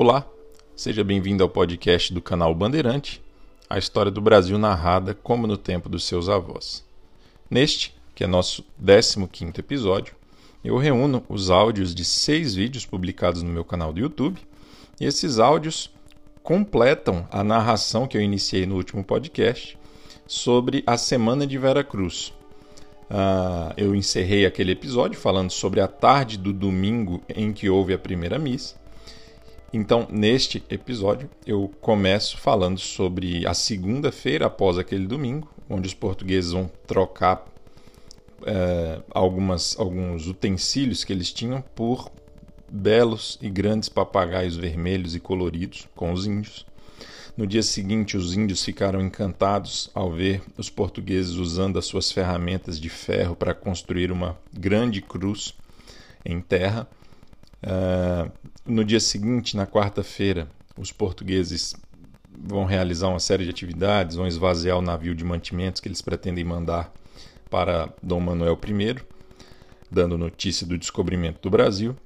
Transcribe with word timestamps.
Olá, 0.00 0.24
seja 0.76 1.02
bem-vindo 1.02 1.42
ao 1.42 1.48
podcast 1.48 2.14
do 2.14 2.22
canal 2.22 2.54
Bandeirante, 2.54 3.20
a 3.68 3.78
história 3.78 4.12
do 4.12 4.20
Brasil 4.20 4.56
narrada 4.56 5.12
como 5.12 5.44
no 5.44 5.56
tempo 5.56 5.88
dos 5.88 6.04
seus 6.04 6.28
avós. 6.28 6.84
Neste, 7.50 7.92
que 8.14 8.22
é 8.22 8.28
nosso 8.28 8.64
15 8.80 9.54
episódio, 9.58 10.14
eu 10.62 10.76
reúno 10.76 11.24
os 11.28 11.50
áudios 11.50 11.96
de 11.96 12.04
seis 12.04 12.54
vídeos 12.54 12.86
publicados 12.86 13.42
no 13.42 13.50
meu 13.50 13.64
canal 13.64 13.92
do 13.92 13.98
YouTube, 13.98 14.38
e 15.00 15.04
esses 15.04 15.40
áudios 15.40 15.90
completam 16.44 17.26
a 17.28 17.42
narração 17.42 18.06
que 18.06 18.16
eu 18.16 18.22
iniciei 18.22 18.66
no 18.66 18.76
último 18.76 19.02
podcast 19.02 19.76
sobre 20.28 20.84
a 20.86 20.96
Semana 20.96 21.44
de 21.44 21.58
Vera 21.58 21.82
Cruz. 21.82 22.32
Uh, 23.10 23.74
eu 23.76 23.96
encerrei 23.96 24.46
aquele 24.46 24.70
episódio 24.70 25.18
falando 25.18 25.50
sobre 25.50 25.80
a 25.80 25.88
tarde 25.88 26.38
do 26.38 26.52
domingo 26.52 27.20
em 27.28 27.52
que 27.52 27.68
houve 27.68 27.92
a 27.92 27.98
primeira 27.98 28.38
missa 28.38 28.76
então, 29.72 30.06
neste 30.10 30.62
episódio, 30.70 31.28
eu 31.46 31.70
começo 31.80 32.38
falando 32.38 32.78
sobre 32.78 33.46
a 33.46 33.52
segunda-feira 33.52 34.46
após 34.46 34.78
aquele 34.78 35.06
domingo, 35.06 35.48
onde 35.68 35.86
os 35.86 35.94
portugueses 35.94 36.52
vão 36.52 36.70
trocar 36.86 37.46
é, 38.46 39.00
algumas, 39.10 39.78
alguns 39.78 40.26
utensílios 40.26 41.04
que 41.04 41.12
eles 41.12 41.30
tinham 41.32 41.62
por 41.74 42.10
belos 42.70 43.38
e 43.42 43.50
grandes 43.50 43.90
papagaios 43.90 44.56
vermelhos 44.56 45.14
e 45.14 45.20
coloridos 45.20 45.86
com 45.94 46.12
os 46.12 46.26
índios. 46.26 46.66
No 47.36 47.46
dia 47.46 47.62
seguinte, 47.62 48.16
os 48.16 48.34
índios 48.34 48.64
ficaram 48.64 49.00
encantados 49.02 49.90
ao 49.94 50.10
ver 50.10 50.42
os 50.56 50.70
portugueses 50.70 51.34
usando 51.34 51.78
as 51.78 51.84
suas 51.84 52.10
ferramentas 52.10 52.80
de 52.80 52.88
ferro 52.88 53.36
para 53.36 53.54
construir 53.54 54.10
uma 54.10 54.36
grande 54.52 55.02
cruz 55.02 55.54
em 56.24 56.40
terra 56.40 56.88
Uh, 57.62 58.30
no 58.64 58.84
dia 58.84 59.00
seguinte, 59.00 59.56
na 59.56 59.66
quarta-feira, 59.66 60.48
os 60.76 60.92
portugueses 60.92 61.74
vão 62.30 62.64
realizar 62.64 63.08
uma 63.08 63.18
série 63.18 63.44
de 63.44 63.50
atividades, 63.50 64.16
vão 64.16 64.26
esvaziar 64.26 64.78
o 64.78 64.82
navio 64.82 65.14
de 65.14 65.24
mantimentos 65.24 65.80
que 65.80 65.88
eles 65.88 66.00
pretendem 66.00 66.44
mandar 66.44 66.92
para 67.50 67.92
Dom 68.02 68.20
Manuel 68.20 68.58
I, 68.64 68.96
dando 69.90 70.16
notícia 70.16 70.66
do 70.66 70.78
descobrimento 70.78 71.40
do 71.42 71.50
Brasil. 71.50 71.96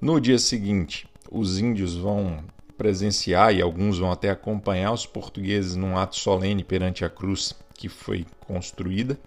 No 0.00 0.20
dia 0.20 0.38
seguinte, 0.38 1.06
os 1.30 1.58
índios 1.58 1.94
vão 1.96 2.44
presenciar 2.76 3.54
e 3.54 3.62
alguns 3.62 3.98
vão 3.98 4.10
até 4.10 4.28
acompanhar 4.28 4.92
os 4.92 5.06
portugueses 5.06 5.76
num 5.76 5.96
ato 5.96 6.16
solene 6.16 6.64
perante 6.64 7.04
a 7.04 7.08
cruz 7.08 7.54
que 7.74 7.88
foi 7.88 8.26
construída. 8.40 9.18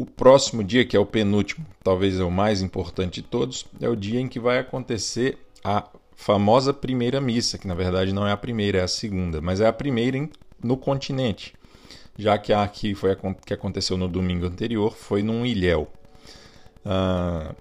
O 0.00 0.06
próximo 0.06 0.64
dia, 0.64 0.82
que 0.82 0.96
é 0.96 0.98
o 0.98 1.04
penúltimo, 1.04 1.66
talvez 1.84 2.18
é 2.18 2.24
o 2.24 2.30
mais 2.30 2.62
importante 2.62 3.20
de 3.20 3.28
todos, 3.28 3.66
é 3.82 3.86
o 3.86 3.94
dia 3.94 4.18
em 4.18 4.28
que 4.28 4.40
vai 4.40 4.58
acontecer 4.58 5.36
a 5.62 5.86
famosa 6.16 6.72
primeira 6.72 7.20
missa, 7.20 7.58
que 7.58 7.68
na 7.68 7.74
verdade 7.74 8.10
não 8.10 8.26
é 8.26 8.32
a 8.32 8.36
primeira, 8.38 8.78
é 8.78 8.82
a 8.82 8.88
segunda, 8.88 9.42
mas 9.42 9.60
é 9.60 9.66
a 9.66 9.72
primeira 9.74 10.26
no 10.64 10.78
continente, 10.78 11.52
já 12.16 12.38
que 12.38 12.50
a 12.50 12.66
que, 12.66 12.94
foi 12.94 13.14
que 13.44 13.52
aconteceu 13.52 13.98
no 13.98 14.08
domingo 14.08 14.46
anterior 14.46 14.96
foi 14.96 15.22
num 15.22 15.44
ilhéu. 15.44 15.86
Uh, 16.82 17.54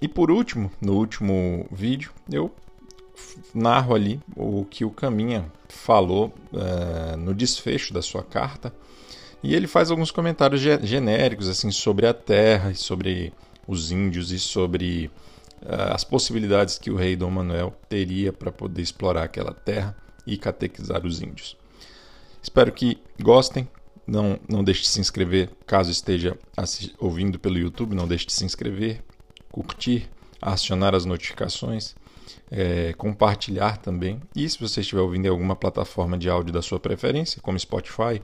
e 0.00 0.08
por 0.08 0.30
último, 0.30 0.72
no 0.80 0.94
último 0.94 1.68
vídeo, 1.70 2.10
eu 2.32 2.50
narro 3.54 3.94
ali 3.94 4.18
o 4.34 4.64
que 4.64 4.82
o 4.82 4.90
Caminha 4.90 5.44
falou 5.68 6.32
uh, 6.54 7.18
no 7.18 7.34
desfecho 7.34 7.92
da 7.92 8.00
sua 8.00 8.22
carta 8.22 8.72
e 9.42 9.54
ele 9.54 9.66
faz 9.66 9.90
alguns 9.90 10.10
comentários 10.10 10.60
genéricos 10.60 11.48
assim 11.48 11.70
sobre 11.70 12.06
a 12.06 12.14
terra 12.14 12.74
sobre 12.74 13.32
os 13.66 13.90
índios 13.90 14.30
e 14.30 14.38
sobre 14.38 15.10
uh, 15.62 15.92
as 15.92 16.04
possibilidades 16.04 16.78
que 16.78 16.90
o 16.90 16.96
rei 16.96 17.16
Dom 17.16 17.30
Manuel 17.30 17.74
teria 17.88 18.32
para 18.32 18.52
poder 18.52 18.82
explorar 18.82 19.24
aquela 19.24 19.52
terra 19.52 19.96
e 20.26 20.36
catequizar 20.36 21.04
os 21.04 21.20
índios. 21.20 21.56
Espero 22.42 22.72
que 22.72 22.98
gostem. 23.20 23.68
Não, 24.04 24.38
não 24.48 24.64
deixe 24.64 24.82
de 24.82 24.88
se 24.88 25.00
inscrever 25.00 25.50
caso 25.64 25.90
esteja 25.90 26.36
ouvindo 26.98 27.38
pelo 27.38 27.56
YouTube. 27.56 27.94
Não 27.94 28.06
deixe 28.08 28.26
de 28.26 28.32
se 28.32 28.44
inscrever, 28.44 29.02
curtir, 29.50 30.10
acionar 30.40 30.92
as 30.94 31.04
notificações, 31.04 31.94
é, 32.50 32.92
compartilhar 32.94 33.78
também. 33.78 34.20
E 34.34 34.48
se 34.48 34.58
você 34.58 34.80
estiver 34.80 35.00
ouvindo 35.00 35.26
em 35.26 35.28
alguma 35.28 35.54
plataforma 35.54 36.18
de 36.18 36.28
áudio 36.28 36.52
da 36.52 36.62
sua 36.62 36.80
preferência, 36.80 37.40
como 37.40 37.58
Spotify, 37.58 38.20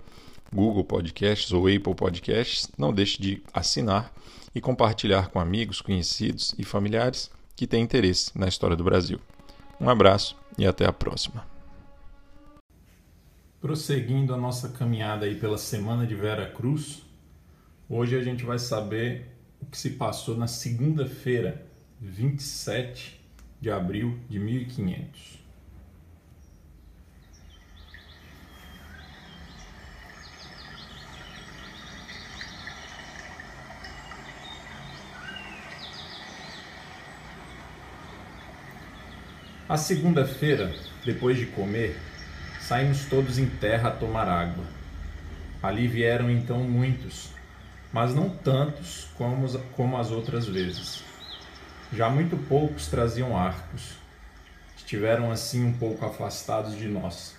Google 0.52 0.84
Podcasts 0.84 1.52
ou 1.52 1.66
Apple 1.66 1.94
Podcasts, 1.94 2.68
não 2.76 2.92
deixe 2.92 3.20
de 3.20 3.42
assinar 3.52 4.12
e 4.54 4.60
compartilhar 4.60 5.28
com 5.28 5.38
amigos, 5.38 5.80
conhecidos 5.80 6.54
e 6.58 6.64
familiares 6.64 7.30
que 7.54 7.66
têm 7.66 7.82
interesse 7.82 8.36
na 8.38 8.48
história 8.48 8.76
do 8.76 8.84
Brasil. 8.84 9.20
Um 9.80 9.88
abraço 9.88 10.36
e 10.56 10.66
até 10.66 10.86
a 10.86 10.92
próxima. 10.92 11.46
Prosseguindo 13.60 14.32
a 14.32 14.36
nossa 14.36 14.68
caminhada 14.68 15.26
aí 15.26 15.34
pela 15.34 15.58
Semana 15.58 16.06
de 16.06 16.14
Vera 16.14 16.50
Cruz, 16.50 17.02
hoje 17.88 18.16
a 18.16 18.22
gente 18.22 18.44
vai 18.44 18.58
saber 18.58 19.26
o 19.60 19.66
que 19.66 19.76
se 19.76 19.90
passou 19.90 20.36
na 20.36 20.46
segunda-feira, 20.46 21.66
27 22.00 23.20
de 23.60 23.70
abril 23.70 24.18
de 24.28 24.38
1500. 24.38 25.37
A 39.68 39.76
segunda-feira, 39.76 40.74
depois 41.04 41.36
de 41.36 41.44
comer, 41.44 41.94
saímos 42.58 43.04
todos 43.04 43.36
em 43.38 43.44
terra 43.44 43.90
a 43.90 43.92
tomar 43.92 44.26
água. 44.26 44.64
Ali 45.62 45.86
vieram 45.86 46.30
então 46.30 46.60
muitos, 46.60 47.34
mas 47.92 48.14
não 48.14 48.30
tantos 48.30 49.08
como, 49.18 49.46
como 49.76 49.98
as 49.98 50.10
outras 50.10 50.46
vezes. 50.48 51.04
Já 51.92 52.08
muito 52.08 52.34
poucos 52.48 52.86
traziam 52.86 53.36
arcos. 53.36 53.98
Estiveram 54.74 55.30
assim 55.30 55.66
um 55.66 55.74
pouco 55.74 56.02
afastados 56.06 56.74
de 56.74 56.88
nós. 56.88 57.36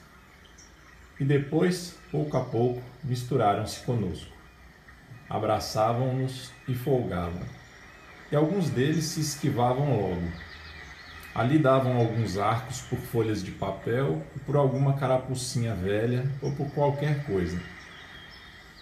E 1.20 1.26
depois, 1.26 1.98
pouco 2.12 2.38
a 2.38 2.46
pouco, 2.46 2.84
misturaram-se 3.04 3.80
conosco. 3.80 4.32
Abraçavam-nos 5.28 6.52
e 6.68 6.76
folgavam. 6.76 7.42
E 8.32 8.36
alguns 8.36 8.70
deles 8.70 9.06
se 9.06 9.20
esquivavam 9.20 10.00
logo 10.00 10.49
Ali 11.40 11.58
davam 11.58 11.96
alguns 11.96 12.38
arcos 12.38 12.82
por 12.82 13.00
folhas 13.00 13.42
de 13.42 13.52
papel, 13.52 14.22
por 14.46 14.58
alguma 14.58 14.96
carapucinha 14.96 15.74
velha 15.74 16.30
ou 16.42 16.52
por 16.52 16.70
qualquer 16.72 17.24
coisa. 17.26 17.58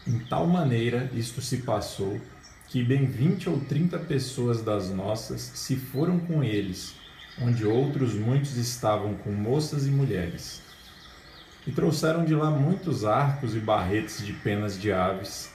Em 0.08 0.18
tal 0.18 0.48
maneira 0.48 1.08
isto 1.14 1.40
se 1.40 1.58
passou 1.58 2.20
que 2.68 2.84
bem 2.84 3.06
vinte 3.06 3.48
ou 3.48 3.60
trinta 3.60 4.00
pessoas 4.00 4.64
das 4.64 4.90
nossas 4.90 5.40
se 5.40 5.76
foram 5.76 6.18
com 6.18 6.44
eles, 6.44 6.96
onde 7.40 7.64
outros 7.64 8.16
muitos 8.16 8.58
estavam 8.58 9.14
com 9.14 9.32
moças 9.32 9.86
e 9.86 9.92
mulheres. 9.92 10.60
E 11.68 11.72
trouxeram 11.72 12.26
de 12.26 12.34
lá 12.34 12.50
muitos 12.50 13.06
arcos 13.06 13.56
e 13.56 13.60
barretes 13.60 14.26
de 14.26 14.34
penas 14.34 14.82
de 14.82 14.92
aves, 14.92 15.52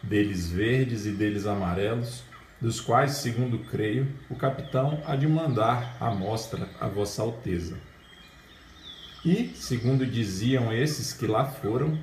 deles 0.00 0.48
verdes 0.48 1.04
e 1.04 1.10
deles 1.10 1.46
amarelos, 1.46 2.22
dos 2.64 2.80
quais, 2.80 3.16
segundo 3.16 3.58
creio, 3.58 4.08
o 4.30 4.34
capitão 4.34 5.02
há 5.04 5.14
de 5.14 5.28
mandar 5.28 5.98
a 6.00 6.10
mostra 6.10 6.66
a 6.80 6.88
Vossa 6.88 7.20
Alteza. 7.20 7.76
E, 9.22 9.48
segundo 9.54 10.06
diziam 10.06 10.72
esses 10.72 11.12
que 11.12 11.26
lá 11.26 11.44
foram, 11.44 11.98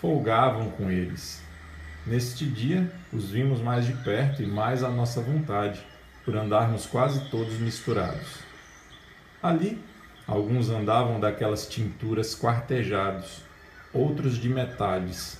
folgavam 0.00 0.70
com 0.70 0.90
eles. 0.90 1.42
Neste 2.06 2.46
dia 2.46 2.90
os 3.12 3.28
vimos 3.28 3.60
mais 3.60 3.84
de 3.84 3.92
perto 3.92 4.42
e 4.42 4.46
mais 4.46 4.82
à 4.82 4.88
nossa 4.88 5.20
vontade, 5.20 5.84
por 6.24 6.34
andarmos 6.34 6.86
quase 6.86 7.28
todos 7.28 7.58
misturados. 7.58 8.38
Ali, 9.42 9.78
alguns 10.26 10.70
andavam 10.70 11.20
daquelas 11.20 11.68
tinturas 11.68 12.34
quartejados, 12.34 13.42
outros 13.92 14.38
de 14.38 14.48
metades, 14.48 15.38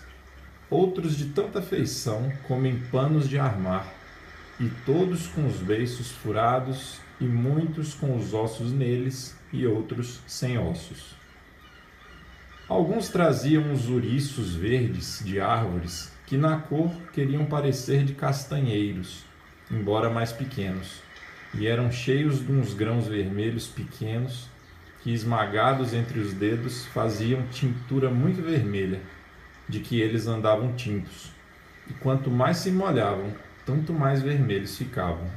outros 0.68 1.16
de 1.16 1.30
tanta 1.30 1.62
feição 1.62 2.30
como 2.46 2.66
em 2.66 2.78
panos 2.78 3.26
de 3.26 3.38
armar, 3.38 3.93
e 4.60 4.68
todos 4.86 5.26
com 5.26 5.46
os 5.46 5.56
beiços 5.56 6.10
furados, 6.10 7.00
e 7.20 7.24
muitos 7.24 7.94
com 7.94 8.16
os 8.16 8.34
ossos 8.34 8.72
neles, 8.72 9.36
e 9.52 9.66
outros 9.66 10.20
sem 10.26 10.58
ossos. 10.58 11.14
Alguns 12.68 13.08
traziam 13.08 13.72
os 13.72 13.88
ouriços 13.88 14.54
verdes 14.54 15.22
de 15.24 15.40
árvores, 15.40 16.12
que 16.26 16.36
na 16.36 16.56
cor 16.56 16.90
queriam 17.12 17.44
parecer 17.44 18.04
de 18.04 18.14
castanheiros, 18.14 19.24
embora 19.70 20.08
mais 20.08 20.32
pequenos, 20.32 21.02
e 21.52 21.66
eram 21.66 21.90
cheios 21.92 22.44
de 22.44 22.50
uns 22.50 22.74
grãos 22.74 23.06
vermelhos 23.06 23.66
pequenos, 23.66 24.48
que 25.02 25.12
esmagados 25.12 25.92
entre 25.92 26.18
os 26.18 26.32
dedos 26.32 26.86
faziam 26.86 27.46
tintura 27.48 28.08
muito 28.10 28.40
vermelha, 28.42 29.00
de 29.68 29.80
que 29.80 30.00
eles 30.00 30.26
andavam 30.26 30.72
tintos. 30.74 31.30
E 31.88 31.92
quanto 31.92 32.30
mais 32.30 32.56
se 32.56 32.70
molhavam, 32.70 33.34
tanto 33.64 33.92
mais 33.92 34.22
vermelhos 34.22 34.76
ficavam. 34.76 35.28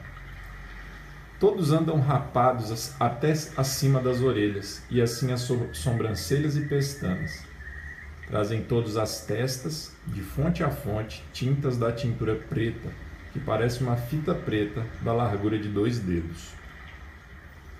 Todos 1.39 1.71
andam 1.71 1.99
rapados 1.99 2.95
até 2.99 3.31
acima 3.55 4.01
das 4.01 4.21
orelhas, 4.21 4.83
e 4.89 4.99
assim 4.99 5.31
as 5.31 5.47
sobrancelhas 5.73 6.57
e 6.57 6.61
pestanas. 6.61 7.45
Trazem 8.27 8.63
todos 8.63 8.97
as 8.97 9.23
testas, 9.23 9.95
de 10.07 10.21
fonte 10.21 10.63
a 10.63 10.71
fonte, 10.71 11.23
tintas 11.31 11.77
da 11.77 11.91
tintura 11.91 12.35
preta, 12.35 12.89
que 13.31 13.39
parece 13.39 13.83
uma 13.83 13.95
fita 13.95 14.33
preta 14.33 14.83
da 15.01 15.13
largura 15.13 15.59
de 15.59 15.69
dois 15.69 15.99
dedos. 15.99 16.49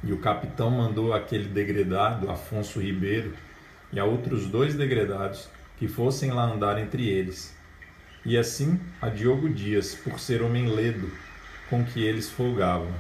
E 0.04 0.14
o 0.14 0.20
capitão 0.20 0.70
mandou 0.70 1.12
aquele 1.12 1.50
degredado, 1.50 2.30
Afonso 2.30 2.80
Ribeiro, 2.80 3.34
e 3.92 4.00
a 4.00 4.06
outros 4.06 4.46
dois 4.46 4.76
degredados 4.76 5.50
que 5.78 5.88
fossem 5.88 6.32
lá 6.32 6.44
andar 6.44 6.78
entre 6.78 7.10
eles. 7.10 7.57
E 8.28 8.38
assim 8.38 8.78
a 9.02 9.08
Diogo 9.08 9.48
Dias, 9.48 9.96
por 9.96 10.20
ser 10.20 10.42
homem 10.42 10.68
ledo, 10.68 11.10
com 11.70 11.86
que 11.86 12.04
eles 12.04 12.30
folgavam. 12.30 12.92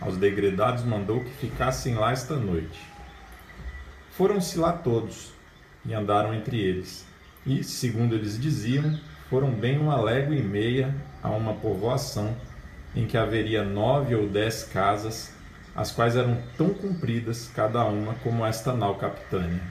Aos 0.00 0.16
degredados 0.16 0.84
mandou 0.84 1.24
que 1.24 1.30
ficassem 1.32 1.96
lá 1.96 2.12
esta 2.12 2.36
noite. 2.36 2.80
Foram-se 4.12 4.56
lá 4.56 4.72
todos 4.72 5.32
e 5.84 5.92
andaram 5.92 6.32
entre 6.32 6.56
eles. 6.56 7.04
E, 7.44 7.64
segundo 7.64 8.14
eles 8.14 8.40
diziam, 8.40 8.96
foram 9.28 9.50
bem 9.50 9.76
uma 9.76 10.00
légua 10.00 10.36
e 10.36 10.42
meia 10.42 10.94
a 11.20 11.30
uma 11.30 11.54
povoação 11.54 12.36
em 12.94 13.08
que 13.08 13.16
haveria 13.16 13.64
nove 13.64 14.14
ou 14.14 14.28
dez 14.28 14.62
casas, 14.62 15.34
as 15.74 15.90
quais 15.90 16.14
eram 16.14 16.40
tão 16.56 16.72
compridas 16.72 17.50
cada 17.52 17.84
uma 17.86 18.14
como 18.22 18.46
esta 18.46 18.72
nau 18.72 18.94
capitânia. 18.94 19.62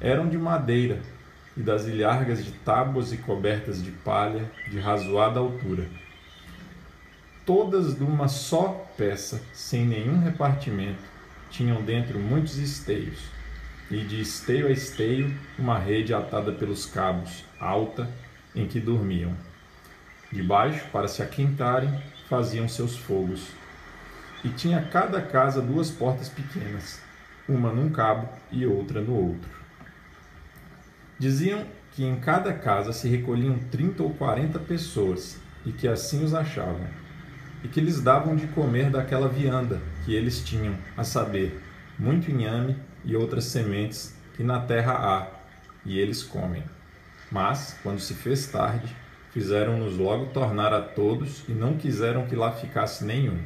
Eram 0.00 0.28
de 0.28 0.36
madeira 0.36 0.98
e 1.56 1.60
das 1.60 1.86
ilhargas 1.86 2.44
de 2.44 2.52
tábuas 2.52 3.12
e 3.12 3.16
cobertas 3.16 3.82
de 3.82 3.90
palha 3.90 4.50
de 4.70 4.78
razoada 4.78 5.38
altura. 5.38 5.86
Todas 7.46 7.94
de 7.94 8.02
uma 8.02 8.26
só 8.26 8.86
peça, 8.96 9.42
sem 9.52 9.84
nenhum 9.84 10.18
repartimento, 10.18 11.02
tinham 11.50 11.82
dentro 11.82 12.18
muitos 12.18 12.56
esteios, 12.56 13.20
e 13.90 13.98
de 13.98 14.20
esteio 14.20 14.66
a 14.66 14.70
esteio 14.70 15.32
uma 15.58 15.78
rede 15.78 16.14
atada 16.14 16.52
pelos 16.52 16.86
cabos, 16.86 17.44
alta, 17.60 18.08
em 18.54 18.66
que 18.66 18.80
dormiam. 18.80 19.32
Debaixo, 20.32 20.86
para 20.90 21.06
se 21.06 21.22
aquentarem, 21.22 22.02
faziam 22.28 22.66
seus 22.68 22.96
fogos. 22.96 23.48
E 24.42 24.48
tinha 24.48 24.82
cada 24.82 25.20
casa 25.20 25.60
duas 25.60 25.90
portas 25.90 26.28
pequenas, 26.28 27.00
uma 27.48 27.70
num 27.70 27.90
cabo 27.90 28.28
e 28.50 28.66
outra 28.66 29.00
no 29.00 29.14
outro. 29.14 29.63
Diziam 31.24 31.64
que 31.92 32.04
em 32.04 32.16
cada 32.16 32.52
casa 32.52 32.92
se 32.92 33.08
recolhiam 33.08 33.58
trinta 33.70 34.02
ou 34.02 34.10
quarenta 34.10 34.58
pessoas, 34.58 35.40
e 35.64 35.72
que 35.72 35.88
assim 35.88 36.22
os 36.22 36.34
achavam, 36.34 36.86
e 37.62 37.68
que 37.68 37.80
lhes 37.80 37.98
davam 37.98 38.36
de 38.36 38.46
comer 38.48 38.90
daquela 38.90 39.26
vianda 39.26 39.80
que 40.04 40.14
eles 40.14 40.44
tinham, 40.44 40.76
a 40.94 41.02
saber, 41.02 41.58
muito 41.98 42.30
inhame 42.30 42.76
e 43.06 43.16
outras 43.16 43.46
sementes 43.46 44.14
que 44.36 44.44
na 44.44 44.60
terra 44.60 44.92
há, 44.92 45.26
e 45.82 45.98
eles 45.98 46.22
comem. 46.22 46.62
Mas, 47.32 47.74
quando 47.82 48.00
se 48.00 48.12
fez 48.12 48.46
tarde, 48.48 48.94
fizeram-nos 49.30 49.96
logo 49.96 50.26
tornar 50.26 50.74
a 50.74 50.82
todos 50.82 51.42
e 51.48 51.52
não 51.52 51.78
quiseram 51.78 52.26
que 52.26 52.36
lá 52.36 52.52
ficasse 52.52 53.02
nenhum. 53.02 53.38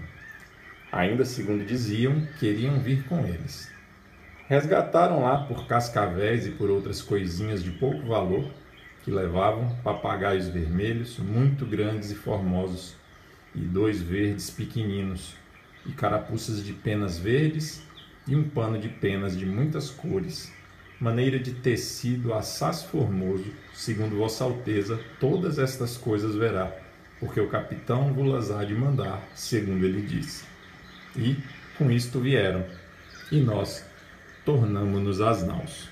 Ainda 0.90 1.24
segundo 1.24 1.64
diziam, 1.64 2.26
queriam 2.40 2.80
vir 2.80 3.04
com 3.04 3.20
eles. 3.20 3.70
Resgataram 4.48 5.24
lá 5.24 5.44
por 5.44 5.66
cascavéis 5.66 6.46
e 6.46 6.52
por 6.52 6.70
outras 6.70 7.02
coisinhas 7.02 7.62
de 7.62 7.70
pouco 7.70 8.06
valor, 8.06 8.50
que 9.04 9.10
levavam 9.10 9.76
papagaios 9.84 10.48
vermelhos, 10.48 11.18
muito 11.18 11.66
grandes 11.66 12.10
e 12.10 12.14
formosos, 12.14 12.96
e 13.54 13.58
dois 13.58 14.00
verdes 14.00 14.48
pequeninos, 14.48 15.34
e 15.84 15.92
carapuças 15.92 16.64
de 16.64 16.72
penas 16.72 17.18
verdes, 17.18 17.82
e 18.26 18.34
um 18.34 18.48
pano 18.48 18.78
de 18.78 18.88
penas 18.88 19.36
de 19.36 19.44
muitas 19.44 19.90
cores, 19.90 20.50
maneira 20.98 21.38
de 21.38 21.52
tecido 21.52 22.32
assaz 22.32 22.82
formoso, 22.82 23.52
segundo 23.74 24.16
Vossa 24.16 24.44
Alteza, 24.44 24.98
todas 25.20 25.58
estas 25.58 25.98
coisas 25.98 26.34
verá, 26.34 26.74
porque 27.20 27.38
o 27.38 27.50
capitão 27.50 28.14
vos 28.14 28.50
há 28.50 28.64
de 28.64 28.74
mandar, 28.74 29.22
segundo 29.34 29.84
ele 29.84 30.00
disse. 30.00 30.46
E 31.14 31.36
com 31.76 31.90
isto 31.90 32.18
vieram, 32.18 32.64
e 33.30 33.40
nós 33.40 33.87
tornamo-nos 34.48 35.20
as 35.20 35.46
naus. 35.46 35.90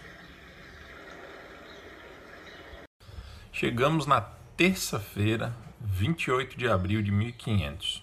Chegamos 3.53 4.07
na 4.07 4.23
terça-feira, 4.57 5.55
28 5.79 6.57
de 6.57 6.67
abril 6.67 7.03
de 7.03 7.13
1500. 7.13 8.03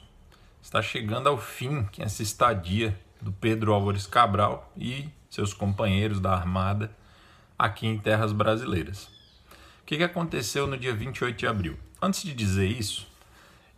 Está 0.62 0.80
chegando 0.80 1.28
ao 1.28 1.40
fim 1.40 1.88
essa 1.98 2.22
estadia 2.22 2.96
do 3.20 3.32
Pedro 3.32 3.74
Álvares 3.74 4.06
Cabral 4.06 4.72
e 4.78 5.10
seus 5.28 5.56
companheiros 5.56 6.20
da 6.20 6.34
Armada 6.34 6.96
aqui 7.58 7.88
em 7.88 7.98
terras 7.98 8.32
brasileiras. 8.32 9.06
O 9.82 9.86
que, 9.88 10.04
aconteceu 10.04 10.68
no 10.68 10.78
dia 10.78 10.94
28 10.94 11.36
de 11.36 11.48
abril? 11.48 11.80
Antes 12.00 12.22
de 12.22 12.32
dizer 12.32 12.68
isso, 12.68 13.08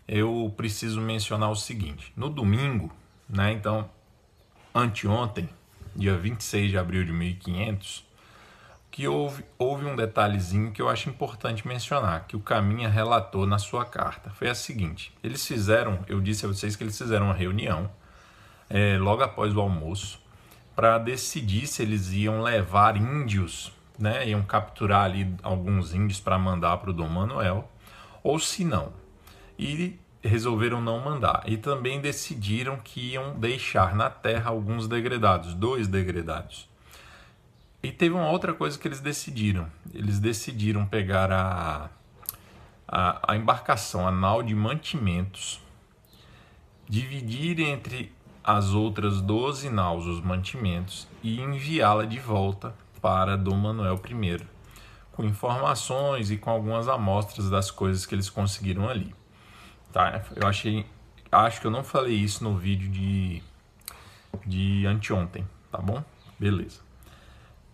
eu 0.05 0.53
preciso 0.57 0.99
mencionar 0.99 1.49
o 1.49 1.55
seguinte: 1.55 2.11
no 2.17 2.29
domingo, 2.29 2.91
né, 3.29 3.53
então, 3.53 3.89
anteontem, 4.73 5.47
dia 5.95 6.17
26 6.17 6.71
de 6.71 6.77
abril 6.77 7.03
de 7.05 7.11
1500, 7.11 8.05
que 8.91 9.07
houve, 9.07 9.43
houve 9.57 9.85
um 9.85 9.95
detalhezinho 9.95 10.71
que 10.71 10.81
eu 10.81 10.89
acho 10.89 11.09
importante 11.09 11.67
mencionar, 11.67 12.25
que 12.27 12.35
o 12.35 12.39
Caminha 12.39 12.87
relatou 12.87 13.45
na 13.45 13.57
sua 13.57 13.85
carta. 13.85 14.29
Foi 14.29 14.49
a 14.49 14.55
seguinte: 14.55 15.13
eles 15.23 15.45
fizeram, 15.45 15.99
eu 16.07 16.21
disse 16.21 16.45
a 16.45 16.47
vocês 16.47 16.75
que 16.75 16.83
eles 16.83 16.97
fizeram 16.97 17.25
uma 17.25 17.33
reunião 17.33 17.89
é, 18.69 18.97
logo 18.97 19.23
após 19.23 19.55
o 19.55 19.59
almoço 19.59 20.23
para 20.75 20.97
decidir 20.97 21.67
se 21.67 21.81
eles 21.81 22.11
iam 22.11 22.41
levar 22.41 22.97
índios, 22.97 23.71
né, 23.97 24.27
iam 24.27 24.43
capturar 24.43 25.05
ali 25.05 25.33
alguns 25.41 25.93
índios 25.93 26.19
para 26.19 26.37
mandar 26.37 26.77
para 26.77 26.89
o 26.89 26.93
Dom 26.93 27.07
Manuel, 27.07 27.69
ou 28.21 28.39
se 28.39 28.65
não. 28.65 28.91
E 29.57 29.97
resolveram 30.27 30.81
não 30.81 30.99
mandar. 30.99 31.43
E 31.45 31.57
também 31.57 32.01
decidiram 32.01 32.77
que 32.77 33.11
iam 33.11 33.37
deixar 33.39 33.95
na 33.95 34.09
terra 34.09 34.49
alguns 34.49 34.87
degredados, 34.87 35.53
dois 35.53 35.87
degredados. 35.87 36.67
E 37.83 37.91
teve 37.91 38.15
uma 38.15 38.29
outra 38.29 38.53
coisa 38.53 38.79
que 38.79 38.87
eles 38.87 38.99
decidiram. 38.99 39.67
Eles 39.93 40.19
decidiram 40.19 40.85
pegar 40.85 41.31
a, 41.31 41.89
a, 42.87 43.33
a 43.33 43.35
embarcação, 43.35 44.07
a 44.07 44.11
nau 44.11 44.41
de 44.41 44.55
mantimentos, 44.55 45.61
dividir 46.87 47.59
entre 47.59 48.11
as 48.43 48.73
outras 48.73 49.21
12 49.21 49.69
naus, 49.69 50.05
os 50.05 50.21
mantimentos, 50.21 51.07
e 51.21 51.39
enviá-la 51.39 52.05
de 52.05 52.19
volta 52.19 52.73
para 53.01 53.35
Dom 53.35 53.55
Manuel 53.55 54.01
I, 54.03 54.45
com 55.11 55.23
informações 55.23 56.31
e 56.31 56.37
com 56.37 56.49
algumas 56.49 56.87
amostras 56.87 57.49
das 57.49 57.69
coisas 57.69 58.05
que 58.05 58.15
eles 58.15 58.29
conseguiram 58.29 58.89
ali. 58.89 59.13
Tá? 59.95 60.21
Eu 60.35 60.45
achei, 60.45 60.85
acho 61.31 61.61
que 61.61 61.67
eu 61.67 61.71
não 61.71 61.81
falei 61.81 62.15
isso 62.15 62.43
no 62.43 62.57
vídeo 62.57 62.91
de, 62.91 63.41
de 64.45 64.85
anteontem, 64.85 65.47
tá 65.71 65.77
bom? 65.77 66.03
Beleza. 66.37 66.81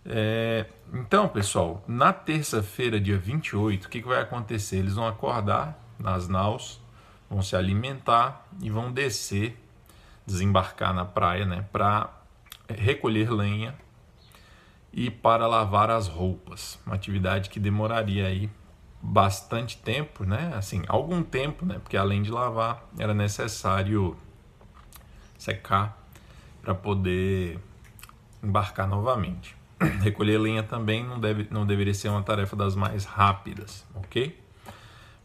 É, 0.06 0.66
então, 0.94 1.28
pessoal, 1.28 1.82
na 1.84 2.12
terça-feira, 2.12 3.00
dia 3.00 3.18
28, 3.18 3.86
o 3.86 3.88
que, 3.88 4.00
que 4.00 4.06
vai 4.06 4.20
acontecer? 4.20 4.76
Eles 4.76 4.94
vão 4.94 5.08
acordar 5.08 5.76
nas 5.98 6.28
naus, 6.28 6.80
vão 7.28 7.42
se 7.42 7.56
alimentar 7.56 8.46
e 8.60 8.70
vão 8.70 8.92
descer 8.92 9.60
desembarcar 10.24 10.94
na 10.94 11.04
praia, 11.04 11.44
né, 11.44 11.66
para 11.72 12.08
recolher 12.68 13.32
lenha 13.32 13.74
e 14.92 15.10
para 15.10 15.48
lavar 15.48 15.90
as 15.90 16.06
roupas, 16.06 16.78
uma 16.86 16.94
atividade 16.94 17.50
que 17.50 17.58
demoraria 17.58 18.28
aí 18.28 18.48
bastante 19.02 19.76
tempo, 19.78 20.24
né? 20.24 20.52
Assim, 20.54 20.84
algum 20.86 21.22
tempo, 21.22 21.66
né? 21.66 21.80
Porque 21.80 21.96
além 21.96 22.22
de 22.22 22.30
lavar, 22.30 22.88
era 22.96 23.12
necessário 23.12 24.16
secar 25.36 25.98
para 26.62 26.74
poder 26.74 27.58
embarcar 28.40 28.86
novamente. 28.86 29.56
Recolher 30.00 30.38
lenha 30.38 30.62
também 30.62 31.04
não, 31.04 31.18
deve, 31.18 31.48
não 31.50 31.66
deveria 31.66 31.92
ser 31.92 32.08
uma 32.08 32.22
tarefa 32.22 32.54
das 32.54 32.76
mais 32.76 33.04
rápidas, 33.04 33.84
ok? 33.94 34.40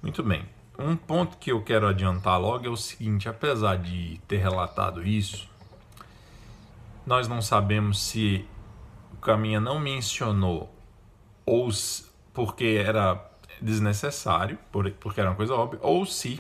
Muito 0.01 0.24
bem. 0.24 0.43
Um 0.79 0.96
ponto 0.96 1.38
que 1.38 1.51
eu 1.51 1.62
quero 1.63 1.88
adiantar 1.88 2.39
logo 2.39 2.65
é 2.65 2.69
o 2.69 2.77
seguinte: 2.77 3.29
apesar 3.29 3.77
de 3.77 4.19
ter 4.27 4.38
relatado 4.38 5.03
isso, 5.03 5.48
nós 7.05 7.27
não 7.27 7.41
sabemos 7.41 8.00
se 8.01 8.46
o 9.13 9.17
Caminha 9.17 9.60
não 9.60 9.79
mencionou 9.79 10.74
ou 11.46 11.69
porque 12.34 12.84
era 12.86 13.26
desnecessário, 13.61 14.57
porque 14.99 15.19
era 15.19 15.29
uma 15.29 15.35
coisa 15.35 15.53
óbvia, 15.53 15.79
ou 15.81 16.05
se 16.05 16.39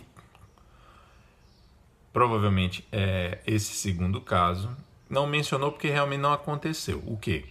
provavelmente 2.11 2.87
é 2.91 3.39
esse 3.45 3.73
segundo 3.73 4.19
caso 4.19 4.69
não 5.09 5.25
mencionou 5.27 5.71
porque 5.71 5.89
realmente 5.89 6.21
não 6.21 6.33
aconteceu. 6.33 7.01
O 7.05 7.17
que? 7.17 7.45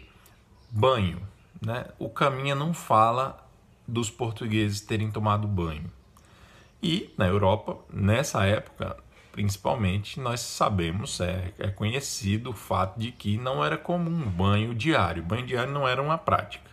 Banho, 0.71 1.21
né? 1.65 1.87
O 1.99 2.09
Caminha 2.09 2.55
não 2.55 2.75
fala 2.75 3.43
dos 3.87 4.11
portugueses 4.11 4.81
terem 4.81 5.11
tomado 5.11 5.47
banho. 5.47 5.91
E 6.83 7.15
na 7.17 7.27
Europa, 7.27 7.79
nessa 7.91 8.45
época, 8.45 8.97
principalmente, 9.33 10.21
nós 10.21 10.41
sabemos, 10.41 11.21
é, 11.21 11.53
é 11.59 11.69
conhecido 11.69 12.51
o 12.51 12.55
fato 12.55 12.99
de 12.99 13.13
que 13.13 13.39
não 13.39 13.65
era 13.65 13.79
comum 13.79 14.29
banho 14.29 14.75
diário. 14.75 15.23
Banho 15.23 15.47
diário 15.47 15.73
não 15.73 15.87
era 15.89 16.03
uma 16.03 16.19
prática. 16.19 16.66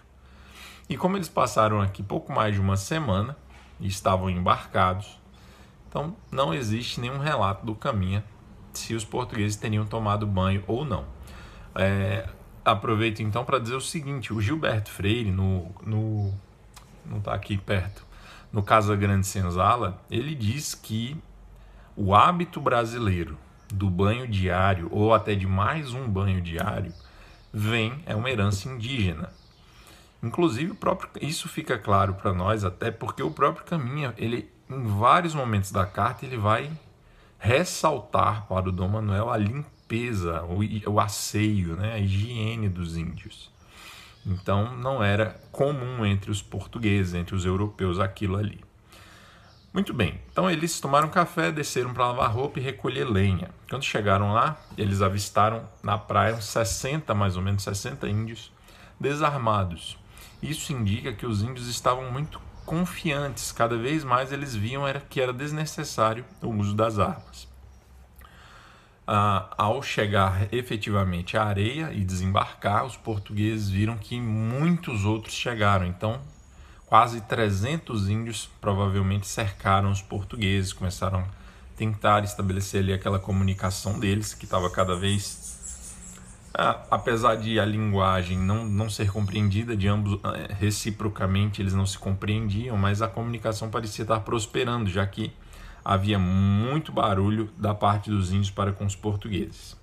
E 0.90 0.98
como 0.98 1.18
eles 1.18 1.30
passaram 1.30 1.82
aqui 1.82 2.04
pouco 2.04 2.32
mais 2.32 2.56
de 2.56 2.62
uma 2.62 2.78
semana 2.78 3.38
e 3.80 3.88
estavam 3.88 4.30
embarcados, 4.30 5.20
então 5.90 6.16
não 6.32 6.54
existe 6.54 7.00
nenhum 7.00 7.20
relato 7.20 7.66
do 7.66 7.76
caminho 7.76 8.24
se 8.74 8.94
os 8.94 9.06
portugueses 9.06 9.56
teriam 9.56 9.86
tomado 9.86 10.26
banho 10.26 10.64
ou 10.68 10.84
não. 10.84 11.06
É, 11.76 12.28
aproveito 12.66 13.22
então 13.22 13.46
para 13.46 13.60
dizer 13.60 13.76
o 13.76 13.82
seguinte: 13.82 14.34
o 14.34 14.42
Gilberto 14.42 14.90
Freire, 14.90 15.32
no, 15.32 15.72
no, 15.86 16.34
não 17.06 17.18
está 17.18 17.34
aqui 17.34 17.58
perto, 17.58 18.06
no 18.52 18.62
Casa 18.62 18.96
Grande 18.96 19.26
Senzala, 19.26 20.02
ele 20.10 20.36
diz 20.36 20.76
que 20.76 21.18
o 21.96 22.14
hábito 22.14 22.60
brasileiro 22.60 23.38
do 23.72 23.90
banho 23.90 24.28
diário, 24.28 24.88
ou 24.92 25.14
até 25.14 25.36
de 25.36 25.48
mais 25.48 25.94
um 25.94 26.08
banho 26.08 26.42
diário, 26.42 26.94
vem, 27.52 28.04
é 28.06 28.16
uma 28.16 28.30
herança 28.30 28.70
indígena. 28.70 29.30
Inclusive, 30.24 30.74
próprio, 30.74 31.10
isso 31.22 31.50
fica 31.50 31.78
claro 31.78 32.14
para 32.14 32.32
nós, 32.32 32.64
até 32.64 32.90
porque 32.90 33.22
o 33.22 33.30
próprio 33.30 33.66
Caminha, 33.66 34.14
ele, 34.18 34.50
em 34.70 34.84
vários 34.98 35.36
momentos 35.36 35.70
da 35.70 35.86
carta, 35.86 36.26
ele 36.26 36.38
vai 36.38 36.72
ressaltar 37.38 38.48
para 38.48 38.70
o 38.70 38.72
Dom 38.72 38.88
Manuel 38.88 39.30
a 39.30 39.36
limpeza, 39.36 40.42
o, 40.44 40.60
o 40.90 41.00
asseio, 41.00 41.76
né, 41.76 41.96
a 41.96 42.00
higiene 42.00 42.70
dos 42.70 42.96
índios. 42.96 43.52
Então, 44.26 44.74
não 44.78 45.04
era 45.04 45.38
comum 45.52 46.06
entre 46.06 46.32
os 46.32 46.42
portugueses, 46.42 47.14
entre 47.14 47.36
os 47.36 47.44
europeus, 47.44 48.00
aquilo 48.00 48.38
ali. 48.38 48.64
Muito 49.74 49.94
bem, 49.94 50.22
então 50.32 50.50
eles 50.50 50.80
tomaram 50.80 51.10
café, 51.10 51.52
desceram 51.52 51.94
para 51.94 52.08
lavar 52.08 52.32
roupa 52.32 52.60
e 52.60 52.64
recolher 52.64 53.06
lenha. 53.06 53.50
Quando 53.68 53.84
chegaram 53.84 54.32
lá, 54.32 54.56
eles 54.78 55.02
avistaram 55.02 55.68
na 55.82 55.98
praia 55.98 56.36
uns 56.36 56.46
60, 56.46 57.14
mais 57.14 57.36
ou 57.36 57.42
menos 57.42 57.64
60 57.64 58.08
índios 58.08 58.54
desarmados. 59.00 59.98
Isso 60.44 60.74
indica 60.74 61.14
que 61.14 61.26
os 61.26 61.42
índios 61.42 61.70
estavam 61.70 62.12
muito 62.12 62.40
confiantes, 62.66 63.50
cada 63.54 63.78
vez 63.78 64.04
mais 64.04 64.34
eles 64.34 64.54
viam 64.54 64.86
era 64.86 65.00
que 65.00 65.22
era 65.22 65.32
desnecessário 65.32 66.26
o 66.42 66.50
uso 66.50 66.76
das 66.76 67.00
armas. 67.00 67.48
Ah, 69.08 69.50
ao 69.58 69.82
chegar 69.82 70.54
efetivamente 70.54 71.38
à 71.38 71.46
areia 71.46 71.94
e 71.94 72.04
desembarcar, 72.04 72.86
os 72.86 72.98
portugueses 72.98 73.70
viram 73.70 73.98
que 73.98 74.20
muitos 74.20 75.06
outros 75.06 75.34
chegaram. 75.34 75.86
Então, 75.86 76.22
quase 76.88 77.22
300 77.22 78.10
índios 78.10 78.50
provavelmente 78.60 79.28
cercaram 79.28 79.92
os 79.92 80.02
portugueses, 80.02 80.74
começaram 80.74 81.20
a 81.20 81.26
tentar 81.78 82.26
estabelecer 82.26 82.82
ali 82.82 82.92
aquela 82.92 83.20
comunicação 83.20 83.98
deles, 83.98 84.34
que 84.34 84.44
estava 84.44 84.70
cada 84.70 84.96
vez 84.96 85.22
apesar 86.54 87.36
de 87.36 87.60
a 87.60 87.66
linguagem 87.66 88.38
não, 88.38 88.64
não 88.64 88.88
ser 88.88 89.12
compreendida 89.12 89.76
de 89.76 89.88
ambos 89.88 90.20
é, 90.24 90.54
reciprocamente 90.54 91.62
eles 91.62 91.74
não 91.74 91.86
se 91.86 91.98
compreendiam 91.98 92.78
mas 92.78 93.02
a 93.02 93.08
comunicação 93.08 93.72
parecia 93.72 94.04
estar 94.04 94.20
prosperando 94.20 94.88
já 94.88 95.06
que 95.08 95.34
havia 95.84 96.20
muito 96.20 96.92
barulho 96.92 97.50
da 97.58 97.74
parte 97.74 98.10
dos 98.10 98.32
índios 98.32 98.52
para 98.52 98.72
com 98.72 98.86
os 98.86 98.96
portugueses. 98.96 99.76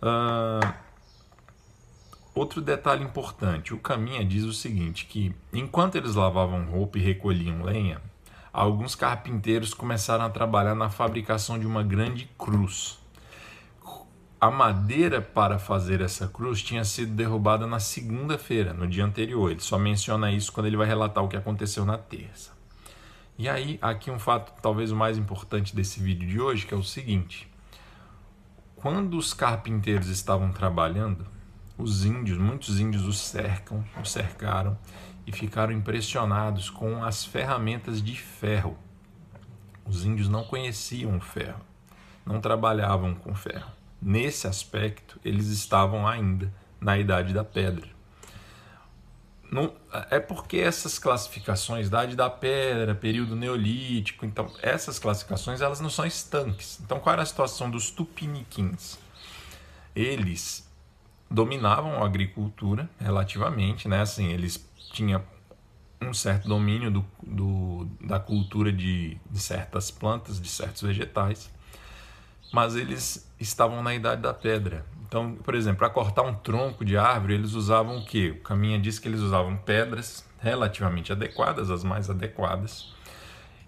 Uh, 0.00 0.72
outro 2.34 2.60
detalhe 2.60 3.02
importante 3.04 3.74
o 3.74 3.78
caminha 3.78 4.24
diz 4.24 4.44
o 4.44 4.52
seguinte 4.52 5.06
que 5.06 5.34
enquanto 5.52 5.96
eles 5.96 6.14
lavavam 6.14 6.64
roupa 6.66 6.98
e 6.98 7.00
recolhiam 7.00 7.62
lenha 7.62 8.00
alguns 8.52 8.94
carpinteiros 8.94 9.74
começaram 9.74 10.24
a 10.24 10.30
trabalhar 10.30 10.74
na 10.74 10.90
fabricação 10.90 11.58
de 11.58 11.66
uma 11.66 11.82
grande 11.82 12.28
cruz 12.38 12.98
a 14.44 14.50
madeira 14.50 15.22
para 15.22 15.58
fazer 15.58 16.02
essa 16.02 16.28
cruz 16.28 16.62
tinha 16.62 16.84
sido 16.84 17.14
derrubada 17.14 17.66
na 17.66 17.80
segunda-feira, 17.80 18.74
no 18.74 18.86
dia 18.86 19.02
anterior. 19.02 19.50
Ele 19.50 19.60
só 19.60 19.78
menciona 19.78 20.30
isso 20.30 20.52
quando 20.52 20.66
ele 20.66 20.76
vai 20.76 20.86
relatar 20.86 21.24
o 21.24 21.28
que 21.28 21.36
aconteceu 21.36 21.86
na 21.86 21.96
terça. 21.96 22.52
E 23.38 23.48
aí, 23.48 23.78
aqui 23.80 24.10
um 24.10 24.18
fato 24.18 24.52
talvez 24.60 24.92
o 24.92 24.96
mais 24.96 25.16
importante 25.16 25.74
desse 25.74 25.98
vídeo 25.98 26.28
de 26.28 26.38
hoje, 26.38 26.66
que 26.66 26.74
é 26.74 26.76
o 26.76 26.82
seguinte: 26.82 27.50
quando 28.76 29.16
os 29.16 29.32
carpinteiros 29.32 30.08
estavam 30.08 30.52
trabalhando, 30.52 31.26
os 31.78 32.04
índios, 32.04 32.36
muitos 32.36 32.78
índios 32.78 33.06
os 33.06 33.18
cercam, 33.18 33.82
os 34.02 34.12
cercaram 34.12 34.76
e 35.26 35.32
ficaram 35.32 35.72
impressionados 35.72 36.68
com 36.68 37.02
as 37.02 37.24
ferramentas 37.24 38.02
de 38.02 38.14
ferro. 38.14 38.76
Os 39.86 40.04
índios 40.04 40.28
não 40.28 40.44
conheciam 40.44 41.16
o 41.16 41.20
ferro, 41.20 41.62
não 42.26 42.42
trabalhavam 42.42 43.14
com 43.14 43.34
ferro 43.34 43.83
nesse 44.04 44.46
aspecto, 44.46 45.18
eles 45.24 45.46
estavam 45.48 46.06
ainda 46.06 46.52
na 46.78 46.98
Idade 46.98 47.32
da 47.32 47.42
Pedra. 47.42 47.88
Não, 49.50 49.72
é 50.10 50.18
porque 50.20 50.58
essas 50.58 50.98
classificações, 50.98 51.86
Idade 51.86 52.16
da 52.16 52.28
Pedra, 52.28 52.94
período 52.94 53.34
neolítico, 53.34 54.26
então 54.26 54.50
essas 54.60 54.98
classificações 54.98 55.60
elas 55.60 55.80
não 55.80 55.88
são 55.88 56.04
estanques. 56.04 56.80
Então 56.84 57.00
qual 57.00 57.14
era 57.14 57.22
a 57.22 57.26
situação 57.26 57.70
dos 57.70 57.90
tupiniquins? 57.90 58.98
Eles 59.94 60.68
dominavam 61.30 62.02
a 62.02 62.06
agricultura 62.06 62.90
relativamente, 62.98 63.88
né? 63.88 64.00
Assim, 64.00 64.28
eles 64.32 64.68
tinham 64.92 65.22
um 66.02 66.12
certo 66.12 66.48
domínio 66.48 66.90
do, 66.90 67.06
do 67.22 67.84
da 68.00 68.18
cultura 68.18 68.72
de, 68.72 69.16
de 69.30 69.40
certas 69.40 69.90
plantas, 69.90 70.40
de 70.40 70.48
certos 70.48 70.82
vegetais 70.82 71.48
mas 72.54 72.76
eles 72.76 73.28
estavam 73.40 73.82
na 73.82 73.92
idade 73.96 74.22
da 74.22 74.32
pedra. 74.32 74.86
Então, 75.08 75.34
por 75.34 75.56
exemplo, 75.56 75.78
para 75.78 75.90
cortar 75.90 76.22
um 76.22 76.32
tronco 76.32 76.84
de 76.84 76.96
árvore, 76.96 77.34
eles 77.34 77.52
usavam 77.52 77.98
o 77.98 78.04
quê? 78.04 78.32
O 78.38 78.42
Caminha 78.44 78.78
diz 78.78 79.00
que 79.00 79.08
eles 79.08 79.18
usavam 79.18 79.56
pedras 79.56 80.24
relativamente 80.40 81.10
adequadas, 81.10 81.68
as 81.68 81.82
mais 81.82 82.08
adequadas. 82.08 82.94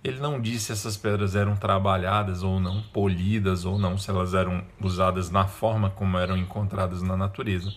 Ele 0.04 0.20
não 0.20 0.40
disse 0.40 0.66
se 0.66 0.72
essas 0.72 0.96
pedras 0.96 1.34
eram 1.34 1.56
trabalhadas 1.56 2.44
ou 2.44 2.60
não, 2.60 2.80
polidas 2.80 3.64
ou 3.64 3.76
não, 3.76 3.98
se 3.98 4.08
elas 4.08 4.34
eram 4.34 4.62
usadas 4.80 5.32
na 5.32 5.48
forma 5.48 5.90
como 5.90 6.16
eram 6.16 6.36
encontradas 6.36 7.02
na 7.02 7.16
natureza. 7.16 7.72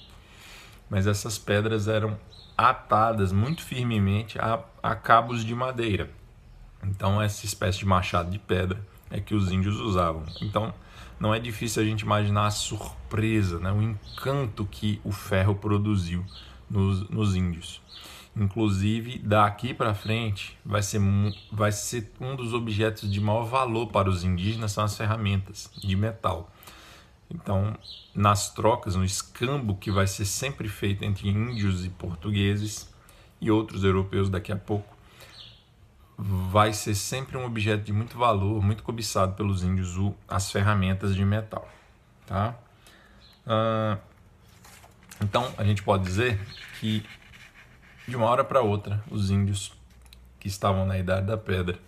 Mas 0.92 1.08
essas 1.08 1.40
pedras 1.40 1.88
eram 1.88 2.20
atadas 2.56 3.32
muito 3.32 3.64
firmemente 3.64 4.38
a, 4.38 4.60
a 4.84 4.94
cabos 4.94 5.44
de 5.44 5.56
madeira. 5.56 6.08
Então, 6.84 7.20
essa 7.20 7.48
espécie 7.48 7.80
de 7.80 7.86
machado 7.88 8.30
de 8.30 8.38
pedra 8.38 8.80
é 9.10 9.20
que 9.20 9.34
os 9.34 9.52
índios 9.52 9.80
usavam. 9.80 10.24
Então, 10.40 10.72
não 11.20 11.34
é 11.34 11.40
difícil 11.40 11.82
a 11.82 11.86
gente 11.86 12.02
imaginar 12.02 12.48
a 12.48 12.52
surpresa, 12.52 13.60
né? 13.60 13.72
o 13.72 13.82
encanto 13.82 14.66
que 14.66 15.02
o 15.04 15.12
ferro 15.12 15.56
produziu 15.56 16.26
nos, 16.70 17.10
nos 17.10 17.36
índios. 17.36 17.82
Inclusive, 18.36 19.20
daqui 19.20 19.74
para 19.74 19.94
frente, 19.94 20.58
vai 20.64 20.82
ser, 20.82 21.02
vai 21.52 21.72
ser 21.72 22.12
um 22.22 22.36
dos 22.36 22.54
objetos 22.54 23.12
de 23.12 23.20
maior 23.20 23.44
valor 23.44 23.88
para 23.88 24.10
os 24.10 24.24
indígenas 24.24 24.72
são 24.72 24.84
as 24.84 24.96
ferramentas 24.96 25.70
de 25.78 25.96
metal. 25.96 26.50
Então, 27.30 27.78
nas 28.16 28.54
trocas, 28.54 28.96
no 28.96 29.04
escambo 29.04 29.76
que 29.76 29.92
vai 29.92 30.08
ser 30.08 30.26
sempre 30.26 30.70
feito 30.70 31.04
entre 31.04 31.30
índios 31.30 31.86
e 31.86 31.90
portugueses 31.90 32.90
e 33.42 33.52
outros 33.52 33.84
europeus 33.84 34.30
daqui 34.30 34.52
a 34.52 34.56
pouco, 34.56 34.96
vai 36.22 36.74
ser 36.74 36.96
sempre 36.96 37.38
um 37.38 37.46
objeto 37.46 37.86
de 37.86 37.94
muito 37.94 38.18
valor, 38.18 38.62
muito 38.62 38.84
cobiçado 38.84 39.36
pelos 39.36 39.64
índios, 39.64 39.96
as 40.28 40.52
ferramentas 40.52 41.16
de 41.16 41.24
metal. 41.24 41.66
Tá? 42.26 42.56
Ah, 43.48 43.98
então, 45.22 45.50
a 45.58 45.64
gente 45.64 45.82
pode 45.82 46.04
dizer 46.04 46.38
que 46.78 47.06
de 48.06 48.18
uma 48.18 48.26
hora 48.26 48.44
para 48.44 48.62
outra, 48.62 49.02
os 49.10 49.32
índios 49.32 49.72
que 50.42 50.50
estavam 50.50 50.86
na 50.86 50.98
Idade 50.98 51.26
da 51.26 51.38
Pedra 51.38 51.80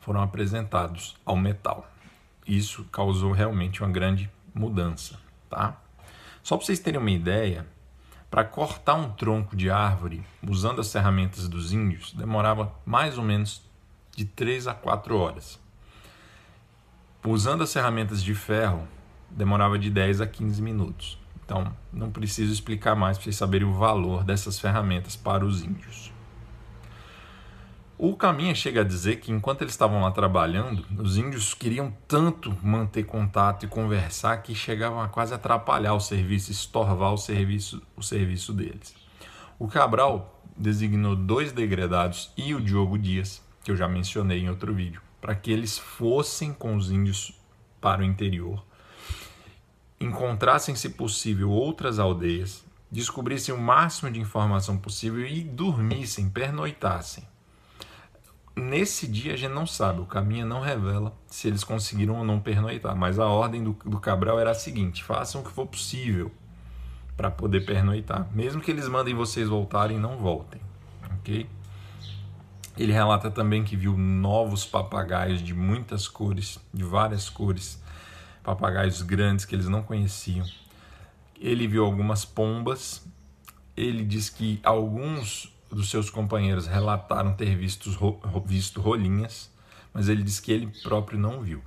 foram 0.00 0.22
apresentados 0.22 1.16
ao 1.24 1.36
metal. 1.36 1.88
Isso 2.44 2.84
causou 2.86 3.30
realmente 3.30 3.80
uma 3.80 3.90
grande 3.90 4.28
mudança. 4.52 5.20
Tá? 5.48 5.76
Só 6.42 6.56
para 6.56 6.66
vocês 6.66 6.80
terem 6.80 6.98
uma 6.98 7.10
ideia, 7.10 7.64
para 8.28 8.42
cortar 8.42 8.94
um 8.94 9.10
tronco 9.12 9.54
de 9.54 9.70
árvore 9.70 10.24
usando 10.46 10.80
as 10.80 10.92
ferramentas 10.92 11.48
dos 11.48 11.72
índios 11.72 12.12
demorava 12.12 12.74
mais 12.84 13.16
ou 13.16 13.24
menos 13.24 13.67
de 14.18 14.24
3 14.24 14.66
a 14.66 14.74
4 14.74 15.16
horas. 15.16 15.60
Usando 17.24 17.62
as 17.62 17.72
ferramentas 17.72 18.20
de 18.20 18.34
ferro, 18.34 18.82
demorava 19.30 19.78
de 19.78 19.88
10 19.90 20.20
a 20.20 20.26
15 20.26 20.60
minutos. 20.60 21.16
Então, 21.44 21.72
não 21.92 22.10
preciso 22.10 22.52
explicar 22.52 22.96
mais 22.96 23.16
para 23.16 23.22
vocês 23.22 23.36
saberem 23.36 23.68
o 23.68 23.72
valor 23.72 24.24
dessas 24.24 24.58
ferramentas 24.58 25.14
para 25.14 25.46
os 25.46 25.62
índios. 25.62 26.12
O 27.96 28.16
Caminha 28.16 28.56
chega 28.56 28.80
a 28.80 28.84
dizer 28.84 29.20
que 29.20 29.30
enquanto 29.30 29.62
eles 29.62 29.74
estavam 29.74 30.02
lá 30.02 30.10
trabalhando, 30.10 30.84
os 31.00 31.16
índios 31.16 31.54
queriam 31.54 31.92
tanto 32.08 32.56
manter 32.60 33.04
contato 33.04 33.66
e 33.66 33.68
conversar 33.68 34.38
que 34.38 34.52
chegavam 34.52 35.00
a 35.00 35.06
quase 35.06 35.32
atrapalhar 35.32 35.94
o 35.94 36.00
serviço, 36.00 36.50
estorvar 36.50 37.12
o 37.12 37.18
serviço, 37.18 37.80
o 37.94 38.02
serviço 38.02 38.52
deles. 38.52 38.96
O 39.60 39.68
Cabral 39.68 40.42
designou 40.56 41.14
dois 41.14 41.52
degredados 41.52 42.32
e 42.36 42.52
o 42.52 42.60
Diogo 42.60 42.98
Dias 42.98 43.46
que 43.68 43.72
eu 43.72 43.76
já 43.76 43.86
mencionei 43.86 44.40
em 44.40 44.48
outro 44.48 44.72
vídeo, 44.72 45.02
para 45.20 45.34
que 45.34 45.52
eles 45.52 45.76
fossem 45.76 46.54
com 46.54 46.74
os 46.74 46.90
índios 46.90 47.38
para 47.82 48.00
o 48.00 48.04
interior, 48.04 48.64
encontrassem, 50.00 50.74
se 50.74 50.88
possível, 50.88 51.50
outras 51.50 51.98
aldeias, 51.98 52.64
descobrissem 52.90 53.54
o 53.54 53.58
máximo 53.58 54.10
de 54.10 54.18
informação 54.18 54.78
possível 54.78 55.26
e 55.26 55.44
dormissem, 55.44 56.30
pernoitassem. 56.30 57.28
Nesse 58.56 59.06
dia 59.06 59.34
a 59.34 59.36
gente 59.36 59.52
não 59.52 59.66
sabe, 59.66 60.00
o 60.00 60.06
caminho 60.06 60.46
não 60.46 60.62
revela 60.62 61.14
se 61.26 61.46
eles 61.46 61.62
conseguiram 61.62 62.16
ou 62.16 62.24
não 62.24 62.40
pernoitar, 62.40 62.96
mas 62.96 63.18
a 63.18 63.26
ordem 63.26 63.62
do, 63.62 63.76
do 63.84 64.00
Cabral 64.00 64.40
era 64.40 64.52
a 64.52 64.54
seguinte: 64.54 65.04
façam 65.04 65.42
o 65.42 65.44
que 65.44 65.50
for 65.50 65.66
possível 65.66 66.32
para 67.18 67.30
poder 67.30 67.66
pernoitar, 67.66 68.26
mesmo 68.34 68.62
que 68.62 68.70
eles 68.70 68.88
mandem 68.88 69.14
vocês 69.14 69.46
voltarem, 69.46 69.98
não 69.98 70.16
voltem, 70.16 70.62
ok? 71.18 71.57
Ele 72.78 72.92
relata 72.92 73.28
também 73.28 73.64
que 73.64 73.74
viu 73.74 73.98
novos 73.98 74.64
papagaios 74.64 75.42
de 75.42 75.52
muitas 75.52 76.06
cores, 76.06 76.60
de 76.72 76.84
várias 76.84 77.28
cores, 77.28 77.82
papagaios 78.44 79.02
grandes 79.02 79.44
que 79.44 79.56
eles 79.56 79.66
não 79.66 79.82
conheciam. 79.82 80.46
Ele 81.40 81.66
viu 81.66 81.84
algumas 81.84 82.24
pombas. 82.24 83.04
Ele 83.76 84.04
diz 84.04 84.30
que 84.30 84.60
alguns 84.62 85.52
dos 85.68 85.90
seus 85.90 86.08
companheiros 86.08 86.68
relataram 86.68 87.34
ter 87.34 87.56
visto, 87.56 87.90
visto 88.46 88.80
rolinhas, 88.80 89.50
mas 89.92 90.08
ele 90.08 90.22
diz 90.22 90.38
que 90.38 90.52
ele 90.52 90.68
próprio 90.84 91.18
não 91.18 91.40
viu. 91.42 91.60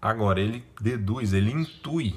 Agora, 0.00 0.38
ele 0.38 0.62
deduz, 0.78 1.32
ele 1.32 1.50
intui 1.50 2.14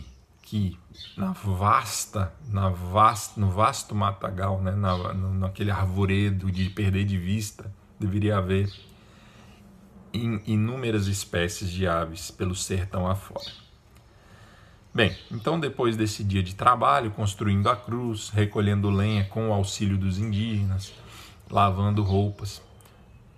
que 0.49 0.75
na 1.15 1.31
vasta, 1.31 2.33
na 2.47 2.69
vasta, 2.69 3.39
no 3.39 3.51
vasto 3.51 3.93
matagal, 3.93 4.59
né, 4.59 4.71
na, 4.71 5.13
no, 5.13 5.31
naquele 5.35 5.69
arvoredo 5.69 6.51
de 6.51 6.71
perder 6.71 7.05
de 7.05 7.19
vista, 7.19 7.71
deveria 7.99 8.37
haver 8.37 8.67
in, 10.11 10.41
inúmeras 10.47 11.05
espécies 11.05 11.69
de 11.69 11.87
aves 11.87 12.31
pelo 12.31 12.55
sertão 12.55 13.07
afora. 13.07 13.45
Bem, 14.91 15.15
então 15.29 15.59
depois 15.59 15.95
desse 15.95 16.23
dia 16.23 16.41
de 16.41 16.55
trabalho, 16.55 17.11
construindo 17.11 17.69
a 17.69 17.75
cruz, 17.75 18.31
recolhendo 18.31 18.89
lenha 18.89 19.25
com 19.25 19.49
o 19.49 19.53
auxílio 19.53 19.99
dos 19.99 20.17
indígenas, 20.17 20.91
lavando 21.47 22.01
roupas, 22.01 22.59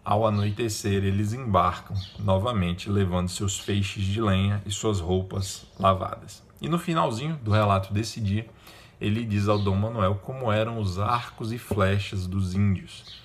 ao 0.01 0.25
anoitecer 0.25 1.03
eles 1.03 1.33
embarcam 1.33 1.97
novamente, 2.17 2.89
levando 2.89 3.27
seus 3.27 3.59
feixes 3.59 4.05
de 4.05 4.21
lenha 4.21 4.63
e 4.65 4.71
suas 4.71 5.01
roupas 5.01 5.65
lavadas. 5.77 6.50
E 6.61 6.69
no 6.69 6.77
finalzinho 6.77 7.37
do 7.37 7.49
relato 7.49 7.91
desse 7.91 8.21
dia, 8.21 8.47
ele 8.99 9.25
diz 9.25 9.47
ao 9.47 9.57
Dom 9.57 9.75
Manuel 9.75 10.15
como 10.23 10.51
eram 10.51 10.77
os 10.79 10.99
arcos 10.99 11.51
e 11.51 11.57
flechas 11.57 12.27
dos 12.27 12.53
índios. 12.53 13.19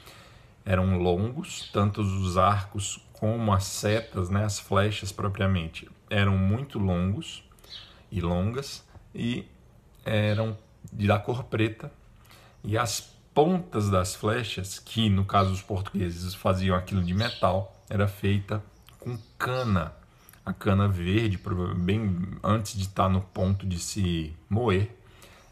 Eram 0.64 0.98
longos, 0.98 1.68
tanto 1.70 2.00
os 2.00 2.38
arcos 2.38 2.98
como 3.12 3.52
as 3.52 3.64
setas, 3.64 4.30
né, 4.30 4.44
as 4.44 4.58
flechas 4.58 5.12
propriamente, 5.12 5.88
eram 6.08 6.36
muito 6.36 6.78
longos 6.78 7.44
e 8.10 8.20
longas 8.20 8.84
e 9.14 9.44
eram 10.04 10.56
de 10.92 11.06
da 11.06 11.18
cor 11.18 11.44
preta 11.44 11.92
e 12.64 12.76
as 12.76 13.00
pontas 13.34 13.90
das 13.90 14.14
flechas, 14.14 14.78
que 14.78 15.10
no 15.10 15.24
caso 15.24 15.50
dos 15.50 15.62
portugueses 15.62 16.34
faziam 16.34 16.74
aquilo 16.74 17.02
de 17.02 17.12
metal, 17.12 17.76
era 17.88 18.08
feita 18.08 18.62
com 18.98 19.18
cana 19.38 19.92
a 20.46 20.52
cana 20.52 20.86
verde, 20.86 21.40
bem 21.76 22.20
antes 22.42 22.74
de 22.74 22.82
estar 22.82 23.08
no 23.08 23.20
ponto 23.20 23.66
de 23.66 23.80
se 23.80 24.32
moer, 24.48 24.96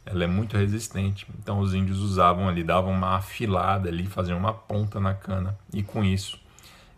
ela 0.07 0.23
é 0.23 0.27
muito 0.29 0.57
resistente. 0.57 1.27
Então 1.37 1.59
os 1.59 1.75
índios 1.75 1.99
usavam 1.99 2.49
ali, 2.49 2.63
davam 2.63 2.93
uma 2.93 3.17
afilada 3.17 3.89
ali, 3.89 4.07
faziam 4.07 4.39
uma 4.39 4.55
ponta 4.55 5.01
na 5.01 5.13
cana 5.13 5.59
e 5.73 5.83
com 5.83 6.05
isso 6.05 6.41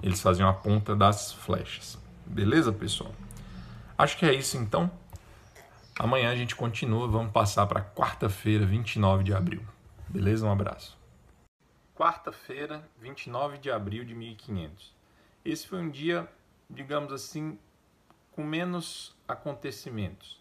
eles 0.02 0.20
faziam 0.20 0.46
a 0.46 0.52
ponta 0.52 0.94
das 0.94 1.32
flechas. 1.32 1.98
Beleza, 2.26 2.70
pessoal? 2.70 3.14
Acho 3.96 4.18
que 4.18 4.26
é 4.26 4.34
isso 4.34 4.58
então. 4.58 4.90
Amanhã 5.98 6.30
a 6.30 6.36
gente 6.36 6.54
continua, 6.54 7.08
vamos 7.08 7.32
passar 7.32 7.66
para 7.66 7.80
quarta-feira, 7.80 8.66
29 8.66 9.24
de 9.24 9.32
abril. 9.32 9.62
Beleza? 10.06 10.46
Um 10.46 10.52
abraço. 10.52 10.98
Quarta-feira, 11.94 12.86
29 13.00 13.56
de 13.56 13.70
abril 13.70 14.04
de 14.04 14.14
1500. 14.14 14.94
Esse 15.42 15.66
foi 15.66 15.80
um 15.80 15.88
dia, 15.88 16.28
digamos 16.68 17.10
assim, 17.10 17.58
com 18.36 18.44
menos 18.44 19.16
acontecimentos. 19.26 20.38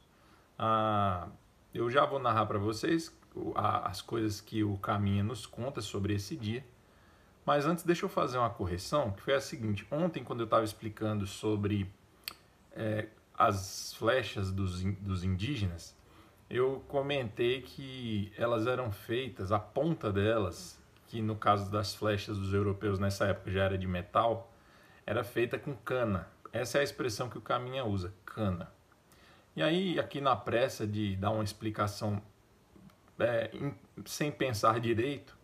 Ah, 0.59 1.29
eu 1.73 1.89
já 1.89 2.05
vou 2.05 2.19
narrar 2.19 2.45
para 2.45 2.59
vocês 2.59 3.11
as 3.55 4.01
coisas 4.01 4.39
que 4.39 4.63
o 4.63 4.77
Caminha 4.77 5.23
nos 5.23 5.45
conta 5.45 5.81
sobre 5.81 6.13
esse 6.13 6.35
dia. 6.35 6.63
Mas 7.45 7.65
antes, 7.65 7.83
deixa 7.83 8.05
eu 8.05 8.09
fazer 8.09 8.37
uma 8.37 8.49
correção, 8.49 9.11
que 9.11 9.21
foi 9.21 9.33
a 9.33 9.41
seguinte. 9.41 9.87
Ontem, 9.89 10.23
quando 10.23 10.41
eu 10.41 10.45
estava 10.45 10.63
explicando 10.63 11.25
sobre 11.25 11.89
é, 12.71 13.07
as 13.37 13.93
flechas 13.93 14.51
dos, 14.51 14.81
dos 14.83 15.23
indígenas, 15.23 15.95
eu 16.49 16.83
comentei 16.87 17.61
que 17.61 18.31
elas 18.37 18.67
eram 18.67 18.91
feitas, 18.91 19.51
a 19.51 19.59
ponta 19.59 20.11
delas, 20.11 20.79
que 21.07 21.21
no 21.21 21.35
caso 21.35 21.71
das 21.71 21.93
flechas 21.93 22.37
dos 22.37 22.53
europeus 22.53 22.99
nessa 22.99 23.25
época 23.25 23.51
já 23.51 23.63
era 23.63 23.77
de 23.77 23.87
metal, 23.87 24.51
era 25.05 25.23
feita 25.23 25.59
com 25.59 25.75
cana. 25.75 26.27
Essa 26.55 26.77
é 26.77 26.81
a 26.81 26.83
expressão 26.85 27.29
que 27.29 27.37
o 27.37 27.41
Caminha 27.41 27.83
usa, 27.83 28.13
cana. 28.25 28.71
E 29.57 29.61
aí, 29.61 29.99
aqui 29.99 30.21
na 30.21 30.37
pressa 30.37 30.87
de 30.87 31.13
dar 31.17 31.31
uma 31.31 31.43
explicação 31.43 32.21
é, 33.19 33.51
em, 33.53 33.75
sem 34.05 34.31
pensar 34.31 34.79
direito, 34.79 35.37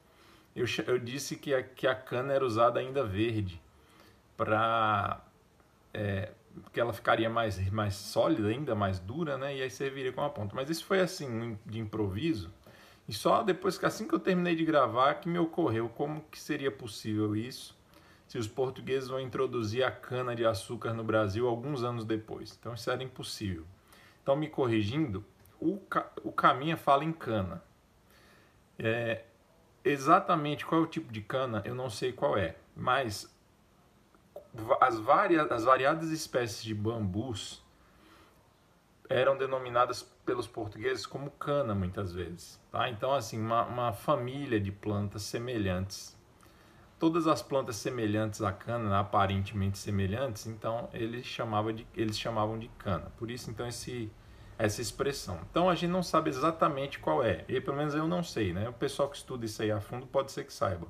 eu, 0.56 0.66
eu 0.88 0.98
disse 0.98 1.36
que 1.36 1.54
a, 1.54 1.62
que 1.62 1.86
a 1.86 1.94
cana 1.94 2.32
era 2.32 2.46
usada 2.46 2.80
ainda 2.80 3.04
verde, 3.04 3.62
para 4.38 5.22
é, 5.94 6.32
que 6.72 6.80
ela 6.80 6.94
ficaria 6.94 7.30
mais, 7.30 7.60
mais 7.70 7.96
sólida, 7.96 8.48
ainda 8.48 8.74
mais 8.74 8.98
dura, 8.98 9.38
né? 9.38 9.58
E 9.58 9.62
aí 9.62 9.70
serviria 9.70 10.14
como 10.14 10.28
a 10.28 10.30
ponta. 10.30 10.56
Mas 10.56 10.70
isso 10.70 10.86
foi 10.86 11.02
assim, 11.02 11.60
de 11.66 11.78
improviso. 11.78 12.50
E 13.06 13.12
só 13.14 13.44
depois 13.44 13.78
que 13.78 13.86
assim 13.86 14.08
que 14.08 14.16
eu 14.16 14.20
terminei 14.20 14.56
de 14.56 14.64
gravar 14.64 15.16
que 15.16 15.28
me 15.28 15.40
ocorreu 15.40 15.90
como 15.90 16.22
que 16.32 16.40
seria 16.40 16.72
possível 16.72 17.36
isso 17.36 17.81
se 18.32 18.38
os 18.38 18.48
portugueses 18.48 19.10
vão 19.10 19.20
introduzir 19.20 19.84
a 19.84 19.92
cana 19.92 20.34
de 20.34 20.46
açúcar 20.46 20.94
no 20.94 21.04
Brasil 21.04 21.50
alguns 21.50 21.84
anos 21.84 22.06
depois. 22.06 22.58
Então 22.58 22.74
isso 22.74 22.90
era 22.90 23.04
impossível. 23.04 23.66
Então, 24.24 24.38
me 24.38 24.48
corrigindo, 24.48 25.26
o, 25.60 25.78
ca 25.80 26.10
o 26.24 26.32
Caminha 26.32 26.78
fala 26.78 27.04
em 27.04 27.12
cana. 27.12 27.62
É, 28.80 29.26
exatamente 29.84 30.66
qual 30.66 30.80
é 30.80 30.84
o 30.86 30.88
tipo 30.88 31.12
de 31.12 31.20
cana, 31.20 31.62
eu 31.66 31.76
não 31.76 31.90
sei 31.90 32.14
qual 32.14 32.38
é, 32.38 32.56
mas 32.74 33.30
as, 34.80 34.98
varia 34.98 35.44
as 35.44 35.66
variadas 35.66 36.10
espécies 36.10 36.64
de 36.64 36.74
bambus 36.74 37.62
eram 39.10 39.38
denominadas 39.38 40.04
pelos 40.26 40.48
portugueses 40.48 41.06
como 41.06 41.32
cana 41.32 41.76
muitas 41.76 42.14
vezes. 42.14 42.58
Tá? 42.72 42.88
Então, 42.88 43.14
assim, 43.14 43.38
uma, 43.38 43.66
uma 43.66 43.92
família 43.92 44.58
de 44.58 44.72
plantas 44.72 45.24
semelhantes 45.24 46.21
todas 47.02 47.26
as 47.26 47.42
plantas 47.42 47.78
semelhantes 47.78 48.44
à 48.44 48.52
cana, 48.52 49.00
aparentemente 49.00 49.80
semelhantes, 49.80 50.46
então 50.46 50.88
eles 50.94 51.26
chamavam 51.26 51.74
de, 51.74 51.88
eles 51.96 52.16
chamavam 52.16 52.60
de 52.60 52.68
cana. 52.78 53.12
Por 53.18 53.32
isso, 53.32 53.50
então, 53.50 53.68
esse, 53.68 54.12
essa 54.56 54.84
expressão. 54.84 55.40
Então, 55.50 55.68
a 55.68 55.74
gente 55.74 55.90
não 55.90 56.04
sabe 56.04 56.30
exatamente 56.30 57.00
qual 57.00 57.24
é. 57.24 57.44
E, 57.48 57.60
pelo 57.60 57.76
menos 57.76 57.96
eu 57.96 58.08
não 58.08 58.22
sei, 58.22 58.54
né? 58.54 58.70
O 58.70 58.74
pessoal 58.74 59.10
que 59.10 59.18
estuda 59.18 59.44
isso 59.44 59.64
aí 59.64 59.72
a 59.72 59.82
fundo 59.82 60.06
pode 60.06 60.32
ser 60.32 60.44
que 60.44 60.54
saiba. 60.54 60.88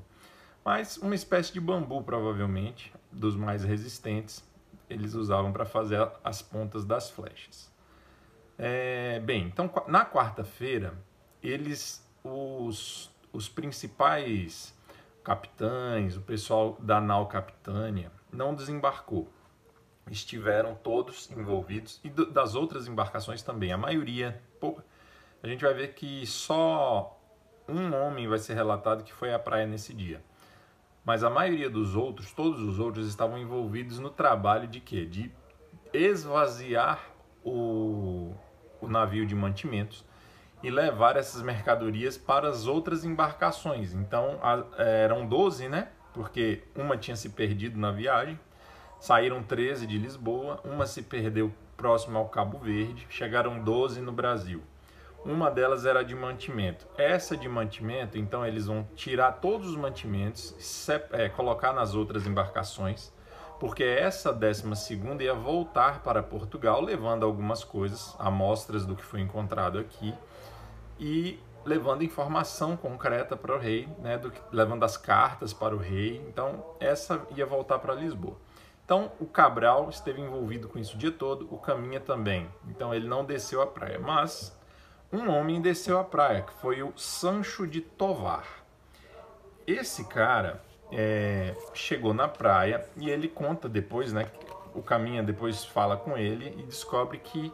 Mas 0.65 0.97
uma 0.97 1.15
espécie 1.15 1.53
de 1.53 1.61
bambu, 1.61 2.03
provavelmente, 2.03 2.93
dos 3.09 3.37
mais 3.37 3.63
resistentes, 3.63 4.43
eles 4.89 5.13
usavam 5.13 5.53
para 5.53 5.63
fazer 5.63 6.05
as 6.25 6.41
pontas 6.41 6.83
das 6.83 7.09
flechas. 7.09 7.71
É, 8.57 9.21
bem, 9.21 9.43
então, 9.43 9.71
na 9.87 10.05
quarta-feira, 10.05 10.93
eles, 11.41 12.05
os, 12.21 13.09
os 13.31 13.47
principais 13.47 14.75
capitães, 15.23 16.17
o 16.17 16.21
pessoal 16.21 16.77
da 16.79 16.99
nau 16.99 17.27
Capitânia, 17.27 18.11
não 18.31 18.55
desembarcou. 18.55 19.29
Estiveram 20.09 20.75
todos 20.75 21.29
envolvidos 21.31 21.99
e 22.03 22.09
das 22.09 22.55
outras 22.55 22.87
embarcações 22.87 23.41
também. 23.41 23.71
A 23.71 23.77
maioria, 23.77 24.41
a 25.43 25.47
gente 25.47 25.63
vai 25.63 25.73
ver 25.73 25.93
que 25.93 26.25
só 26.25 27.17
um 27.67 27.93
homem 27.95 28.27
vai 28.27 28.39
ser 28.39 28.53
relatado 28.53 29.03
que 29.03 29.13
foi 29.13 29.33
à 29.33 29.39
praia 29.39 29.65
nesse 29.65 29.93
dia. 29.93 30.23
Mas 31.05 31.23
a 31.23 31.29
maioria 31.29 31.69
dos 31.69 31.95
outros, 31.95 32.31
todos 32.31 32.59
os 32.61 32.79
outros, 32.79 33.07
estavam 33.07 33.37
envolvidos 33.37 33.99
no 33.99 34.09
trabalho 34.09 34.67
de 34.67 34.79
quê? 34.79 35.05
De 35.05 35.31
esvaziar 35.93 36.99
o, 37.43 38.33
o 38.79 38.87
navio 38.87 39.25
de 39.25 39.35
mantimentos 39.35 40.05
e 40.63 40.69
levar 40.69 41.15
essas 41.15 41.41
mercadorias 41.41 42.17
para 42.17 42.49
as 42.49 42.67
outras 42.67 43.03
embarcações. 43.03 43.93
Então 43.93 44.39
eram 44.77 45.25
12, 45.25 45.69
né? 45.69 45.89
Porque 46.13 46.63
uma 46.75 46.97
tinha 46.97 47.15
se 47.15 47.29
perdido 47.29 47.79
na 47.79 47.91
viagem. 47.91 48.39
Saíram 48.99 49.41
13 49.41 49.87
de 49.87 49.97
Lisboa, 49.97 50.59
uma 50.63 50.85
se 50.85 51.01
perdeu 51.01 51.51
próximo 51.75 52.19
ao 52.19 52.29
Cabo 52.29 52.59
Verde, 52.59 53.07
chegaram 53.09 53.59
12 53.63 53.99
no 54.01 54.11
Brasil. 54.11 54.61
Uma 55.25 55.51
delas 55.51 55.85
era 55.85 56.03
de 56.03 56.15
mantimento. 56.15 56.87
Essa 56.97 57.37
de 57.37 57.47
mantimento, 57.47 58.17
então 58.17 58.45
eles 58.45 58.65
vão 58.67 58.87
tirar 58.95 59.33
todos 59.33 59.69
os 59.69 59.75
mantimentos, 59.75 60.87
é, 61.11 61.29
colocar 61.29 61.73
nas 61.73 61.93
outras 61.95 62.25
embarcações, 62.25 63.11
porque 63.59 63.83
essa 63.83 64.33
décima 64.33 64.75
segunda 64.75 65.23
ia 65.23 65.35
voltar 65.35 66.01
para 66.01 66.23
Portugal, 66.23 66.81
levando 66.81 67.23
algumas 67.23 67.63
coisas, 67.63 68.15
amostras 68.17 68.85
do 68.85 68.95
que 68.95 69.03
foi 69.03 69.21
encontrado 69.21 69.77
aqui, 69.77 70.13
e 71.01 71.39
levando 71.65 72.03
informação 72.03 72.77
concreta 72.77 73.35
para 73.35 73.55
o 73.55 73.57
rei, 73.57 73.89
né, 73.99 74.19
do, 74.19 74.31
levando 74.51 74.83
as 74.83 74.97
cartas 74.97 75.51
para 75.51 75.75
o 75.75 75.79
rei. 75.79 76.23
Então, 76.27 76.63
essa 76.79 77.25
ia 77.35 77.45
voltar 77.45 77.79
para 77.79 77.95
Lisboa. 77.95 78.37
Então, 78.85 79.11
o 79.19 79.25
Cabral 79.25 79.89
esteve 79.89 80.21
envolvido 80.21 80.67
com 80.67 80.77
isso 80.77 80.95
o 80.95 80.97
dia 80.99 81.11
todo, 81.11 81.47
o 81.51 81.57
Caminha 81.57 81.99
também. 81.99 82.47
Então, 82.67 82.93
ele 82.93 83.07
não 83.07 83.25
desceu 83.25 83.61
a 83.61 83.67
praia. 83.67 83.99
Mas 83.99 84.55
um 85.11 85.29
homem 85.29 85.59
desceu 85.59 85.97
a 85.97 86.03
praia, 86.03 86.43
que 86.43 86.53
foi 86.53 86.83
o 86.83 86.93
Sancho 86.95 87.65
de 87.65 87.81
Tovar. 87.81 88.45
Esse 89.65 90.03
cara 90.03 90.61
é, 90.91 91.55
chegou 91.73 92.13
na 92.13 92.27
praia 92.27 92.85
e 92.97 93.09
ele 93.09 93.27
conta 93.27 93.69
depois, 93.69 94.13
né? 94.13 94.29
O 94.73 94.81
Caminha 94.81 95.23
depois 95.23 95.65
fala 95.65 95.97
com 95.97 96.17
ele 96.17 96.55
e 96.59 96.63
descobre 96.63 97.17
que 97.17 97.51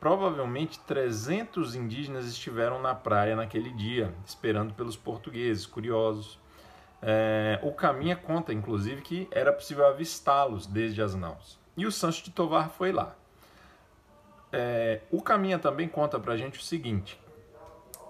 provavelmente 0.00 0.78
300 0.80 1.74
indígenas 1.74 2.26
estiveram 2.26 2.80
na 2.80 2.94
praia 2.94 3.34
naquele 3.34 3.70
dia, 3.70 4.14
esperando 4.24 4.74
pelos 4.74 4.96
portugueses, 4.96 5.66
curiosos. 5.66 6.38
É, 7.02 7.58
o 7.62 7.72
Caminha 7.72 8.16
conta, 8.16 8.52
inclusive, 8.52 9.02
que 9.02 9.28
era 9.30 9.52
possível 9.52 9.86
avistá-los 9.86 10.66
desde 10.66 11.02
as 11.02 11.14
naus. 11.14 11.58
E 11.76 11.86
o 11.86 11.92
Sancho 11.92 12.24
de 12.24 12.30
Tovar 12.30 12.70
foi 12.70 12.92
lá. 12.92 13.14
É, 14.52 15.00
o 15.10 15.20
Caminha 15.20 15.58
também 15.58 15.88
conta 15.88 16.18
pra 16.18 16.36
gente 16.36 16.58
o 16.58 16.62
seguinte. 16.62 17.20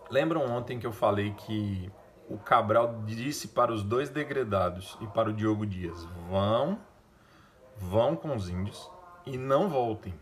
Lembram 0.09 0.45
ontem 0.45 0.79
que 0.79 0.87
eu 0.87 0.93
falei 0.93 1.33
que 1.33 1.91
o 2.29 2.39
Cabral 2.39 3.03
disse 3.05 3.49
para 3.49 3.73
os 3.73 3.83
dois 3.83 4.09
degredados 4.09 4.97
e 5.01 5.07
para 5.07 5.31
o 5.31 5.33
Diogo 5.33 5.67
Dias: 5.67 6.05
vão, 6.29 6.79
vão 7.77 8.15
com 8.15 8.35
os 8.35 8.49
índios 8.49 8.89
e 9.25 9.37
não 9.37 9.69
voltem. 9.69 10.15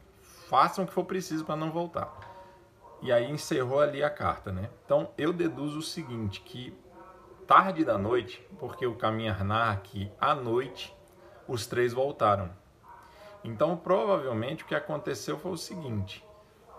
Façam 0.48 0.84
o 0.84 0.86
que 0.86 0.92
for 0.92 1.04
preciso 1.04 1.44
para 1.44 1.56
não 1.56 1.70
voltar. 1.70 2.12
E 3.00 3.12
aí 3.12 3.30
encerrou 3.30 3.80
ali 3.80 4.02
a 4.02 4.10
carta, 4.10 4.52
né? 4.52 4.70
Então 4.84 5.10
eu 5.16 5.32
deduzo 5.32 5.78
o 5.78 5.82
seguinte, 5.82 6.40
que 6.40 6.76
tarde 7.46 7.84
da 7.84 7.98
noite, 7.98 8.46
porque 8.58 8.86
o 8.86 8.94
caminhar 8.94 9.44
narra 9.44 9.76
que 9.76 10.10
à 10.20 10.34
noite 10.34 10.94
os 11.46 11.66
três 11.66 11.92
voltaram. 11.92 12.50
Então 13.42 13.76
provavelmente 13.76 14.64
o 14.64 14.66
que 14.66 14.74
aconteceu 14.74 15.38
foi 15.38 15.52
o 15.52 15.56
seguinte, 15.56 16.24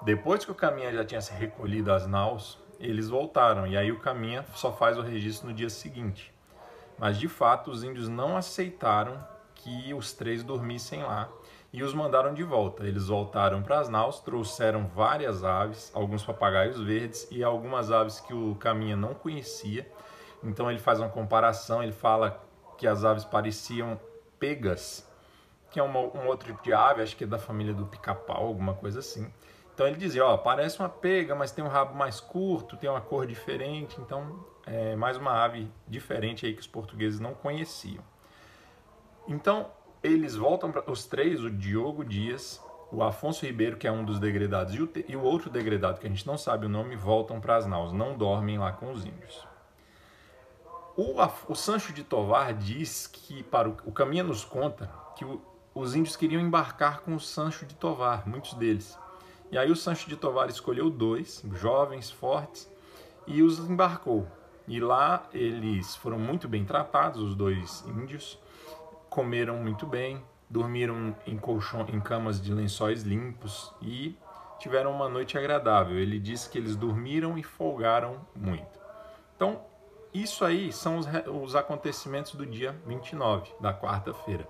depois 0.01 0.43
que 0.43 0.51
o 0.51 0.56
caminhar 0.56 0.93
já 0.93 1.06
tinha 1.06 1.21
se 1.21 1.34
recolhido 1.34 1.91
às 1.91 2.06
naus, 2.08 2.60
eles 2.80 3.10
voltaram 3.10 3.65
e 3.65 3.78
aí 3.78 3.91
o 3.91 3.99
caminha 3.99 4.45
só 4.54 4.71
faz 4.71 4.97
o 4.97 5.01
registro 5.01 5.47
no 5.49 5.54
dia 5.54 5.69
seguinte. 5.69 6.34
Mas 6.97 7.17
de 7.17 7.28
fato 7.28 7.71
os 7.71 7.84
índios 7.84 8.08
não 8.08 8.38
aceitaram 8.38 9.25
que 9.54 9.93
os 9.93 10.13
três 10.13 10.43
dormissem 10.43 11.04
lá 11.04 11.30
e 11.76 11.84
os 11.84 11.94
mandaram 11.94 12.34
de 12.34 12.42
volta. 12.42 12.86
Eles 12.88 13.08
voltaram 13.08 13.62
para 13.62 13.80
as 13.80 13.90
naus, 13.90 14.22
trouxeram 14.22 14.88
várias 14.88 15.44
aves, 15.44 15.92
alguns 15.94 16.24
papagaios 16.24 16.80
verdes 16.80 17.28
e 17.30 17.44
algumas 17.44 17.92
aves 17.92 18.22
que 18.22 18.34
o 18.34 18.56
Caminha 18.56 18.96
não 18.96 19.14
conhecia. 19.14 19.86
Então 20.42 20.72
ele 20.72 20.80
faz 20.80 21.02
uma 21.02 21.10
comparação, 21.10 21.84
ele 21.84 21.92
fala 21.92 22.42
que 22.78 22.88
as 22.88 23.04
aves 23.04 23.26
pareciam 23.26 24.00
pegas, 24.40 25.06
que 25.70 25.78
é 25.78 25.84
uma, 25.84 26.00
um 26.00 26.28
outro 26.28 26.48
tipo 26.48 26.64
de 26.64 26.72
ave, 26.72 27.02
acho 27.02 27.18
que 27.18 27.26
é 27.26 27.28
da 27.28 27.38
família 27.38 27.74
do 27.74 27.86
pica-pau, 27.86 28.46
alguma 28.46 28.74
coisa 28.74 29.00
assim. 29.00 29.30
Então 29.74 29.86
ele 29.86 29.98
dizia, 29.98 30.26
ó, 30.26 30.38
parece 30.38 30.80
uma 30.80 30.88
pega, 30.88 31.36
mas 31.36 31.52
tem 31.52 31.62
um 31.62 31.68
rabo 31.68 31.94
mais 31.94 32.22
curto, 32.22 32.78
tem 32.78 32.90
uma 32.90 33.02
cor 33.02 33.28
diferente, 33.28 34.00
então 34.00 34.46
é 34.66 34.96
mais 34.96 35.18
uma 35.18 35.44
ave 35.44 35.70
diferente 35.86 36.46
aí 36.46 36.54
que 36.54 36.62
os 36.62 36.68
portugueses 36.68 37.20
não 37.20 37.34
conheciam. 37.34 38.02
Então 39.28 39.70
eles 40.06 40.36
voltam 40.36 40.72
para 40.72 40.89
os 40.91 41.06
três, 41.06 41.44
o 41.44 41.50
Diogo 41.50 42.04
Dias, 42.04 42.63
o 42.91 43.04
Afonso 43.04 43.46
Ribeiro, 43.46 43.78
que 43.78 43.88
é 43.88 43.91
um 43.91 44.06
dos 44.06 44.20
degredados, 44.20 44.74
e 44.76 44.82
o, 44.82 44.89
e 45.08 45.15
o 45.15 45.22
outro 45.22 45.50
degredado, 45.50 46.00
que 46.00 46.08
a 46.08 46.10
gente 46.10 46.26
não 46.26 46.38
sabe 46.38 46.65
o 46.65 46.70
nome, 46.70 46.96
voltam 46.96 47.39
para 47.39 47.58
as 47.58 47.65
naus, 47.65 47.91
não 47.91 48.18
dormem 48.18 48.58
lá 48.58 48.72
com 48.72 48.91
os 48.91 49.06
índios. 49.06 49.46
O, 50.96 51.15
o 51.50 51.56
Sancho 51.56 51.91
de 51.91 52.04
Tovar 52.04 52.54
diz 52.54 53.08
que, 53.08 53.44
para 53.44 53.68
o, 53.68 53.78
o 53.86 53.91
Caminha 53.91 54.24
nos 54.24 54.46
conta, 54.46 54.89
que 55.15 55.26
o, 55.26 55.41
os 55.74 55.94
índios 55.94 56.15
queriam 56.15 56.41
embarcar 56.41 57.02
com 57.02 57.15
o 57.15 57.20
Sancho 57.20 57.65
de 57.65 57.76
Tovar, 57.76 58.28
muitos 58.28 58.54
deles. 58.54 58.98
E 59.52 59.58
aí 59.58 59.70
o 59.70 59.76
Sancho 59.76 60.08
de 60.08 60.15
Tovar 60.15 60.48
escolheu 60.50 60.89
dois, 60.89 61.44
jovens, 61.54 62.10
fortes, 62.10 62.72
e 63.28 63.41
os 63.44 63.60
embarcou. 63.60 64.26
E 64.68 64.80
lá 64.80 65.28
eles 65.34 65.96
foram 65.96 66.18
muito 66.18 66.48
bem 66.48 66.63
tratados, 66.63 67.22
os 67.22 67.36
dois 67.36 67.84
índios, 67.88 68.39
comeram 69.15 69.56
muito 69.56 69.88
bem, 69.88 70.21
dormiram 70.49 71.15
em, 71.25 71.38
colchão, 71.38 71.88
em 71.88 72.01
camas 72.01 72.41
de 72.41 72.54
lençóis 72.54 73.04
limpos 73.04 73.73
e 73.82 74.13
tiveram 74.60 74.91
uma 74.91 75.08
noite 75.08 75.38
agradável. 75.38 75.97
Ele 75.97 76.19
disse 76.19 76.49
que 76.49 76.58
eles 76.58 76.75
dormiram 76.75 77.38
e 77.38 77.41
folgaram 77.41 78.28
muito. 78.36 78.78
Então, 79.34 79.62
isso 80.13 80.43
aí 80.43 80.69
são 80.73 80.97
os, 80.97 81.08
os 81.41 81.56
acontecimentos 81.56 82.36
do 82.36 82.45
dia 82.45 82.75
29, 82.86 83.54
da 83.62 83.73
quarta-feira. 83.73 84.45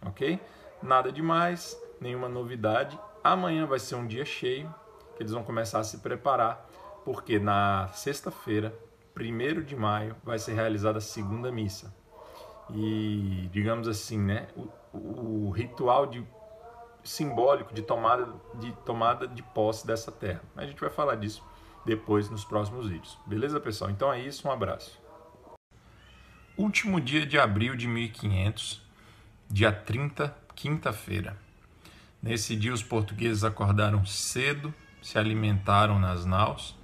Ok? 0.00 0.40
Nada 0.82 1.12
demais, 1.12 1.78
nenhuma 2.00 2.30
novidade. 2.30 2.98
Amanhã 3.22 3.66
vai 3.66 3.78
ser 3.78 3.96
um 3.96 4.06
dia 4.06 4.24
cheio, 4.24 4.74
que 5.16 5.22
eles 5.22 5.32
vão 5.32 5.44
começar 5.44 5.80
a 5.80 5.84
se 5.84 5.98
preparar, 5.98 6.66
porque 7.04 7.38
na 7.38 7.88
sexta-feira, 7.88 8.74
1 9.14 9.64
de 9.64 9.76
maio, 9.76 10.16
vai 10.24 10.38
ser 10.38 10.54
realizada 10.54 10.96
a 10.96 11.02
segunda 11.02 11.52
missa 11.52 11.94
e 12.70 13.48
digamos 13.52 13.88
assim, 13.88 14.18
né, 14.18 14.48
o, 14.56 15.46
o 15.46 15.50
ritual 15.50 16.06
de 16.06 16.24
simbólico 17.02 17.72
de 17.72 17.82
tomada 17.82 18.28
de 18.54 18.72
tomada 18.84 19.26
de 19.26 19.42
posse 19.42 19.86
dessa 19.86 20.12
terra. 20.12 20.42
A 20.56 20.66
gente 20.66 20.80
vai 20.80 20.90
falar 20.90 21.14
disso 21.16 21.42
depois 21.84 22.28
nos 22.28 22.44
próximos 22.44 22.88
vídeos. 22.88 23.18
Beleza, 23.26 23.58
pessoal? 23.58 23.90
Então 23.90 24.12
é 24.12 24.20
isso, 24.20 24.46
um 24.46 24.50
abraço. 24.50 25.00
Último 26.56 27.00
dia 27.00 27.24
de 27.24 27.38
abril 27.38 27.76
de 27.76 27.86
1500, 27.86 28.82
dia 29.48 29.72
30, 29.72 30.36
quinta-feira. 30.54 31.36
Nesse 32.20 32.56
dia 32.56 32.74
os 32.74 32.82
portugueses 32.82 33.44
acordaram 33.44 34.04
cedo, 34.04 34.74
se 35.00 35.16
alimentaram 35.18 35.98
nas 35.98 36.26
naus. 36.26 36.76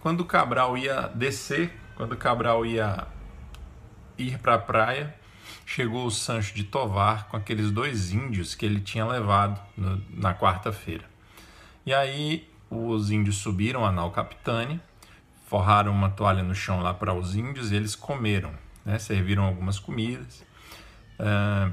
Quando 0.00 0.24
Cabral 0.24 0.76
ia 0.76 1.08
descer, 1.08 1.72
quando 1.96 2.16
Cabral 2.16 2.66
ia 2.66 3.08
ir 4.18 4.38
para 4.38 4.54
a 4.54 4.58
praia, 4.58 5.14
chegou 5.64 6.06
o 6.06 6.10
Sancho 6.10 6.54
de 6.54 6.64
Tovar 6.64 7.28
com 7.28 7.36
aqueles 7.36 7.70
dois 7.70 8.12
índios 8.12 8.54
que 8.54 8.66
ele 8.66 8.80
tinha 8.80 9.06
levado 9.06 9.60
no, 9.76 10.02
na 10.10 10.34
quarta-feira. 10.34 11.04
E 11.86 11.92
aí 11.92 12.48
os 12.70 13.10
índios 13.10 13.36
subiram 13.36 13.84
a 13.84 13.92
nau 13.92 14.10
Capitânia, 14.10 14.80
forraram 15.46 15.92
uma 15.92 16.10
toalha 16.10 16.42
no 16.42 16.54
chão 16.54 16.80
lá 16.80 16.92
para 16.92 17.14
os 17.14 17.34
índios 17.34 17.70
e 17.70 17.76
eles 17.76 17.94
comeram, 17.94 18.52
né? 18.84 18.98
serviram 18.98 19.44
algumas 19.44 19.78
comidas. 19.78 20.44
Uh, 21.18 21.72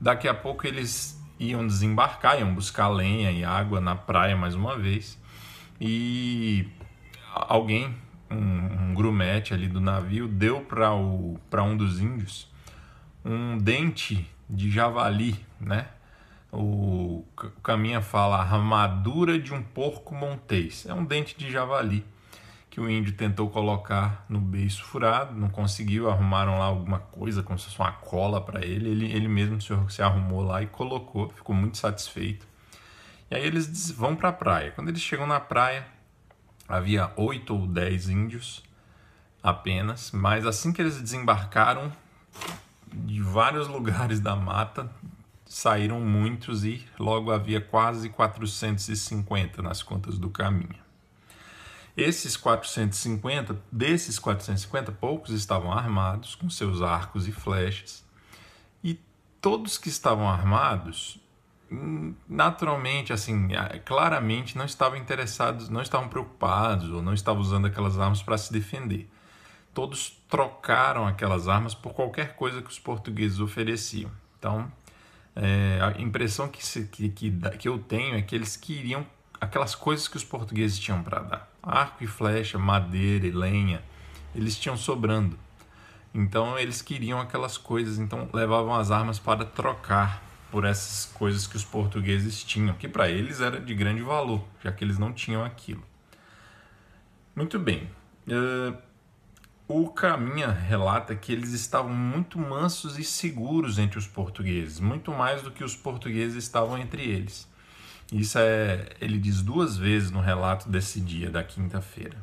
daqui 0.00 0.28
a 0.28 0.34
pouco 0.34 0.66
eles 0.66 1.18
iam 1.38 1.66
desembarcar, 1.66 2.38
iam 2.38 2.54
buscar 2.54 2.88
lenha 2.88 3.30
e 3.32 3.44
água 3.44 3.80
na 3.80 3.96
praia 3.96 4.36
mais 4.36 4.54
uma 4.54 4.76
vez. 4.76 5.18
E 5.80 6.68
alguém, 7.32 7.96
um, 8.30 8.36
um 8.90 8.94
grumete 8.94 9.54
ali 9.54 9.66
do 9.66 9.80
navio, 9.80 10.28
deu 10.28 10.60
para 10.60 10.92
um 11.62 11.76
dos 11.76 12.00
índios 12.00 12.49
um 13.24 13.58
dente 13.58 14.28
de 14.48 14.70
javali, 14.70 15.38
né? 15.60 15.88
O 16.52 17.24
Caminha 17.62 18.00
fala 18.00 18.40
armadura 18.40 19.38
de 19.38 19.54
um 19.54 19.62
porco 19.62 20.14
montês. 20.14 20.84
É 20.86 20.92
um 20.92 21.04
dente 21.04 21.38
de 21.38 21.50
javali 21.50 22.04
que 22.68 22.80
o 22.80 22.88
índio 22.88 23.12
tentou 23.12 23.50
colocar 23.50 24.24
no 24.28 24.40
beiço 24.40 24.84
furado, 24.84 25.34
não 25.34 25.48
conseguiu, 25.48 26.08
arrumaram 26.08 26.58
lá 26.58 26.66
alguma 26.66 27.00
coisa, 27.00 27.42
como 27.42 27.58
se 27.58 27.66
fosse 27.66 27.78
uma 27.78 27.92
cola 27.92 28.40
para 28.40 28.64
ele. 28.64 28.88
ele. 28.88 29.12
Ele 29.12 29.28
mesmo 29.28 29.60
se 29.60 30.02
arrumou 30.02 30.42
lá 30.42 30.62
e 30.62 30.66
colocou, 30.66 31.30
ficou 31.30 31.54
muito 31.54 31.76
satisfeito. 31.78 32.46
E 33.30 33.34
aí 33.34 33.44
eles 33.44 33.90
vão 33.90 34.16
para 34.16 34.30
a 34.30 34.32
praia. 34.32 34.72
Quando 34.72 34.88
eles 34.88 35.00
chegam 35.00 35.26
na 35.26 35.38
praia, 35.38 35.86
havia 36.68 37.12
oito 37.16 37.54
ou 37.54 37.66
dez 37.66 38.08
índios 38.08 38.62
apenas, 39.42 40.10
mas 40.12 40.46
assim 40.46 40.72
que 40.72 40.80
eles 40.80 41.00
desembarcaram, 41.00 41.92
de 42.92 43.20
vários 43.20 43.68
lugares 43.68 44.20
da 44.20 44.34
mata 44.34 44.90
saíram 45.44 46.00
muitos 46.00 46.64
e 46.64 46.86
logo 46.98 47.32
havia 47.32 47.60
quase 47.60 48.08
450 48.08 49.60
nas 49.62 49.82
contas 49.82 50.18
do 50.18 50.30
caminho. 50.30 50.78
Esses 51.96 52.36
450, 52.36 53.60
desses 53.70 54.18
450, 54.18 54.92
poucos 54.92 55.30
estavam 55.30 55.72
armados 55.72 56.36
com 56.36 56.48
seus 56.48 56.80
arcos 56.80 57.26
e 57.26 57.32
flechas. 57.32 58.04
E 58.82 58.98
todos 59.40 59.76
que 59.76 59.88
estavam 59.88 60.28
armados, 60.28 61.20
hum, 61.70 62.14
naturalmente, 62.28 63.12
assim, 63.12 63.48
claramente 63.84 64.56
não 64.56 64.64
estavam 64.64 64.96
interessados, 64.96 65.68
não 65.68 65.82
estavam 65.82 66.08
preocupados 66.08 66.90
ou 66.90 67.02
não 67.02 67.12
estavam 67.12 67.42
usando 67.42 67.66
aquelas 67.66 67.98
armas 67.98 68.22
para 68.22 68.38
se 68.38 68.52
defender 68.52 69.10
todos 69.74 70.10
trocaram 70.28 71.06
aquelas 71.06 71.48
armas 71.48 71.74
por 71.74 71.92
qualquer 71.92 72.34
coisa 72.34 72.60
que 72.62 72.70
os 72.70 72.78
portugueses 72.78 73.40
ofereciam. 73.40 74.10
Então, 74.38 74.70
É, 75.36 75.78
a 75.80 76.00
impressão 76.02 76.48
que, 76.48 76.60
se, 76.66 76.86
que, 76.86 77.08
que, 77.08 77.30
que 77.56 77.68
eu 77.68 77.78
tenho 77.78 78.16
é 78.16 78.20
que 78.20 78.34
eles 78.34 78.56
queriam 78.56 79.06
aquelas 79.40 79.76
coisas 79.76 80.08
que 80.08 80.16
os 80.16 80.24
portugueses 80.24 80.76
tinham 80.76 81.02
para 81.04 81.20
dar: 81.20 81.48
arco 81.62 82.02
e 82.02 82.06
flecha, 82.06 82.58
madeira 82.58 83.26
e 83.26 83.30
lenha, 83.30 83.80
eles 84.34 84.58
tinham 84.58 84.76
sobrando. 84.76 85.38
Então 86.12 86.58
eles 86.58 86.82
queriam 86.82 87.20
aquelas 87.20 87.56
coisas, 87.56 87.96
então 87.98 88.28
levavam 88.32 88.74
as 88.74 88.90
armas 88.90 89.20
para 89.20 89.44
trocar 89.44 90.20
por 90.50 90.64
essas 90.64 91.06
coisas 91.14 91.46
que 91.46 91.56
os 91.56 91.64
portugueses 91.64 92.42
tinham, 92.42 92.74
que 92.74 92.88
para 92.88 93.08
eles 93.08 93.40
era 93.40 93.60
de 93.60 93.72
grande 93.72 94.02
valor, 94.02 94.42
já 94.62 94.72
que 94.72 94.82
eles 94.82 94.98
não 94.98 95.12
tinham 95.12 95.44
aquilo. 95.44 95.82
Muito 97.36 97.56
bem. 97.56 97.88
Uh, 98.26 98.76
o 99.72 99.88
Caminha 99.88 100.50
relata 100.50 101.14
que 101.14 101.32
eles 101.32 101.52
estavam 101.52 101.94
muito 101.94 102.40
mansos 102.40 102.98
e 102.98 103.04
seguros 103.04 103.78
entre 103.78 104.00
os 104.00 104.06
portugueses, 104.06 104.80
muito 104.80 105.12
mais 105.12 105.42
do 105.42 105.52
que 105.52 105.62
os 105.62 105.76
portugueses 105.76 106.42
estavam 106.42 106.76
entre 106.76 107.02
eles. 107.02 107.48
Isso 108.12 108.36
é, 108.36 108.88
ele 109.00 109.16
diz 109.16 109.40
duas 109.42 109.76
vezes 109.76 110.10
no 110.10 110.20
relato 110.20 110.68
desse 110.68 111.00
dia, 111.00 111.30
da 111.30 111.44
quinta-feira. 111.44 112.16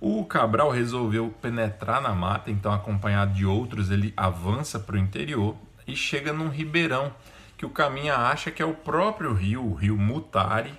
O 0.00 0.24
Cabral 0.24 0.70
resolveu 0.70 1.34
penetrar 1.42 2.00
na 2.00 2.14
mata, 2.14 2.48
então, 2.48 2.72
acompanhado 2.72 3.34
de 3.34 3.44
outros, 3.44 3.90
ele 3.90 4.14
avança 4.16 4.78
para 4.78 4.94
o 4.94 4.98
interior 4.98 5.56
e 5.84 5.96
chega 5.96 6.32
num 6.32 6.48
ribeirão 6.48 7.12
que 7.58 7.66
o 7.66 7.70
Caminha 7.70 8.14
acha 8.14 8.52
que 8.52 8.62
é 8.62 8.66
o 8.66 8.74
próprio 8.74 9.32
rio, 9.32 9.64
o 9.64 9.74
rio 9.74 9.98
Mutari, 9.98 10.74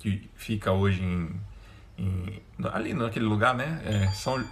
que 0.00 0.28
fica 0.34 0.72
hoje 0.72 1.00
em, 1.00 1.30
em 1.98 2.42
ali 2.72 2.94
naquele 2.94 3.24
lugar, 3.24 3.54
né? 3.54 3.80
É, 3.84 4.08
São 4.12 4.42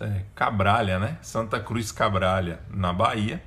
é, 0.00 0.24
Cabralha, 0.34 0.98
né? 0.98 1.18
Santa 1.20 1.60
Cruz 1.60 1.92
Cabralha, 1.92 2.60
na 2.70 2.92
Bahia. 2.92 3.42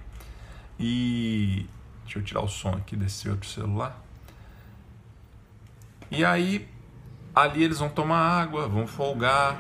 E 0.80 1.66
deixa 2.04 2.20
eu 2.20 2.24
tirar 2.24 2.42
o 2.42 2.48
som 2.48 2.72
aqui 2.72 2.96
desse 2.96 3.30
outro 3.30 3.50
celular. 3.50 4.00
E 6.12 6.24
aí 6.24 6.68
ali 7.34 7.64
eles 7.64 7.80
vão 7.80 7.90
tomar 7.90 8.20
água, 8.20 8.68
vão 8.68 8.86
folgar, 8.86 9.58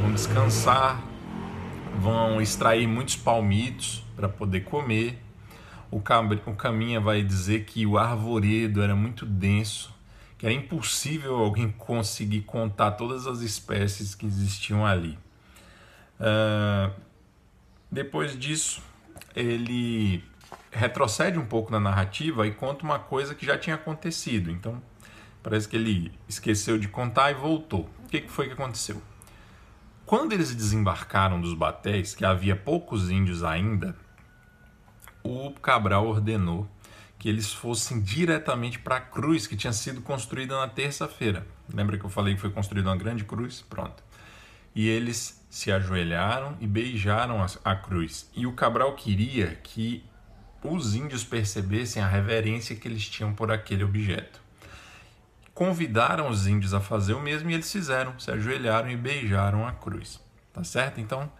vão 0.00 0.12
descansar, 0.12 1.00
vão 1.98 2.40
extrair 2.40 2.86
muitos 2.86 3.16
palmitos 3.16 4.04
para 4.14 4.28
poder 4.28 4.60
comer. 4.60 5.22
O, 5.90 5.98
o 5.98 6.54
caminha 6.54 7.00
vai 7.00 7.22
dizer 7.22 7.64
que 7.64 7.86
o 7.86 7.96
arvoredo 7.96 8.82
era 8.82 8.94
muito 8.94 9.24
denso, 9.24 9.93
que 10.44 10.46
era 10.46 10.52
impossível 10.52 11.36
alguém 11.36 11.70
conseguir 11.70 12.42
contar 12.42 12.90
todas 12.92 13.26
as 13.26 13.40
espécies 13.40 14.14
que 14.14 14.26
existiam 14.26 14.84
ali. 14.84 15.18
Uh, 16.20 16.92
depois 17.90 18.38
disso, 18.38 18.82
ele 19.34 20.22
retrocede 20.70 21.38
um 21.38 21.46
pouco 21.46 21.72
na 21.72 21.80
narrativa 21.80 22.46
e 22.46 22.52
conta 22.52 22.84
uma 22.84 22.98
coisa 22.98 23.34
que 23.34 23.46
já 23.46 23.56
tinha 23.56 23.74
acontecido. 23.74 24.50
Então, 24.50 24.82
Parece 25.44 25.68
que 25.68 25.76
ele 25.76 26.10
esqueceu 26.26 26.78
de 26.78 26.88
contar 26.88 27.30
e 27.30 27.34
voltou. 27.34 27.86
O 28.02 28.08
que 28.08 28.26
foi 28.28 28.46
que 28.46 28.54
aconteceu? 28.54 29.02
Quando 30.06 30.32
eles 30.32 30.54
desembarcaram 30.54 31.38
dos 31.38 31.52
batéis, 31.52 32.14
que 32.14 32.24
havia 32.24 32.56
poucos 32.56 33.10
índios 33.10 33.44
ainda, 33.44 33.94
o 35.22 35.50
Cabral 35.50 36.06
ordenou 36.06 36.66
que 37.24 37.28
eles 37.30 37.54
fossem 37.54 38.02
diretamente 38.02 38.78
para 38.78 38.96
a 38.96 39.00
cruz 39.00 39.46
que 39.46 39.56
tinha 39.56 39.72
sido 39.72 40.02
construída 40.02 40.60
na 40.60 40.68
terça-feira. 40.68 41.46
Lembra 41.72 41.96
que 41.96 42.04
eu 42.04 42.10
falei 42.10 42.34
que 42.34 42.40
foi 42.42 42.50
construída 42.50 42.90
uma 42.90 42.96
grande 42.98 43.24
cruz? 43.24 43.64
Pronto. 43.66 44.04
E 44.74 44.86
eles 44.86 45.42
se 45.48 45.72
ajoelharam 45.72 46.54
e 46.60 46.66
beijaram 46.66 47.42
a, 47.64 47.76
cruz. 47.76 48.30
E 48.36 48.46
o 48.46 48.52
Cabral 48.52 48.94
queria 48.94 49.54
que 49.62 50.04
os 50.62 50.94
índios 50.94 51.24
percebessem 51.24 52.02
a 52.02 52.06
reverência 52.06 52.76
que 52.76 52.86
eles 52.86 53.08
tinham 53.08 53.32
por 53.32 53.50
aquele 53.50 53.84
objeto 53.84 54.42
convidaram 55.54 56.28
os 56.28 56.46
índios 56.46 56.74
a 56.74 56.80
fazer 56.80 57.14
o 57.14 57.20
mesmo 57.20 57.48
e 57.48 57.54
eles 57.54 57.72
fizeram, 57.72 58.18
se 58.18 58.30
ajoelharam 58.30 58.90
e 58.90 58.96
beijaram 58.98 59.66
a 59.66 59.72
cruz. 59.72 60.20
Tá 60.52 60.62
certo? 60.62 61.00
Então, 61.00 61.32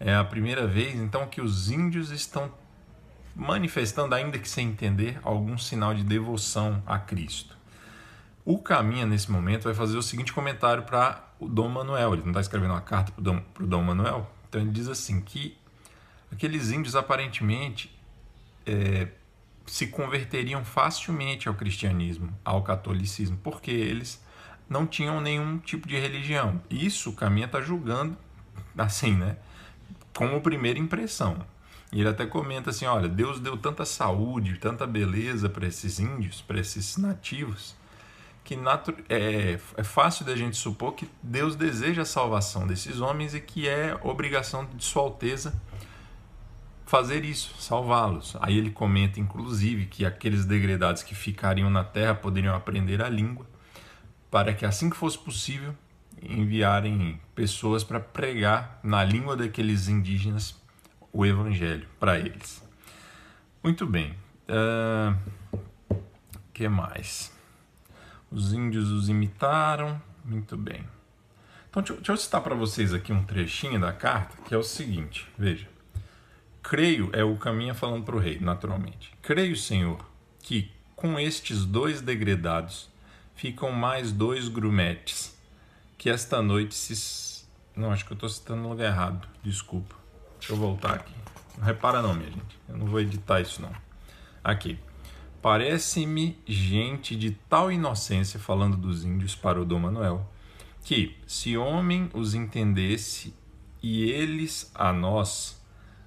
é 0.00 0.14
a 0.14 0.24
primeira 0.24 0.66
vez 0.66 0.94
então 0.94 1.26
que 1.26 1.42
os 1.42 1.68
índios 1.68 2.10
estão 2.10 2.50
manifestando, 3.36 4.14
ainda 4.14 4.38
que 4.38 4.48
sem 4.48 4.68
entender, 4.68 5.20
algum 5.22 5.58
sinal 5.58 5.94
de 5.94 6.02
devoção 6.02 6.82
a 6.86 6.98
Cristo. 6.98 7.54
O 8.44 8.58
Caminha, 8.58 9.04
nesse 9.04 9.30
momento, 9.30 9.64
vai 9.64 9.74
fazer 9.74 9.98
o 9.98 10.02
seguinte 10.02 10.32
comentário 10.32 10.84
para 10.84 11.22
o 11.38 11.46
Dom 11.46 11.68
Manuel. 11.68 12.14
Ele 12.14 12.22
não 12.22 12.30
está 12.30 12.40
escrevendo 12.40 12.70
uma 12.70 12.80
carta 12.80 13.12
para 13.12 13.20
o 13.20 13.24
Dom, 13.24 13.42
Dom 13.60 13.82
Manuel. 13.82 14.30
Então 14.48 14.60
ele 14.60 14.70
diz 14.70 14.88
assim 14.88 15.20
que 15.20 15.56
aqueles 16.32 16.70
índios 16.70 16.96
aparentemente 16.96 17.94
é, 18.64 19.08
se 19.66 19.88
converteriam 19.88 20.64
facilmente 20.64 21.48
ao 21.48 21.54
cristianismo, 21.54 22.32
ao 22.44 22.62
catolicismo, 22.62 23.36
porque 23.42 23.70
eles 23.70 24.24
não 24.68 24.86
tinham 24.86 25.20
nenhum 25.20 25.58
tipo 25.58 25.86
de 25.86 25.98
religião. 25.98 26.62
Isso 26.70 27.10
o 27.10 27.12
Caminha 27.12 27.46
está 27.46 27.60
julgando 27.60 28.16
assim, 28.78 29.14
né? 29.14 29.36
Como 30.14 30.40
primeira 30.40 30.78
impressão. 30.78 31.44
E 31.92 32.00
ele 32.00 32.08
até 32.08 32.26
comenta 32.26 32.70
assim: 32.70 32.86
olha, 32.86 33.08
Deus 33.08 33.40
deu 33.40 33.56
tanta 33.56 33.84
saúde, 33.84 34.58
tanta 34.58 34.86
beleza 34.86 35.48
para 35.48 35.66
esses 35.66 35.98
índios, 35.98 36.42
para 36.42 36.60
esses 36.60 36.96
nativos, 36.96 37.76
que 38.44 38.58
é, 39.08 39.58
é 39.76 39.82
fácil 39.82 40.24
da 40.24 40.36
gente 40.36 40.56
supor 40.56 40.92
que 40.92 41.08
Deus 41.22 41.56
deseja 41.56 42.02
a 42.02 42.06
salvação 42.06 42.66
desses 42.66 43.00
homens 43.00 43.34
e 43.34 43.40
que 43.40 43.68
é 43.68 43.98
obrigação 44.02 44.66
de 44.66 44.84
Sua 44.84 45.02
Alteza 45.02 45.60
fazer 46.86 47.24
isso, 47.24 47.54
salvá-los. 47.58 48.36
Aí 48.40 48.56
ele 48.56 48.70
comenta, 48.70 49.18
inclusive, 49.18 49.86
que 49.86 50.06
aqueles 50.06 50.44
degredados 50.44 51.02
que 51.02 51.14
ficariam 51.14 51.68
na 51.68 51.82
terra 51.82 52.14
poderiam 52.14 52.54
aprender 52.54 53.02
a 53.02 53.08
língua, 53.08 53.44
para 54.30 54.54
que 54.54 54.64
assim 54.64 54.88
que 54.88 54.96
fosse 54.96 55.18
possível 55.18 55.74
enviarem 56.22 57.20
pessoas 57.34 57.82
para 57.84 58.00
pregar 58.00 58.78
na 58.82 59.04
língua 59.04 59.36
daqueles 59.36 59.88
indígenas 59.88 60.54
o 61.16 61.24
evangelho 61.24 61.88
para 61.98 62.18
eles. 62.18 62.62
Muito 63.64 63.86
bem. 63.86 64.14
Uh, 64.46 65.16
que 66.52 66.68
mais? 66.68 67.32
Os 68.30 68.52
índios 68.52 68.90
os 68.90 69.08
imitaram. 69.08 70.00
Muito 70.22 70.58
bem. 70.58 70.84
Então, 71.70 71.82
deixa, 71.82 71.94
deixa 71.94 72.12
eu 72.12 72.16
citar 72.18 72.42
para 72.42 72.54
vocês 72.54 72.92
aqui 72.92 73.14
um 73.14 73.24
trechinho 73.24 73.80
da 73.80 73.94
carta, 73.94 74.36
que 74.44 74.54
é 74.54 74.58
o 74.58 74.62
seguinte: 74.62 75.26
veja. 75.38 75.66
Creio, 76.62 77.08
é 77.14 77.24
o 77.24 77.36
caminho 77.36 77.74
falando 77.74 78.04
para 78.04 78.16
o 78.16 78.18
rei, 78.18 78.38
naturalmente. 78.38 79.12
Creio, 79.22 79.56
Senhor, 79.56 80.04
que 80.40 80.70
com 80.94 81.18
estes 81.18 81.64
dois 81.64 82.02
degredados 82.02 82.90
ficam 83.34 83.72
mais 83.72 84.12
dois 84.12 84.48
grumetes, 84.48 85.34
que 85.96 86.10
esta 86.10 86.42
noite 86.42 86.74
se. 86.74 87.46
Não, 87.74 87.90
acho 87.90 88.04
que 88.04 88.12
eu 88.12 88.16
estou 88.16 88.28
citando 88.28 88.62
no 88.62 88.68
lugar 88.70 88.86
errado, 88.86 89.26
desculpa. 89.42 90.05
Deixa 90.46 90.52
eu 90.52 90.58
voltar 90.58 90.94
aqui. 90.94 91.12
Não 91.58 91.64
repara, 91.64 92.00
não, 92.00 92.14
minha 92.14 92.30
gente. 92.30 92.56
Eu 92.68 92.76
não 92.76 92.86
vou 92.86 93.00
editar 93.00 93.40
isso, 93.40 93.60
não. 93.60 93.72
Aqui. 94.44 94.78
Parece-me 95.42 96.38
gente 96.46 97.16
de 97.16 97.32
tal 97.48 97.72
inocência, 97.72 98.38
falando 98.38 98.76
dos 98.76 99.04
índios 99.04 99.34
para 99.34 99.60
o 99.60 99.64
Dom 99.64 99.80
Manuel, 99.80 100.24
que, 100.84 101.16
se 101.26 101.56
homem 101.56 102.08
os 102.14 102.32
entendesse 102.32 103.34
e 103.82 104.08
eles 104.08 104.70
a 104.72 104.92
nós, 104.92 105.60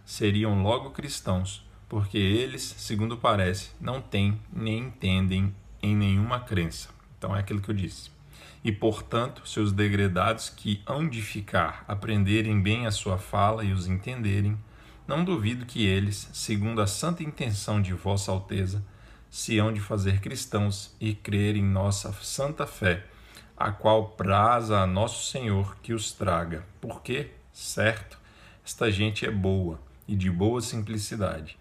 seriam 0.06 0.64
logo 0.64 0.92
cristãos, 0.92 1.68
porque 1.90 2.18
eles, 2.18 2.64
segundo 2.78 3.18
parece, 3.18 3.72
não 3.80 4.02
têm 4.02 4.40
nem 4.54 4.80
entendem 4.86 5.54
em 5.84 5.94
nenhuma 5.98 6.40
crença. 6.40 6.90
Então 7.18 7.36
é 7.36 7.40
aquilo 7.42 7.60
que 7.60 7.72
eu 7.72 7.76
disse. 7.76 8.10
E, 8.64 8.72
portanto, 8.72 9.48
seus 9.48 9.72
degredados 9.72 10.50
que 10.50 10.82
hão 10.86 11.08
de 11.08 11.22
ficar, 11.22 11.86
aprenderem 11.88 12.62
bem 12.62 12.86
a 12.86 12.92
sua 12.92 13.18
fala 13.18 13.64
e 13.64 13.72
os 13.72 13.88
entenderem, 13.88 14.58
não 15.08 15.24
duvido 15.24 15.66
que 15.66 15.86
eles, 15.86 16.30
segundo 16.34 16.82
a 16.82 16.88
santa 16.88 17.24
intenção 17.24 17.82
de 17.82 17.94
Vossa 17.94 18.32
Alteza, 18.32 18.84
se 19.30 19.58
hão 19.60 19.72
de 19.72 19.80
fazer 19.80 20.20
cristãos 20.22 20.96
e 21.00 21.14
crer 21.14 21.56
em 21.56 21.64
nossa 21.64 22.12
santa 22.14 22.66
fé, 22.66 23.06
a 23.56 23.72
qual 23.72 24.10
praza 24.10 24.80
a 24.80 24.88
nosso 24.88 25.30
Senhor 25.30 25.78
que 25.82 25.94
os 25.94 26.12
traga, 26.12 26.66
porque, 26.80 27.32
certo, 27.52 28.18
esta 28.66 28.92
gente 28.92 29.26
é 29.26 29.32
boa 29.32 29.80
e 30.08 30.16
de 30.16 30.32
boa 30.32 30.62
simplicidade. 30.62 31.59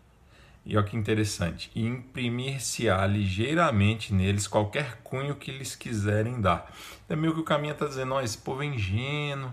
E 0.68 0.76
olha 0.76 0.85
que 0.85 0.98
interessante, 0.98 1.70
e 1.74 1.87
imprimir-se-á 1.87 3.07
ligeiramente 3.07 4.12
neles 4.12 4.46
qualquer 4.46 5.00
cunho 5.02 5.35
que 5.35 5.50
lhes 5.50 5.74
quiserem 5.74 6.42
dar. 6.42 6.70
É 7.09 7.16
meio 7.16 7.33
que 7.33 7.40
o 7.40 7.42
caminho 7.42 7.72
está 7.72 7.87
dizendo, 7.87 8.12
ó, 8.12 8.20
esse 8.20 8.37
povo 8.37 8.62
é 8.62 8.66
ingênuo, 8.66 9.50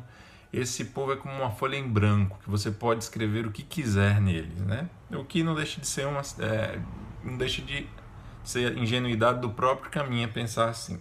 esse 0.51 0.83
povo 0.83 1.13
é 1.13 1.15
como 1.15 1.33
uma 1.33 1.51
folha 1.51 1.77
em 1.77 1.87
branco, 1.87 2.37
que 2.43 2.49
você 2.49 2.69
pode 2.69 3.01
escrever 3.01 3.47
o 3.47 3.51
que 3.51 3.63
quiser 3.63 4.19
neles, 4.19 4.59
né? 4.59 4.89
O 5.09 5.23
que 5.23 5.41
não 5.41 5.55
deixa 5.55 5.79
de 5.79 5.87
ser 5.87 6.05
uma... 6.05 6.19
É, 6.39 6.81
não 7.23 7.37
deixa 7.37 7.61
de 7.61 7.87
ser 8.43 8.77
ingenuidade 8.77 9.39
do 9.39 9.49
próprio 9.49 9.89
caminho 9.89 10.27
pensar 10.27 10.67
assim. 10.67 10.99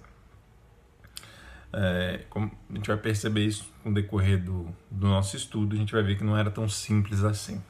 É, 1.73 2.25
a 2.33 2.73
gente 2.73 2.87
vai 2.87 2.97
perceber 2.99 3.47
isso 3.47 3.69
no 3.85 3.93
decorrer 3.93 4.41
do, 4.41 4.73
do 4.89 5.09
nosso 5.09 5.37
estudo, 5.37 5.75
a 5.75 5.79
gente 5.79 5.93
vai 5.93 6.05
ver 6.05 6.17
que 6.17 6.23
não 6.23 6.37
era 6.37 6.53
tão 6.53 6.69
simples 6.69 7.25
assim. 7.25 7.61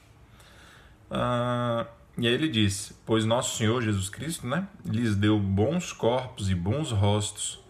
Ah, 1.11 1.87
E 2.17 2.27
aí 2.27 2.35
ele 2.35 2.49
diz: 2.49 2.93
Pois 3.05 3.25
nosso 3.25 3.57
Senhor 3.57 3.83
Jesus 3.83 4.09
Cristo, 4.09 4.47
né, 4.47 4.69
lhes 4.85 5.17
deu 5.17 5.39
bons 5.39 5.93
corpos 5.93 6.51
e 6.51 6.55
bons 6.55 6.91
rostos, 6.91 7.61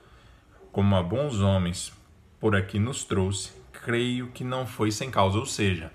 como 0.71 0.95
a 0.97 1.03
bons 1.03 1.41
homens, 1.41 1.93
por 2.39 2.55
aqui 2.55 2.79
nos 2.79 3.05
trouxe, 3.05 3.53
creio 3.73 4.29
que 4.29 4.45
não 4.45 4.67
foi 4.67 4.91
sem 4.91 5.11
causa. 5.11 5.39
Ou 5.39 5.47
seja, 5.47 5.91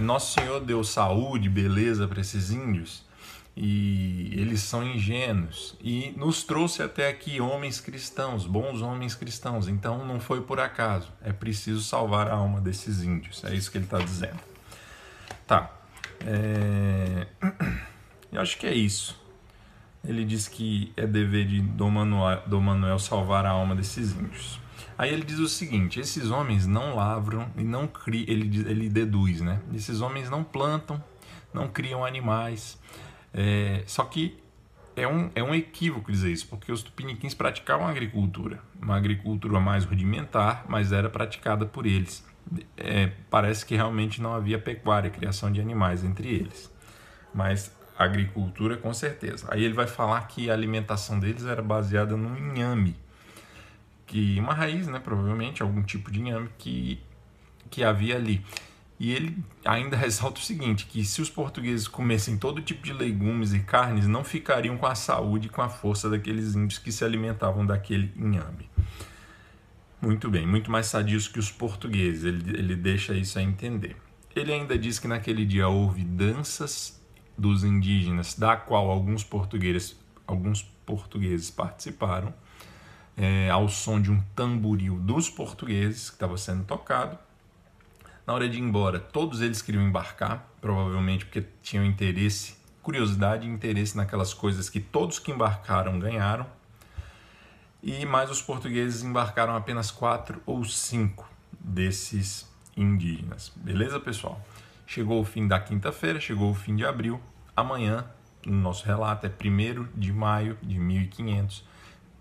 nosso 0.00 0.38
Senhor 0.38 0.60
deu 0.60 0.82
saúde, 0.82 1.48
beleza 1.48 2.08
para 2.08 2.20
esses 2.20 2.50
índios 2.50 3.06
e 3.56 4.28
eles 4.38 4.60
são 4.60 4.84
ingênuos 4.84 5.74
e 5.80 6.12
nos 6.18 6.42
trouxe 6.42 6.82
até 6.82 7.08
aqui 7.08 7.40
homens 7.40 7.80
cristãos, 7.80 8.44
bons 8.44 8.82
homens 8.82 9.14
cristãos. 9.14 9.66
Então 9.66 10.04
não 10.04 10.20
foi 10.20 10.42
por 10.42 10.60
acaso, 10.60 11.08
é 11.22 11.32
preciso 11.32 11.80
salvar 11.80 12.28
a 12.28 12.34
alma 12.34 12.60
desses 12.60 13.02
índios. 13.02 13.42
É 13.44 13.54
isso 13.54 13.70
que 13.70 13.78
ele 13.78 13.86
está 13.86 13.98
dizendo. 13.98 14.38
Tá. 15.46 15.72
É... 16.24 17.26
Eu 18.32 18.40
acho 18.40 18.58
que 18.58 18.66
é 18.66 18.74
isso. 18.74 19.18
Ele 20.04 20.24
diz 20.24 20.46
que 20.46 20.92
é 20.96 21.06
dever 21.06 21.46
de 21.46 21.60
Dom 21.60 21.90
Manuel, 21.90 22.42
Dom 22.46 22.60
Manuel 22.60 22.98
salvar 22.98 23.46
a 23.46 23.50
alma 23.50 23.74
desses 23.74 24.12
índios. 24.12 24.60
Aí 24.98 25.12
ele 25.12 25.24
diz 25.24 25.38
o 25.38 25.48
seguinte: 25.48 26.00
esses 26.00 26.30
homens 26.30 26.66
não 26.66 26.94
lavram 26.94 27.48
e 27.56 27.64
não 27.64 27.86
criam. 27.86 28.24
Ele, 28.28 28.68
ele 28.68 28.88
deduz, 28.88 29.40
né? 29.40 29.60
Esses 29.74 30.00
homens 30.00 30.30
não 30.30 30.44
plantam, 30.44 31.02
não 31.52 31.68
criam 31.68 32.04
animais. 32.04 32.78
É, 33.32 33.82
só 33.86 34.04
que 34.04 34.38
é 34.94 35.06
um, 35.06 35.30
é 35.34 35.42
um 35.42 35.54
equívoco 35.54 36.10
dizer 36.10 36.32
isso, 36.32 36.46
porque 36.48 36.72
os 36.72 36.82
tupiniquins 36.82 37.34
praticavam 37.34 37.86
agricultura, 37.86 38.60
uma 38.80 38.96
agricultura 38.96 39.60
mais 39.60 39.84
rudimentar, 39.84 40.64
mas 40.68 40.90
era 40.92 41.10
praticada 41.10 41.66
por 41.66 41.84
eles 41.84 42.25
é, 42.76 43.12
parece 43.30 43.64
que 43.64 43.74
realmente 43.74 44.20
não 44.20 44.34
havia 44.34 44.58
pecuária, 44.58 45.10
criação 45.10 45.50
de 45.50 45.60
animais 45.60 46.04
entre 46.04 46.28
eles. 46.28 46.70
Mas 47.34 47.74
agricultura, 47.98 48.76
com 48.76 48.92
certeza. 48.92 49.46
Aí 49.50 49.64
ele 49.64 49.74
vai 49.74 49.86
falar 49.86 50.20
que 50.28 50.50
a 50.50 50.52
alimentação 50.52 51.18
deles 51.18 51.44
era 51.44 51.62
baseada 51.62 52.16
no 52.16 52.36
inhame, 52.38 52.96
que 54.06 54.38
uma 54.38 54.54
raiz, 54.54 54.86
né, 54.86 54.98
provavelmente 54.98 55.62
algum 55.62 55.82
tipo 55.82 56.10
de 56.10 56.20
inhame 56.20 56.48
que, 56.58 57.00
que 57.70 57.82
havia 57.82 58.16
ali. 58.16 58.44
E 58.98 59.12
ele 59.12 59.36
ainda 59.64 59.96
ressalta 59.96 60.40
o 60.40 60.44
seguinte, 60.44 60.86
que 60.86 61.04
se 61.04 61.20
os 61.20 61.30
portugueses 61.30 61.88
comessem 61.88 62.36
todo 62.38 62.62
tipo 62.62 62.82
de 62.82 62.92
legumes 62.92 63.52
e 63.52 63.60
carnes, 63.60 64.06
não 64.06 64.22
ficariam 64.22 64.76
com 64.76 64.86
a 64.86 64.94
saúde 64.94 65.46
e 65.48 65.50
com 65.50 65.62
a 65.62 65.68
força 65.68 66.08
daqueles 66.08 66.54
índios 66.54 66.78
que 66.78 66.92
se 66.92 67.04
alimentavam 67.04 67.66
daquele 67.66 68.12
inhame. 68.16 68.70
Muito 70.00 70.30
bem, 70.30 70.46
muito 70.46 70.70
mais 70.70 70.86
sadios 70.86 71.26
que 71.26 71.38
os 71.38 71.50
portugueses, 71.50 72.24
ele, 72.24 72.58
ele 72.58 72.76
deixa 72.76 73.14
isso 73.14 73.38
a 73.38 73.42
entender. 73.42 73.96
Ele 74.34 74.52
ainda 74.52 74.78
diz 74.78 74.98
que 74.98 75.08
naquele 75.08 75.46
dia 75.46 75.68
houve 75.68 76.04
danças 76.04 77.02
dos 77.36 77.64
indígenas, 77.64 78.34
da 78.34 78.56
qual 78.56 78.90
alguns 78.90 79.24
portugueses, 79.24 79.96
alguns 80.26 80.62
portugueses 80.84 81.50
participaram, 81.50 82.32
é, 83.16 83.48
ao 83.48 83.70
som 83.70 84.00
de 84.00 84.10
um 84.10 84.20
tamboril 84.34 84.98
dos 84.98 85.30
portugueses 85.30 86.10
que 86.10 86.16
estava 86.16 86.36
sendo 86.36 86.64
tocado. 86.64 87.18
Na 88.26 88.34
hora 88.34 88.46
de 88.46 88.58
ir 88.58 88.60
embora, 88.60 89.00
todos 89.00 89.40
eles 89.40 89.62
queriam 89.62 89.82
embarcar, 89.82 90.46
provavelmente 90.60 91.24
porque 91.24 91.44
tinham 91.62 91.84
interesse, 91.84 92.56
curiosidade 92.82 93.46
e 93.46 93.50
interesse 93.50 93.96
naquelas 93.96 94.34
coisas 94.34 94.68
que 94.68 94.78
todos 94.78 95.18
que 95.18 95.32
embarcaram 95.32 95.98
ganharam 95.98 96.46
e 97.86 98.04
mais 98.04 98.28
os 98.28 98.42
portugueses 98.42 99.04
embarcaram 99.04 99.54
apenas 99.54 99.92
quatro 99.92 100.42
ou 100.44 100.64
cinco 100.64 101.30
desses 101.52 102.50
indígenas. 102.76 103.52
Beleza, 103.54 104.00
pessoal? 104.00 104.44
Chegou 104.84 105.20
o 105.20 105.24
fim 105.24 105.46
da 105.46 105.60
quinta-feira, 105.60 106.18
chegou 106.18 106.50
o 106.50 106.54
fim 106.54 106.74
de 106.74 106.84
abril. 106.84 107.20
Amanhã, 107.54 108.04
no 108.44 108.56
nosso 108.56 108.84
relato, 108.84 109.24
é 109.24 109.30
1 109.30 109.86
de 109.94 110.12
maio 110.12 110.58
de 110.60 110.80
1500, 110.80 111.64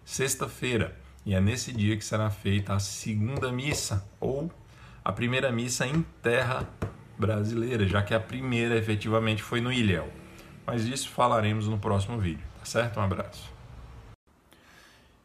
sexta-feira, 0.06 0.96
e 1.26 1.34
é 1.34 1.42
nesse 1.42 1.74
dia 1.74 1.98
que 1.98 2.06
será 2.06 2.30
feita 2.30 2.76
a 2.76 2.80
segunda 2.80 3.52
missa, 3.52 4.08
ou 4.20 4.52
a 5.04 5.12
primeira 5.12 5.52
missa 5.52 5.88
em 5.88 6.04
terra 6.22 6.70
brasileira, 7.18 7.88
já 7.88 8.04
que 8.04 8.14
a 8.14 8.20
primeira 8.20 8.78
efetivamente 8.78 9.42
foi 9.42 9.62
no 9.62 9.74
Ilhéu. 9.74 10.08
Mas 10.64 10.86
disso 10.86 11.10
falaremos 11.10 11.68
no 11.68 11.80
próximo 11.80 12.20
vídeo, 12.20 12.46
tá 12.60 12.66
certo? 12.66 13.00
Um 13.00 13.04
abraço. 13.04 13.55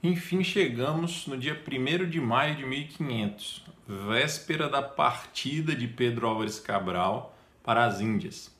Enfim, 0.03 0.43
chegamos 0.43 1.27
no 1.27 1.37
dia 1.37 1.53
1 1.55 2.09
de 2.09 2.19
maio 2.23 2.57
de 2.57 2.65
1500, 2.65 3.67
véspera 3.87 4.67
da 4.67 4.81
partida 4.81 5.77
de 5.77 5.87
Pedro 5.87 6.27
Álvares 6.27 6.59
Cabral 6.59 7.37
para 7.63 7.85
as 7.85 8.01
Índias. 8.01 8.51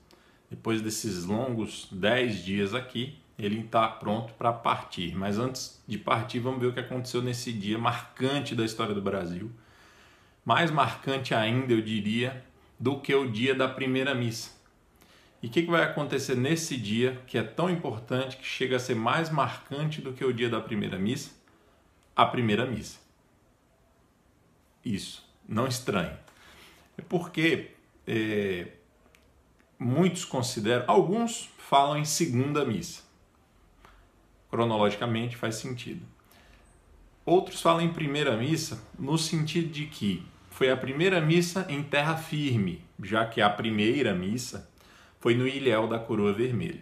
Depois 0.51 0.83
desses 0.83 1.25
longos 1.25 1.89
10 1.93 2.45
dias 2.45 2.75
aqui, 2.75 3.19
ele 3.39 3.61
está 3.61 3.89
pronto 3.89 4.35
para 4.35 4.53
partir. 4.53 5.17
Mas 5.17 5.39
antes 5.39 5.83
de 5.89 5.97
partir, 5.97 6.41
vamos 6.41 6.61
ver 6.61 6.67
o 6.67 6.73
que 6.75 6.81
aconteceu 6.81 7.23
nesse 7.23 7.55
dia 7.55 7.79
marcante 7.79 8.55
da 8.55 8.63
história 8.63 8.95
do 8.95 9.01
Brasil. 9.01 9.51
Mais 10.45 10.71
marcante 10.71 11.35
ainda, 11.35 11.73
eu 11.73 11.81
diria, 11.81 12.45
do 12.79 13.01
que 13.01 13.15
o 13.15 13.31
dia 13.31 13.55
da 13.55 13.67
primeira 13.67 14.15
missa. 14.15 14.60
E 15.43 15.47
o 15.47 15.51
que, 15.51 15.63
que 15.63 15.71
vai 15.71 15.83
acontecer 15.83 16.35
nesse 16.35 16.77
dia 16.77 17.21
que 17.27 17.39
é 17.39 17.43
tão 17.43 17.71
importante 17.71 18.37
que 18.37 18.45
chega 18.45 18.77
a 18.77 18.81
ser 18.81 18.95
mais 18.95 19.31
marcante 19.31 20.01
do 20.01 20.13
que 20.13 20.25
o 20.25 20.33
dia 20.33 20.51
da 20.51 20.61
primeira 20.61 20.99
missa? 20.99 21.31
A 22.15 22.27
primeira 22.27 22.67
missa. 22.67 22.99
Isso, 24.85 25.27
não 25.49 25.67
estranhe. 25.67 26.13
É 26.99 27.03
porque 27.03 27.71
é, 28.07 28.69
muitos 29.79 30.25
consideram, 30.25 30.85
alguns 30.87 31.49
falam 31.59 31.97
em 31.97 32.05
segunda 32.05 32.65
missa. 32.65 33.03
Cronologicamente 34.51 35.37
faz 35.37 35.55
sentido. 35.55 36.05
Outros 37.25 37.63
falam 37.63 37.83
em 37.83 37.93
primeira 37.93 38.37
missa 38.37 38.83
no 38.99 39.17
sentido 39.17 39.71
de 39.71 39.87
que 39.87 40.27
foi 40.51 40.71
a 40.71 40.77
primeira 40.77 41.21
missa 41.21 41.65
em 41.69 41.83
terra 41.83 42.17
firme, 42.17 42.85
já 43.03 43.25
que 43.25 43.41
a 43.41 43.49
primeira 43.49 44.13
missa 44.15 44.70
foi 45.21 45.35
no 45.35 45.47
Ilhéu 45.47 45.87
da 45.87 45.99
Coroa 45.99 46.33
Vermelha. 46.33 46.81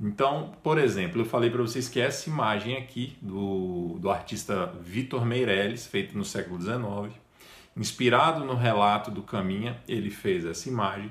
Então, 0.00 0.52
por 0.62 0.78
exemplo, 0.78 1.20
eu 1.20 1.24
falei 1.24 1.48
para 1.48 1.62
vocês 1.62 1.88
que 1.88 2.00
essa 2.00 2.28
imagem 2.28 2.76
aqui 2.76 3.16
do, 3.22 3.98
do 4.00 4.10
artista 4.10 4.66
Vitor 4.80 5.24
Meirelles, 5.24 5.86
feito 5.86 6.18
no 6.18 6.24
século 6.24 6.60
XIX, 6.60 7.16
inspirado 7.76 8.44
no 8.44 8.56
relato 8.56 9.12
do 9.12 9.22
Caminha, 9.22 9.80
ele 9.86 10.10
fez 10.10 10.44
essa 10.44 10.68
imagem. 10.68 11.10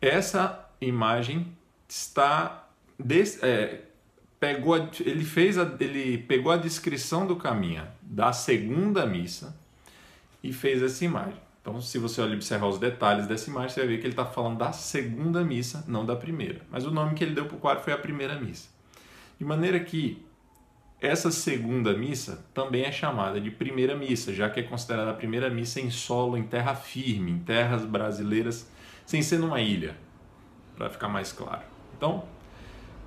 Essa 0.00 0.68
imagem 0.78 1.56
está 1.88 2.68
des, 2.98 3.42
é, 3.42 3.80
pegou 4.38 4.90
ele 5.00 5.24
fez 5.24 5.56
a, 5.56 5.74
ele 5.80 6.18
pegou 6.18 6.52
a 6.52 6.56
descrição 6.56 7.26
do 7.26 7.36
Caminha 7.36 7.94
da 8.02 8.32
segunda 8.32 9.06
missa 9.06 9.56
e 10.42 10.52
fez 10.52 10.82
essa 10.82 11.04
imagem. 11.04 11.40
Então, 11.62 11.80
se 11.80 11.96
você 11.96 12.20
observar 12.20 12.66
os 12.66 12.78
detalhes 12.78 13.28
dessa 13.28 13.48
imagem, 13.48 13.70
você 13.70 13.80
vai 13.80 13.88
ver 13.90 13.98
que 13.98 14.06
ele 14.06 14.12
está 14.12 14.26
falando 14.26 14.58
da 14.58 14.72
segunda 14.72 15.44
missa, 15.44 15.84
não 15.86 16.04
da 16.04 16.16
primeira. 16.16 16.60
Mas 16.68 16.84
o 16.84 16.90
nome 16.90 17.14
que 17.14 17.22
ele 17.22 17.34
deu 17.34 17.46
para 17.46 17.56
o 17.56 17.60
quadro 17.60 17.84
foi 17.84 17.92
a 17.92 17.98
primeira 17.98 18.34
missa. 18.38 18.68
De 19.38 19.44
maneira 19.44 19.78
que 19.78 20.26
essa 21.00 21.30
segunda 21.30 21.96
missa 21.96 22.44
também 22.52 22.82
é 22.82 22.90
chamada 22.90 23.40
de 23.40 23.50
primeira 23.50 23.96
missa, 23.96 24.32
já 24.32 24.50
que 24.50 24.58
é 24.58 24.62
considerada 24.64 25.12
a 25.12 25.14
primeira 25.14 25.48
missa 25.48 25.80
em 25.80 25.90
solo, 25.90 26.36
em 26.36 26.42
terra 26.42 26.74
firme, 26.74 27.30
em 27.30 27.38
terras 27.38 27.84
brasileiras, 27.84 28.68
sem 29.06 29.22
ser 29.22 29.38
numa 29.38 29.60
ilha, 29.60 29.96
para 30.76 30.90
ficar 30.90 31.08
mais 31.08 31.32
claro. 31.32 31.62
Então, 31.96 32.24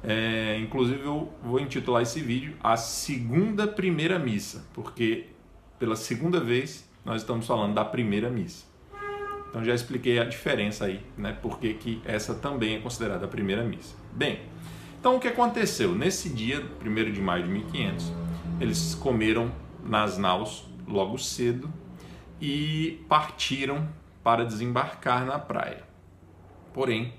é, 0.02 0.58
inclusive 0.60 1.04
eu 1.04 1.34
vou 1.44 1.60
intitular 1.60 2.02
esse 2.02 2.22
vídeo 2.22 2.56
A 2.64 2.78
Segunda 2.78 3.68
Primeira 3.68 4.20
Missa, 4.20 4.66
porque 4.74 5.28
pela 5.80 5.96
segunda 5.96 6.40
vez 6.40 6.88
nós 7.06 7.22
estamos 7.22 7.46
falando 7.46 7.76
da 7.76 7.86
primeira 7.86 8.30
missa. 8.30 8.66
Então 9.48 9.64
já 9.64 9.74
expliquei 9.74 10.20
a 10.20 10.26
diferença 10.26 10.86
aí, 10.86 11.00
né? 11.16 11.38
Porque 11.42 11.76
que 11.76 12.02
essa 12.04 12.34
também 12.34 12.76
é 12.76 12.80
considerada 12.80 13.26
a 13.26 13.28
primeira 13.28 13.64
missa. 13.64 13.96
Bem, 14.12 14.42
então 15.00 15.16
o 15.16 15.20
que 15.20 15.28
aconteceu? 15.28 15.96
Nesse 15.96 16.30
dia, 16.30 16.66
1 16.84 17.12
de 17.14 17.22
maio 17.22 17.44
de 17.44 17.50
1500, 17.50 18.12
eles 18.60 18.96
comeram 18.96 19.52
nas 19.84 20.18
naus 20.18 20.66
logo 20.88 21.18
cedo 21.18 21.72
e 22.42 23.06
partiram 23.08 23.88
para 24.24 24.44
desembarcar 24.44 25.26
na 25.26 25.38
praia. 25.38 25.84
Porém, 26.74 27.14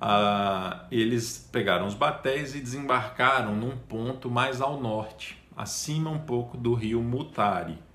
ah, 0.00 0.86
eles 0.90 1.48
pegaram 1.52 1.86
os 1.86 1.94
batéis 1.94 2.54
e 2.54 2.60
desembarcaram 2.60 3.54
num 3.54 3.76
ponto 3.76 4.30
mais 4.30 4.60
ao 4.60 4.80
norte, 4.80 5.36
acima 5.54 6.08
um 6.08 6.20
pouco 6.20 6.56
do 6.56 6.72
rio 6.74 7.02
Mutari 7.02 7.85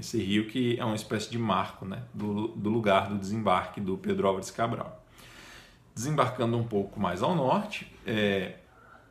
esse 0.00 0.18
rio 0.22 0.46
que 0.46 0.78
é 0.78 0.84
uma 0.84 0.94
espécie 0.94 1.30
de 1.30 1.38
marco 1.38 1.84
né, 1.84 2.02
do, 2.12 2.48
do 2.48 2.70
lugar 2.70 3.08
do 3.08 3.18
desembarque 3.18 3.80
do 3.80 3.96
Pedro 3.96 4.26
Álvares 4.26 4.50
Cabral. 4.50 5.04
Desembarcando 5.94 6.56
um 6.56 6.64
pouco 6.64 6.98
mais 6.98 7.22
ao 7.22 7.34
norte, 7.34 7.92
é, 8.06 8.56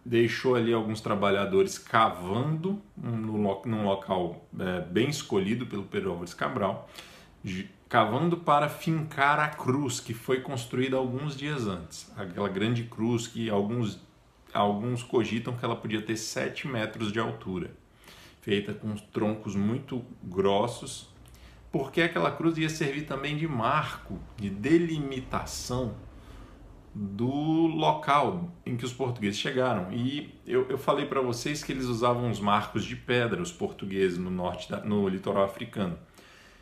deixou 0.03 0.55
ali 0.55 0.73
alguns 0.73 1.01
trabalhadores 1.01 1.77
cavando 1.77 2.81
no, 2.97 3.61
num 3.65 3.83
local 3.83 4.47
é, 4.59 4.81
bem 4.81 5.09
escolhido 5.09 5.65
pelo 5.67 5.83
Pedro 5.83 6.11
Álvares 6.11 6.33
Cabral, 6.33 6.89
cavando 7.87 8.37
para 8.37 8.67
fincar 8.69 9.39
a 9.39 9.49
cruz 9.49 9.99
que 9.99 10.13
foi 10.13 10.41
construída 10.41 10.97
alguns 10.97 11.35
dias 11.35 11.67
antes. 11.67 12.11
Aquela 12.17 12.49
grande 12.49 12.83
cruz 12.83 13.27
que 13.27 13.49
alguns, 13.49 13.99
alguns 14.53 15.03
cogitam 15.03 15.55
que 15.55 15.63
ela 15.63 15.75
podia 15.75 16.01
ter 16.01 16.15
7 16.15 16.67
metros 16.67 17.11
de 17.11 17.19
altura, 17.19 17.71
feita 18.49 18.73
com 18.73 18.95
troncos 18.95 19.55
muito 19.55 20.03
grossos, 20.23 21.07
porque 21.71 22.01
aquela 22.01 22.31
cruz 22.31 22.57
ia 22.57 22.67
servir 22.67 23.03
também 23.03 23.37
de 23.37 23.47
marco, 23.47 24.17
de 24.35 24.49
delimitação 24.49 25.93
do 26.95 27.67
local 27.67 28.51
em 28.65 28.75
que 28.75 28.83
os 28.83 28.91
portugueses 28.91 29.39
chegaram. 29.39 29.93
E 29.93 30.33
eu, 30.47 30.67
eu 30.67 30.79
falei 30.79 31.05
para 31.05 31.21
vocês 31.21 31.63
que 31.63 31.71
eles 31.71 31.85
usavam 31.85 32.31
os 32.31 32.39
marcos 32.39 32.83
de 32.83 32.95
pedra, 32.95 33.39
os 33.39 33.51
portugueses 33.51 34.17
no 34.17 34.31
norte, 34.31 34.67
da, 34.67 34.81
no 34.81 35.07
litoral 35.07 35.43
africano. 35.43 35.95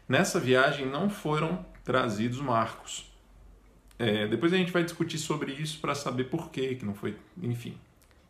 Nessa 0.09 0.41
viagem 0.41 0.85
não 0.85 1.09
foram 1.09 1.65
trazidos 1.85 2.41
marcos. 2.41 3.09
É, 3.97 4.27
depois 4.27 4.51
a 4.51 4.57
gente 4.57 4.73
vai 4.73 4.83
discutir 4.83 5.19
sobre 5.19 5.53
isso 5.53 5.79
para 5.79 5.95
saber 5.95 6.25
por 6.25 6.51
que 6.51 6.75
que 6.75 6.85
não 6.85 6.93
foi. 6.93 7.15
Enfim, 7.41 7.77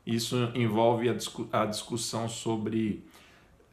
isso 0.05 0.51
envolve 0.53 1.09
a, 1.09 1.13
discu 1.13 1.49
a 1.51 1.65
discussão 1.65 2.29
sobre 2.29 3.03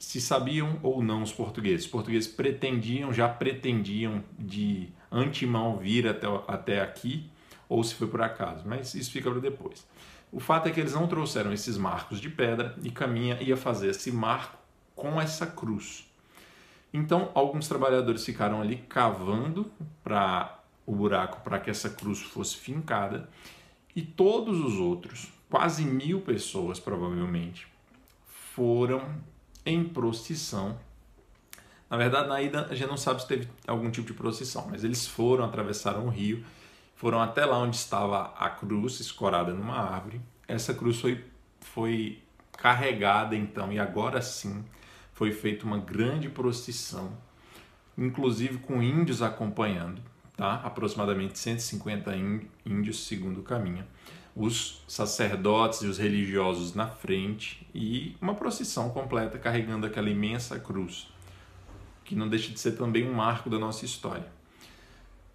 se 0.04 0.20
sabiam 0.20 0.78
ou 0.82 1.02
não 1.02 1.22
os 1.22 1.32
portugueses. 1.32 1.86
Os 1.86 1.90
portugueses 1.90 2.28
pretendiam, 2.28 3.12
já 3.12 3.28
pretendiam 3.28 4.22
de 4.38 4.88
antemão 5.10 5.78
vir 5.78 6.06
até, 6.06 6.26
até 6.46 6.80
aqui, 6.80 7.30
ou 7.68 7.82
se 7.82 7.94
foi 7.94 8.06
por 8.06 8.20
acaso, 8.20 8.64
mas 8.66 8.94
isso 8.94 9.10
fica 9.10 9.30
para 9.30 9.40
depois. 9.40 9.86
O 10.30 10.40
fato 10.40 10.68
é 10.68 10.70
que 10.70 10.80
eles 10.80 10.92
não 10.92 11.06
trouxeram 11.06 11.52
esses 11.52 11.78
marcos 11.78 12.20
de 12.20 12.28
pedra 12.28 12.76
e 12.82 12.90
Caminha 12.90 13.40
ia 13.40 13.56
fazer 13.56 13.90
esse 13.90 14.12
marco 14.12 14.58
com 14.94 15.20
essa 15.20 15.46
cruz. 15.46 16.06
Então, 16.92 17.30
alguns 17.34 17.66
trabalhadores 17.66 18.24
ficaram 18.24 18.60
ali 18.60 18.76
cavando 18.88 19.70
para 20.02 20.60
o 20.86 20.94
buraco 20.94 21.40
para 21.40 21.58
que 21.58 21.70
essa 21.70 21.88
cruz 21.88 22.20
fosse 22.20 22.56
fincada, 22.56 23.28
e 23.96 24.02
todos 24.02 24.60
os 24.60 24.74
outros, 24.74 25.32
quase 25.48 25.84
mil 25.84 26.20
pessoas 26.20 26.78
provavelmente, 26.78 27.66
foram 28.54 29.02
em 29.64 29.84
procissão. 29.84 30.78
Na 31.88 31.96
verdade, 31.96 32.28
na 32.28 32.40
ida 32.42 32.66
a 32.70 32.74
gente 32.74 32.88
não 32.88 32.96
sabe 32.96 33.22
se 33.22 33.28
teve 33.28 33.48
algum 33.66 33.90
tipo 33.90 34.06
de 34.06 34.14
procissão, 34.14 34.66
mas 34.70 34.84
eles 34.84 35.06
foram, 35.06 35.44
atravessaram 35.44 36.06
o 36.06 36.08
rio, 36.08 36.44
foram 36.94 37.20
até 37.20 37.44
lá 37.44 37.58
onde 37.58 37.76
estava 37.76 38.32
a 38.38 38.48
cruz 38.50 39.00
escorada 39.00 39.52
numa 39.52 39.76
árvore. 39.76 40.20
Essa 40.48 40.74
cruz 40.74 41.00
foi, 41.00 41.24
foi 41.60 42.22
carregada 42.52 43.36
então, 43.36 43.72
e 43.72 43.78
agora 43.78 44.20
sim 44.22 44.64
foi 45.12 45.32
feita 45.32 45.64
uma 45.64 45.78
grande 45.78 46.28
procissão, 46.28 47.16
inclusive 47.96 48.58
com 48.58 48.82
índios 48.82 49.22
acompanhando, 49.22 50.02
tá? 50.36 50.54
aproximadamente 50.64 51.38
150 51.38 52.12
índios, 52.66 53.06
segundo 53.06 53.40
o 53.40 53.42
caminho, 53.42 53.86
os 54.36 54.82
sacerdotes 54.88 55.82
e 55.82 55.86
os 55.86 55.98
religiosos 55.98 56.74
na 56.74 56.88
frente 56.88 57.66
e 57.74 58.16
uma 58.20 58.34
procissão 58.34 58.90
completa 58.90 59.38
carregando 59.38 59.86
aquela 59.86 60.10
imensa 60.10 60.58
cruz, 60.58 61.08
que 62.04 62.16
não 62.16 62.28
deixa 62.28 62.52
de 62.52 62.58
ser 62.58 62.72
também 62.72 63.08
um 63.08 63.14
marco 63.14 63.48
da 63.48 63.58
nossa 63.58 63.84
história. 63.84 64.26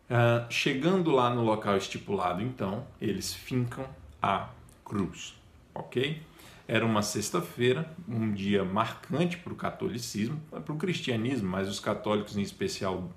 Uh, 0.10 0.52
chegando 0.52 1.12
lá 1.12 1.30
no 1.30 1.44
local 1.44 1.78
estipulado, 1.78 2.42
então, 2.42 2.86
eles 3.00 3.34
fincam 3.34 3.86
a 4.22 4.50
cruz, 4.84 5.36
ok? 5.74 6.22
Era 6.68 6.86
uma 6.86 7.02
sexta-feira, 7.02 7.92
um 8.08 8.32
dia 8.32 8.64
marcante 8.64 9.38
para 9.38 9.54
o 9.54 9.56
catolicismo, 9.56 10.40
para 10.50 10.74
o 10.74 10.78
cristianismo, 10.78 11.50
mas 11.50 11.70
os 11.70 11.80
católicos 11.80 12.38
em 12.38 12.42
especial 12.42 13.10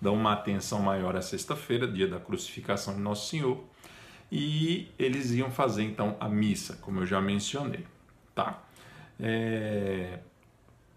dão 0.00 0.14
uma 0.14 0.32
atenção 0.32 0.80
maior 0.80 1.16
à 1.16 1.22
sexta-feira, 1.22 1.88
dia 1.88 2.06
da 2.06 2.20
crucificação 2.20 2.94
de 2.94 3.00
Nosso 3.00 3.28
Senhor, 3.30 3.64
e 4.36 4.88
eles 4.98 5.30
iam 5.30 5.48
fazer 5.48 5.84
então 5.84 6.16
a 6.18 6.28
missa, 6.28 6.76
como 6.80 6.98
eu 6.98 7.06
já 7.06 7.20
mencionei, 7.20 7.86
tá? 8.34 8.64
É... 9.20 10.18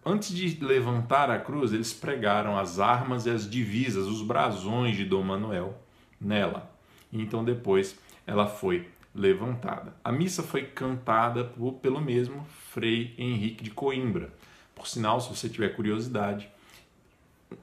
Antes 0.03 0.35
de 0.35 0.65
levantar 0.65 1.29
a 1.29 1.37
cruz, 1.37 1.71
eles 1.71 1.93
pregaram 1.93 2.57
as 2.57 2.79
armas 2.79 3.27
e 3.27 3.29
as 3.29 3.47
divisas, 3.47 4.07
os 4.07 4.23
brasões 4.23 4.95
de 4.95 5.05
Dom 5.05 5.21
Manuel 5.21 5.77
nela. 6.19 6.71
Então 7.13 7.45
depois 7.45 7.99
ela 8.25 8.47
foi 8.47 8.89
levantada. 9.13 9.93
A 10.03 10.11
missa 10.11 10.41
foi 10.41 10.63
cantada 10.63 11.43
por, 11.43 11.73
pelo 11.73 12.01
mesmo 12.01 12.43
Frei 12.71 13.13
Henrique 13.19 13.63
de 13.63 13.69
Coimbra. 13.69 14.33
Por 14.73 14.87
sinal, 14.87 15.21
se 15.21 15.29
você 15.29 15.47
tiver 15.47 15.75
curiosidade, 15.75 16.49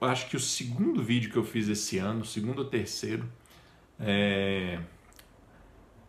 acho 0.00 0.28
que 0.28 0.36
o 0.36 0.40
segundo 0.40 1.02
vídeo 1.02 1.32
que 1.32 1.36
eu 1.36 1.44
fiz 1.44 1.66
esse 1.68 1.98
ano, 1.98 2.24
segundo 2.24 2.60
ou 2.60 2.64
terceiro, 2.64 3.28
é, 3.98 4.78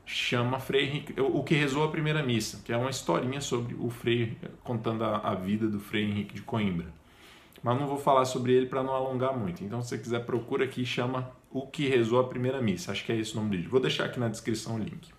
chama 0.05 0.59
Frei 0.59 0.85
Henrique, 0.85 1.19
o 1.19 1.43
que 1.43 1.55
rezou 1.55 1.83
a 1.83 1.87
primeira 1.89 2.21
missa, 2.21 2.61
que 2.63 2.71
é 2.71 2.77
uma 2.77 2.89
historinha 2.89 3.41
sobre 3.41 3.75
o 3.75 3.89
Frei 3.89 4.37
contando 4.63 5.03
a, 5.03 5.17
a 5.17 5.35
vida 5.35 5.67
do 5.67 5.79
Frei 5.79 6.03
Henrique 6.03 6.35
de 6.35 6.41
Coimbra. 6.41 6.87
Mas 7.63 7.79
não 7.79 7.87
vou 7.87 7.97
falar 7.97 8.25
sobre 8.25 8.53
ele 8.53 8.67
para 8.67 8.83
não 8.83 8.93
alongar 8.93 9.35
muito. 9.35 9.63
Então, 9.63 9.81
se 9.81 9.89
você 9.89 9.97
quiser, 9.97 10.23
procura 10.23 10.65
aqui, 10.65 10.85
chama 10.85 11.31
o 11.51 11.65
que 11.65 11.87
rezou 11.87 12.19
a 12.19 12.23
primeira 12.25 12.61
missa. 12.61 12.91
Acho 12.91 13.03
que 13.03 13.11
é 13.11 13.17
esse 13.17 13.33
o 13.33 13.37
nome 13.37 13.57
vídeo. 13.57 13.71
Vou 13.71 13.79
deixar 13.79 14.05
aqui 14.05 14.19
na 14.19 14.27
descrição 14.27 14.75
o 14.75 14.77
link. 14.77 15.09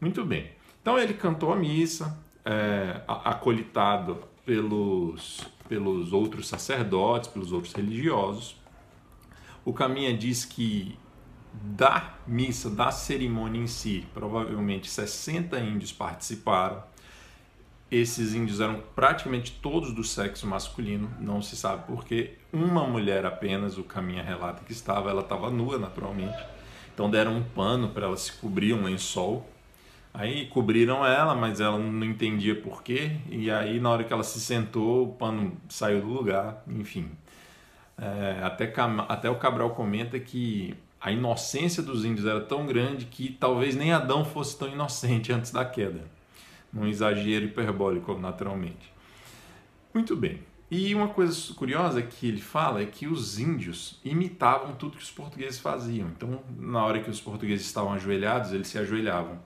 Muito 0.00 0.24
bem. 0.24 0.50
Então 0.82 0.98
ele 0.98 1.14
cantou 1.14 1.52
a 1.52 1.56
missa, 1.56 2.18
é, 2.44 3.00
acolitado 3.06 4.18
pelos, 4.44 5.46
pelos 5.68 6.12
outros 6.12 6.48
sacerdotes, 6.48 7.30
pelos 7.30 7.52
outros 7.52 7.72
religiosos. 7.72 8.60
O 9.64 9.72
Caminha 9.72 10.12
diz 10.12 10.44
que 10.44 10.98
da 11.52 12.14
missa, 12.26 12.70
da 12.70 12.90
cerimônia 12.90 13.60
em 13.60 13.66
si, 13.66 14.06
provavelmente 14.14 14.90
60 14.90 15.58
índios 15.60 15.92
participaram. 15.92 16.82
Esses 17.90 18.34
índios 18.34 18.60
eram 18.60 18.82
praticamente 18.94 19.52
todos 19.60 19.92
do 19.94 20.02
sexo 20.02 20.46
masculino, 20.46 21.10
não 21.20 21.42
se 21.42 21.54
sabe 21.56 21.84
porque 21.86 22.38
uma 22.52 22.86
mulher 22.86 23.26
apenas, 23.26 23.76
o 23.76 23.84
Caminha 23.84 24.22
relata 24.22 24.64
que 24.64 24.72
estava, 24.72 25.10
ela 25.10 25.20
estava 25.20 25.50
nua 25.50 25.78
naturalmente. 25.78 26.42
Então 26.94 27.10
deram 27.10 27.36
um 27.36 27.42
pano 27.42 27.90
para 27.90 28.06
ela 28.06 28.16
se 28.16 28.32
cobrir, 28.32 28.72
um 28.72 28.84
lençol, 28.84 29.46
Aí 30.14 30.46
cobriram 30.46 31.06
ela, 31.06 31.34
mas 31.34 31.60
ela 31.60 31.78
não 31.78 32.04
entendia 32.04 32.54
por 32.54 32.82
quê. 32.82 33.12
E 33.30 33.50
aí, 33.50 33.80
na 33.80 33.90
hora 33.90 34.04
que 34.04 34.12
ela 34.12 34.22
se 34.22 34.40
sentou, 34.40 35.04
o 35.04 35.12
pano 35.14 35.56
saiu 35.68 36.02
do 36.02 36.08
lugar. 36.08 36.62
Enfim. 36.68 37.10
É, 37.96 38.42
até, 38.42 38.72
até 39.08 39.30
o 39.30 39.36
Cabral 39.36 39.70
comenta 39.70 40.18
que 40.20 40.74
a 41.02 41.10
inocência 41.10 41.82
dos 41.82 42.04
índios 42.04 42.26
era 42.26 42.40
tão 42.40 42.64
grande 42.64 43.06
que 43.06 43.32
talvez 43.32 43.74
nem 43.74 43.92
Adão 43.92 44.24
fosse 44.24 44.56
tão 44.56 44.68
inocente 44.68 45.32
antes 45.32 45.50
da 45.50 45.64
queda. 45.64 46.04
Num 46.72 46.86
exagero 46.86 47.44
hiperbólico, 47.44 48.16
naturalmente. 48.16 48.92
Muito 49.92 50.14
bem. 50.14 50.40
E 50.70 50.94
uma 50.94 51.08
coisa 51.08 51.52
curiosa 51.54 52.00
que 52.00 52.26
ele 52.26 52.40
fala 52.40 52.80
é 52.80 52.86
que 52.86 53.08
os 53.08 53.38
índios 53.38 54.00
imitavam 54.04 54.74
tudo 54.76 54.96
que 54.96 55.02
os 55.02 55.10
portugueses 55.10 55.58
faziam. 55.58 56.08
Então, 56.08 56.40
na 56.56 56.84
hora 56.84 57.02
que 57.02 57.10
os 57.10 57.20
portugueses 57.20 57.66
estavam 57.66 57.92
ajoelhados, 57.92 58.52
eles 58.52 58.68
se 58.68 58.78
ajoelhavam. 58.78 59.38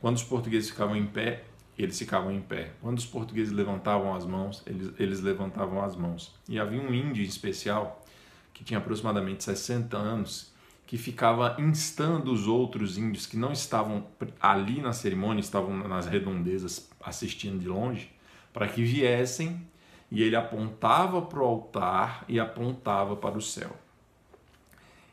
Quando 0.00 0.16
os 0.16 0.24
portugueses 0.24 0.68
ficavam 0.68 0.96
em 0.96 1.06
pé, 1.06 1.44
eles 1.78 1.96
ficavam 1.96 2.32
em 2.32 2.42
pé. 2.42 2.72
Quando 2.82 2.98
os 2.98 3.06
portugueses 3.06 3.52
levantavam 3.52 4.14
as 4.14 4.26
mãos, 4.26 4.62
eles, 4.66 4.92
eles 4.98 5.20
levantavam 5.20 5.82
as 5.82 5.94
mãos. 5.94 6.34
E 6.48 6.58
havia 6.58 6.80
um 6.80 6.92
índio 6.92 7.24
em 7.24 7.28
especial, 7.28 8.04
que 8.52 8.64
tinha 8.64 8.78
aproximadamente 8.78 9.44
60 9.44 9.96
anos, 9.96 10.52
que 10.86 10.96
ficava 10.96 11.56
instando 11.58 12.32
os 12.32 12.46
outros 12.46 12.96
índios 12.96 13.26
que 13.26 13.36
não 13.36 13.52
estavam 13.52 14.06
ali 14.40 14.80
na 14.80 14.92
cerimônia, 14.92 15.40
estavam 15.40 15.76
nas 15.88 16.06
redondezas 16.06 16.88
assistindo 17.00 17.58
de 17.58 17.66
longe, 17.66 18.10
para 18.52 18.68
que 18.68 18.84
viessem 18.84 19.66
e 20.10 20.22
ele 20.22 20.36
apontava 20.36 21.20
para 21.22 21.40
o 21.40 21.44
altar 21.44 22.24
e 22.28 22.38
apontava 22.38 23.16
para 23.16 23.36
o 23.36 23.42
céu. 23.42 23.76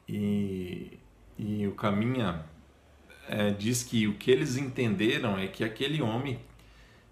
E, 0.08 1.00
e 1.38 1.66
o 1.68 1.74
caminha 1.74 2.46
é, 3.28 3.50
diz 3.50 3.84
que 3.84 4.08
o 4.08 4.14
que 4.14 4.30
eles 4.30 4.58
entenderam 4.58 5.38
é 5.38 5.48
que 5.48 5.64
aquele 5.64 6.02
homem 6.02 6.40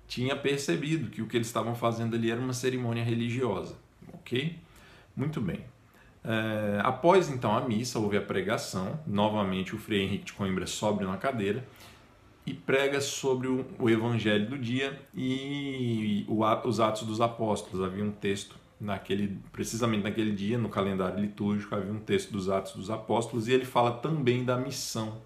tinha 0.08 0.36
percebido 0.36 1.10
que 1.10 1.22
o 1.22 1.28
que 1.28 1.38
eles 1.38 1.48
estavam 1.48 1.74
fazendo 1.74 2.16
ali 2.16 2.30
era 2.30 2.40
uma 2.40 2.54
cerimônia 2.54 3.04
religiosa, 3.04 3.78
ok? 4.14 4.60
Muito 5.16 5.42
bem. 5.42 5.66
É, 6.24 6.80
após 6.84 7.30
então 7.30 7.56
a 7.56 7.62
missa, 7.62 8.00
houve 8.00 8.18
a 8.18 8.22
pregação. 8.22 9.00
Novamente, 9.06 9.76
o 9.76 9.78
Frei 9.78 10.04
Henrique 10.04 10.26
de 10.26 10.34
Coimbra 10.34 10.68
sobe 10.68 11.04
na 11.04 11.18
cadeira 11.18 11.66
e 12.46 12.54
prega 12.54 13.00
sobre 13.02 13.48
o, 13.48 13.66
o 13.80 13.90
Evangelho 13.90 14.50
do 14.50 14.58
dia 14.58 15.00
e 15.14 16.26
o, 16.28 16.44
os 16.68 16.80
Atos 16.80 17.04
dos 17.04 17.22
Apóstolos. 17.22 17.86
Havia 17.86 18.04
um 18.04 18.12
texto 18.12 18.56
naquele, 18.80 19.40
precisamente 19.52 20.04
naquele 20.04 20.32
dia, 20.32 20.58
no 20.58 20.70
calendário 20.70 21.20
litúrgico, 21.20 21.76
havia 21.76 21.92
um 21.92 22.00
texto 22.00 22.32
dos 22.32 22.50
Atos 22.50 22.74
dos 22.74 22.90
Apóstolos 22.90 23.48
e 23.48 23.54
ele 23.54 23.66
fala 23.66 23.92
também 23.92 24.44
da 24.44 24.58
missão 24.58 25.22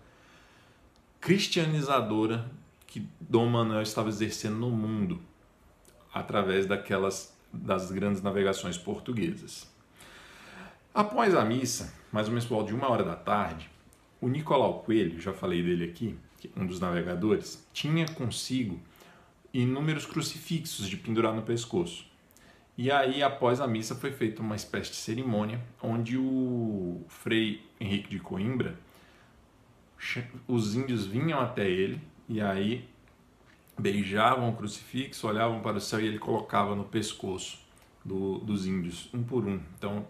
cristianizadora 1.22 2.46
que 2.86 3.08
Dom 3.20 3.48
Manuel 3.48 3.82
estava 3.82 4.10
exercendo 4.10 4.58
no 4.58 4.70
mundo 4.70 5.20
através 6.14 6.66
daquelas 6.66 7.36
das 7.52 7.92
grandes 7.92 8.22
navegações 8.22 8.78
portuguesas. 8.78 9.74
Após 10.96 11.36
a 11.36 11.44
missa, 11.44 11.94
mais 12.10 12.28
ou 12.28 12.32
menos 12.32 12.46
por 12.46 12.56
volta 12.56 12.72
de 12.72 12.74
uma 12.74 12.90
hora 12.90 13.04
da 13.04 13.18
tarde, 13.18 13.70
o 14.22 14.30
Nicolau 14.30 14.80
Coelho, 14.80 15.20
já 15.20 15.34
falei 15.34 15.62
dele 15.62 15.84
aqui, 15.84 16.18
um 16.56 16.66
dos 16.66 16.80
navegadores, 16.80 17.68
tinha 17.74 18.08
consigo 18.14 18.80
inúmeros 19.54 20.06
crucifixos 20.06 20.88
de 20.88 20.96
pendurar 20.96 21.34
no 21.34 21.42
pescoço. 21.42 22.08
E 22.78 22.90
aí, 22.90 23.22
após 23.22 23.60
a 23.60 23.68
missa, 23.68 23.94
foi 23.94 24.14
feita 24.14 24.42
uma 24.42 24.56
espécie 24.56 24.92
de 24.92 24.96
cerimônia 24.96 25.62
onde 25.84 26.18
o 26.18 27.04
frei 27.10 27.62
Henrique 27.78 28.10
de 28.10 28.20
Coimbra, 28.20 28.80
os 30.48 30.76
índios 30.76 31.06
vinham 31.06 31.42
até 31.42 31.70
ele 31.70 32.00
e 32.30 32.40
aí 32.40 32.88
beijavam 33.78 34.50
o 34.50 34.56
crucifixo, 34.56 35.28
olhavam 35.28 35.60
para 35.60 35.76
o 35.76 35.82
céu 35.82 36.00
e 36.00 36.06
ele 36.06 36.20
colocava 36.20 36.74
no 36.74 36.86
pescoço 36.86 37.60
do, 38.06 38.38
dos 38.40 38.66
índios, 38.66 39.10
um 39.14 39.24
por 39.24 39.44
um. 39.44 39.60
Então, 39.78 40.08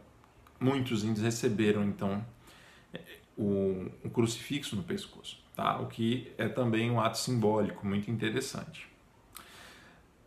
muitos 0.59 1.03
índios 1.03 1.23
receberam 1.23 1.83
então 1.83 2.23
o, 3.37 3.87
o 4.03 4.09
crucifixo 4.09 4.75
no 4.75 4.83
pescoço, 4.83 5.37
tá? 5.55 5.79
O 5.79 5.87
que 5.87 6.31
é 6.37 6.47
também 6.47 6.89
um 6.89 6.99
ato 6.99 7.17
simbólico 7.17 7.85
muito 7.85 8.09
interessante. 8.09 8.87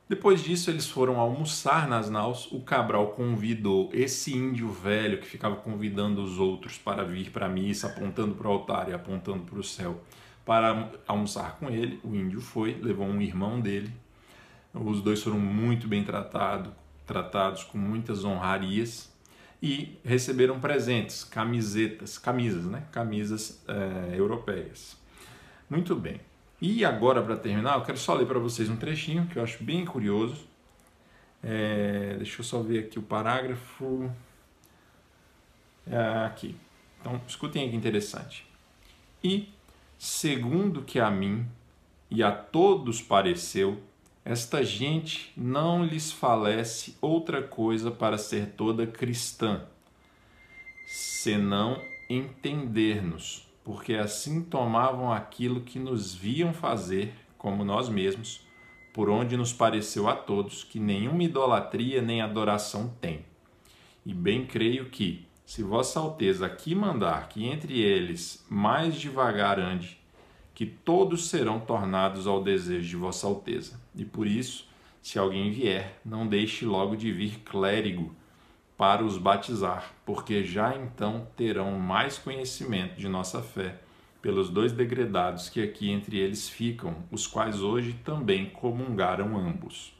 Depois 0.09 0.43
disso, 0.43 0.71
eles 0.71 0.89
foram 0.89 1.21
almoçar 1.21 1.87
nas 1.87 2.09
naus. 2.09 2.51
O 2.51 2.61
Cabral 2.61 3.09
convidou 3.09 3.91
esse 3.93 4.35
índio 4.35 4.71
velho 4.71 5.19
que 5.19 5.27
ficava 5.27 5.57
convidando 5.57 6.23
os 6.23 6.39
outros 6.39 6.79
para 6.79 7.05
vir 7.05 7.31
para 7.31 7.45
a 7.45 7.49
missa, 7.49 7.89
apontando 7.89 8.35
para 8.35 8.49
o 8.49 8.53
altar 8.53 8.89
e 8.89 8.95
apontando 8.95 9.45
para 9.45 9.59
o 9.59 9.65
céu, 9.65 10.03
para 10.47 10.93
almoçar 11.07 11.57
com 11.59 11.69
ele. 11.69 12.01
O 12.03 12.15
índio 12.15 12.41
foi, 12.41 12.73
levou 12.81 13.07
um 13.07 13.21
irmão 13.21 13.61
dele. 13.61 13.93
Os 14.73 15.03
dois 15.03 15.23
foram 15.23 15.39
muito 15.39 15.87
bem 15.87 16.03
tratado, 16.03 16.73
tratados 17.07 17.65
com 17.65 17.77
muitas 17.77 18.25
honrarias 18.25 19.13
e 19.63 19.99
receberam 20.05 20.61
presentes, 20.61 21.25
camisetas, 21.25 22.17
camisas, 22.17 22.65
né? 22.65 22.85
Camisas 22.93 23.63
é, 23.67 24.17
europeias. 24.17 24.97
Muito 25.69 25.95
bem. 25.97 26.21
E 26.61 26.85
agora, 26.85 27.23
para 27.23 27.37
terminar, 27.37 27.77
eu 27.77 27.83
quero 27.83 27.99
só 27.99 28.15
ler 28.15 28.27
para 28.27 28.39
vocês 28.39 28.69
um 28.69 28.77
trechinho 28.77 29.27
que 29.27 29.39
eu 29.39 29.43
acho 29.43 29.63
bem 29.63 29.85
curioso. 29.85 30.47
É, 31.43 32.15
deixa 32.17 32.41
eu 32.41 32.45
só 32.45 32.61
ver 32.61 32.85
aqui 32.85 32.99
o 32.99 33.03
parágrafo. 33.03 34.11
É, 35.87 36.25
aqui. 36.27 36.57
Então, 37.01 37.21
escutem 37.27 37.63
aí 37.63 37.71
que 37.71 37.77
interessante. 37.77 38.47
E, 39.23 39.49
segundo 39.99 40.83
que 40.83 40.99
a 40.99 41.11
mim 41.11 41.47
e 42.11 42.23
a 42.23 42.33
todos 42.33 43.03
pareceu, 43.03 43.81
esta 44.31 44.63
gente 44.63 45.33
não 45.35 45.83
lhes 45.83 46.13
falece 46.13 46.95
outra 47.01 47.43
coisa 47.43 47.91
para 47.91 48.19
ser 48.19 48.51
toda 48.51 48.87
cristã, 48.87 49.63
senão 50.87 51.81
entender-nos 52.11 53.49
porque 53.65 53.95
assim 53.95 54.43
tomavam 54.43 55.13
aquilo 55.13 55.63
que 55.63 55.79
nos 55.79 56.15
viam 56.15 56.53
fazer, 56.53 57.15
como 57.39 57.65
nós 57.65 57.89
mesmos, 57.89 58.41
por 58.95 59.09
onde 59.09 59.35
nos 59.35 59.53
pareceu 59.53 60.09
a 60.09 60.15
todos 60.15 60.63
que 60.63 60.79
nenhuma 60.79 61.23
idolatria 61.23 62.01
nem 62.01 62.23
adoração 62.23 62.95
tem. 63.01 63.25
E 64.05 64.13
bem 64.13 64.47
creio 64.47 64.91
que, 64.91 65.27
se 65.45 65.63
Vossa 65.63 66.01
Alteza 66.01 66.47
aqui 66.47 66.75
mandar 66.75 67.29
que 67.29 67.47
entre 67.47 67.79
eles 67.79 68.45
mais 68.49 68.95
devagar 68.95 69.59
ande, 69.59 69.99
que 70.55 70.67
todos 70.67 71.29
serão 71.29 71.61
tornados 71.61 72.27
ao 72.27 72.43
desejo 72.43 72.89
de 72.89 72.97
Vossa 72.97 73.27
Alteza. 73.27 73.79
E 73.99 74.05
por 74.05 74.27
isso, 74.27 74.67
se 75.03 75.19
alguém 75.19 75.51
vier, 75.51 76.01
não 76.05 76.27
deixe 76.27 76.65
logo 76.65 76.97
de 76.97 77.13
vir 77.13 77.41
clérigo 77.41 78.15
para 78.77 79.05
os 79.05 79.19
batizar, 79.19 79.93
porque 80.07 80.45
já 80.45 80.77
então 80.77 81.27
terão 81.37 81.73
mais 81.73 82.17
conhecimento 82.17 82.95
de 82.95 83.09
nossa 83.09 83.43
fé 83.43 83.81
pelos 84.23 84.49
dois 84.49 84.73
degredados 84.73 85.49
que 85.49 85.61
aqui 85.61 85.91
entre 85.91 86.17
eles 86.17 86.49
ficam, 86.49 86.95
os 87.11 87.27
quais 87.27 87.61
hoje 87.61 87.93
também 88.05 88.47
comungaram 88.47 89.37
ambos. 89.37 89.93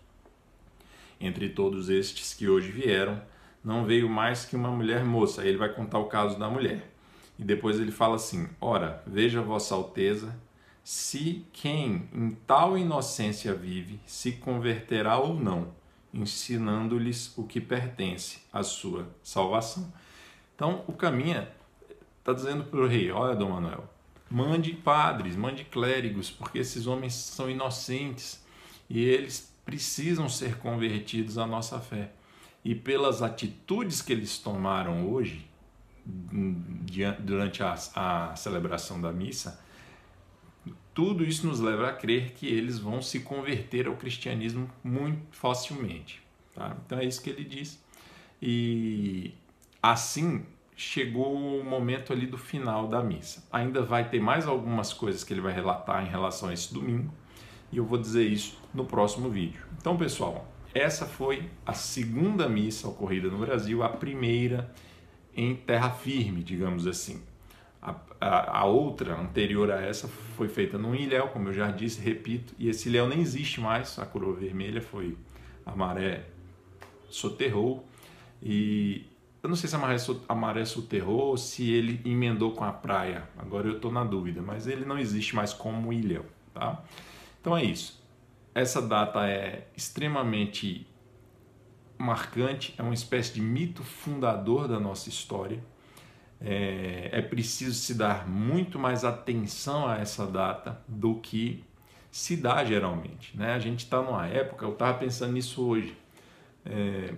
Entre 1.21 1.49
todos 1.49 1.89
estes 1.89 2.33
que 2.35 2.49
hoje 2.49 2.71
vieram, 2.71 3.21
não 3.65 3.85
veio 3.85 4.09
mais 4.09 4.45
que 4.45 4.55
uma 4.55 4.71
mulher 4.71 5.05
moça. 5.05 5.43
Aí 5.43 5.49
ele 5.49 5.59
vai 5.59 5.73
contar 5.73 5.99
o 5.99 6.07
caso 6.07 6.39
da 6.39 6.49
mulher. 6.49 6.89
E 7.39 7.43
depois 7.45 7.81
ele 7.81 7.91
fala 7.91 8.15
assim: 8.15 8.49
Ora, 8.61 9.03
veja 9.07 9.43
Vossa 9.43 9.75
Alteza, 9.75 10.37
se 10.89 11.45
quem 11.53 12.09
em 12.15 12.31
tal 12.47 12.79
inocência 12.79 13.53
vive 13.53 14.01
se 14.07 14.33
converterá 14.33 15.19
ou 15.19 15.39
não 15.39 15.75
ensinando-lhes 16.15 17.37
o 17.37 17.45
que 17.45 17.61
pertence 17.61 18.39
à 18.51 18.63
sua 18.63 19.07
salvação. 19.23 19.93
Então, 20.55 20.83
o 20.87 20.95
caminho 20.95 21.47
está 22.19 22.33
dizendo 22.33 22.65
para 22.65 22.81
o 22.81 22.87
rei: 22.87 23.11
Olha, 23.11 23.37
Dom 23.37 23.51
Manuel, 23.51 23.85
mande 24.31 24.73
padres, 24.73 25.37
mande 25.37 25.63
clérigos, 25.63 26.31
porque 26.31 26.57
esses 26.57 26.87
homens 26.87 27.13
são 27.13 27.51
inocentes 27.51 28.43
e 28.89 28.99
eles 28.99 29.53
precisam 29.67 30.27
ser 30.27 30.57
convertidos 30.57 31.37
à 31.37 31.47
nossa 31.47 31.79
fé. 31.79 32.13
E 32.65 32.75
pelas 32.75 33.21
atitudes 33.21 34.01
que 34.01 34.15
eles 34.15 34.39
tomaram 34.39 35.07
hoje, 35.07 35.47
durante 37.21 37.63
a, 37.63 37.75
a 37.95 38.35
celebração 38.37 38.99
da 38.99 39.13
missa, 39.13 39.68
tudo 40.99 41.23
isso 41.23 41.47
nos 41.47 41.61
leva 41.61 41.91
a 41.91 41.93
crer 41.93 42.33
que 42.33 42.49
eles 42.49 42.81
vão 42.81 43.01
se 43.01 43.21
converter 43.21 43.87
ao 43.87 43.95
cristianismo 43.95 44.69
muito 44.83 45.23
facilmente. 45.31 46.21
Tá? 46.53 46.77
Então 46.85 46.99
é 46.99 47.05
isso 47.05 47.23
que 47.23 47.31
ele 47.31 47.45
diz. 47.45 47.81
E 48.43 49.33
assim 49.81 50.45
chegou 50.75 51.37
o 51.37 51.65
momento 51.65 52.13
ali 52.13 52.27
do 52.27 52.37
final 52.37 52.89
da 52.89 53.01
missa. 53.01 53.47
Ainda 53.53 53.81
vai 53.81 54.09
ter 54.09 54.19
mais 54.19 54.49
algumas 54.49 54.93
coisas 54.93 55.23
que 55.23 55.33
ele 55.33 55.41
vai 55.41 55.53
relatar 55.53 56.05
em 56.05 56.09
relação 56.09 56.49
a 56.49 56.53
esse 56.53 56.75
domingo 56.75 57.15
e 57.71 57.77
eu 57.77 57.85
vou 57.85 57.97
dizer 57.97 58.27
isso 58.27 58.59
no 58.75 58.85
próximo 58.85 59.31
vídeo. 59.31 59.65
Então, 59.81 59.97
pessoal, 59.97 60.53
essa 60.75 61.07
foi 61.07 61.49
a 61.65 61.75
segunda 61.75 62.49
missa 62.49 62.89
ocorrida 62.89 63.29
no 63.29 63.39
Brasil, 63.39 63.85
a 63.85 63.89
primeira 63.89 64.75
em 65.33 65.55
terra 65.55 65.91
firme, 65.91 66.43
digamos 66.43 66.89
assim. 66.89 67.23
A, 68.21 68.27
a, 68.27 68.59
a, 68.61 68.65
outra, 68.65 69.19
anterior 69.19 69.71
a 69.71 69.81
essa, 69.81 70.09
foi 70.37 70.49
feita 70.49 70.77
num 70.77 70.95
ilhéu, 70.95 71.29
como 71.29 71.49
eu 71.49 71.53
já 71.53 71.71
disse, 71.71 72.01
repito, 72.01 72.55
e 72.59 72.69
esse 72.69 72.89
ilhéu 72.89 73.09
nem 73.09 73.21
existe 73.21 73.61
mais, 73.61 73.99
a 73.99 74.05
coroa 74.05 74.35
vermelha 74.35 74.81
foi 74.81 75.17
a 75.65 75.75
maré 75.75 76.25
soterrou, 77.09 77.87
e 78.43 79.07
eu 79.43 79.49
não 79.49 79.57
sei 79.57 79.69
se 79.69 79.77
a 79.77 79.79
maré, 79.79 79.97
a 80.29 80.35
maré 80.35 80.65
soterrou 80.65 81.29
ou 81.29 81.37
se 81.37 81.71
ele 81.71 82.01
emendou 82.05 82.53
com 82.53 82.65
a 82.65 82.73
praia, 82.73 83.29
agora 83.39 83.69
eu 83.69 83.77
estou 83.77 83.91
na 83.91 84.05
dúvida, 84.05 84.43
mas 84.43 84.67
ele 84.67 84.85
não 84.85 84.99
existe 84.99 85.35
mais 85.35 85.53
como 85.53 85.93
ilhéu, 85.93 86.27
tá? 86.53 86.83
Então 87.41 87.57
é 87.57 87.65
isso. 87.65 88.03
Essa 88.55 88.83
data 88.83 89.27
é 89.27 89.69
extremamente 89.77 90.87
marcante, 91.97 92.75
é 92.79 92.83
uma 92.83 92.95
espécie 92.95 93.35
de 93.35 93.41
mito 93.41 93.83
fundador 93.83 94.69
da 94.69 94.79
nossa 94.79 95.09
história, 95.09 95.63
é, 96.41 97.11
é 97.13 97.23
preciso 97.23 97.75
se 97.75 97.95
dar 97.95 98.29
muito 98.29 98.79
mais 98.79 99.05
atenção 99.05 99.87
a 99.87 99.99
essa 99.99 100.27
data 100.27 100.81
do 100.87 101.17
que 101.17 101.65
se 102.11 102.37
dá 102.37 102.65
geralmente. 102.65 103.37
Né? 103.37 103.53
A 103.55 103.59
gente 103.59 103.81
está 103.81 104.01
numa 104.01 104.27
época, 104.27 104.65
eu 104.65 104.73
estava 104.73 104.99
pensando 104.99 105.33
nisso 105.33 105.67
hoje. 105.67 105.97
É, 106.65 107.15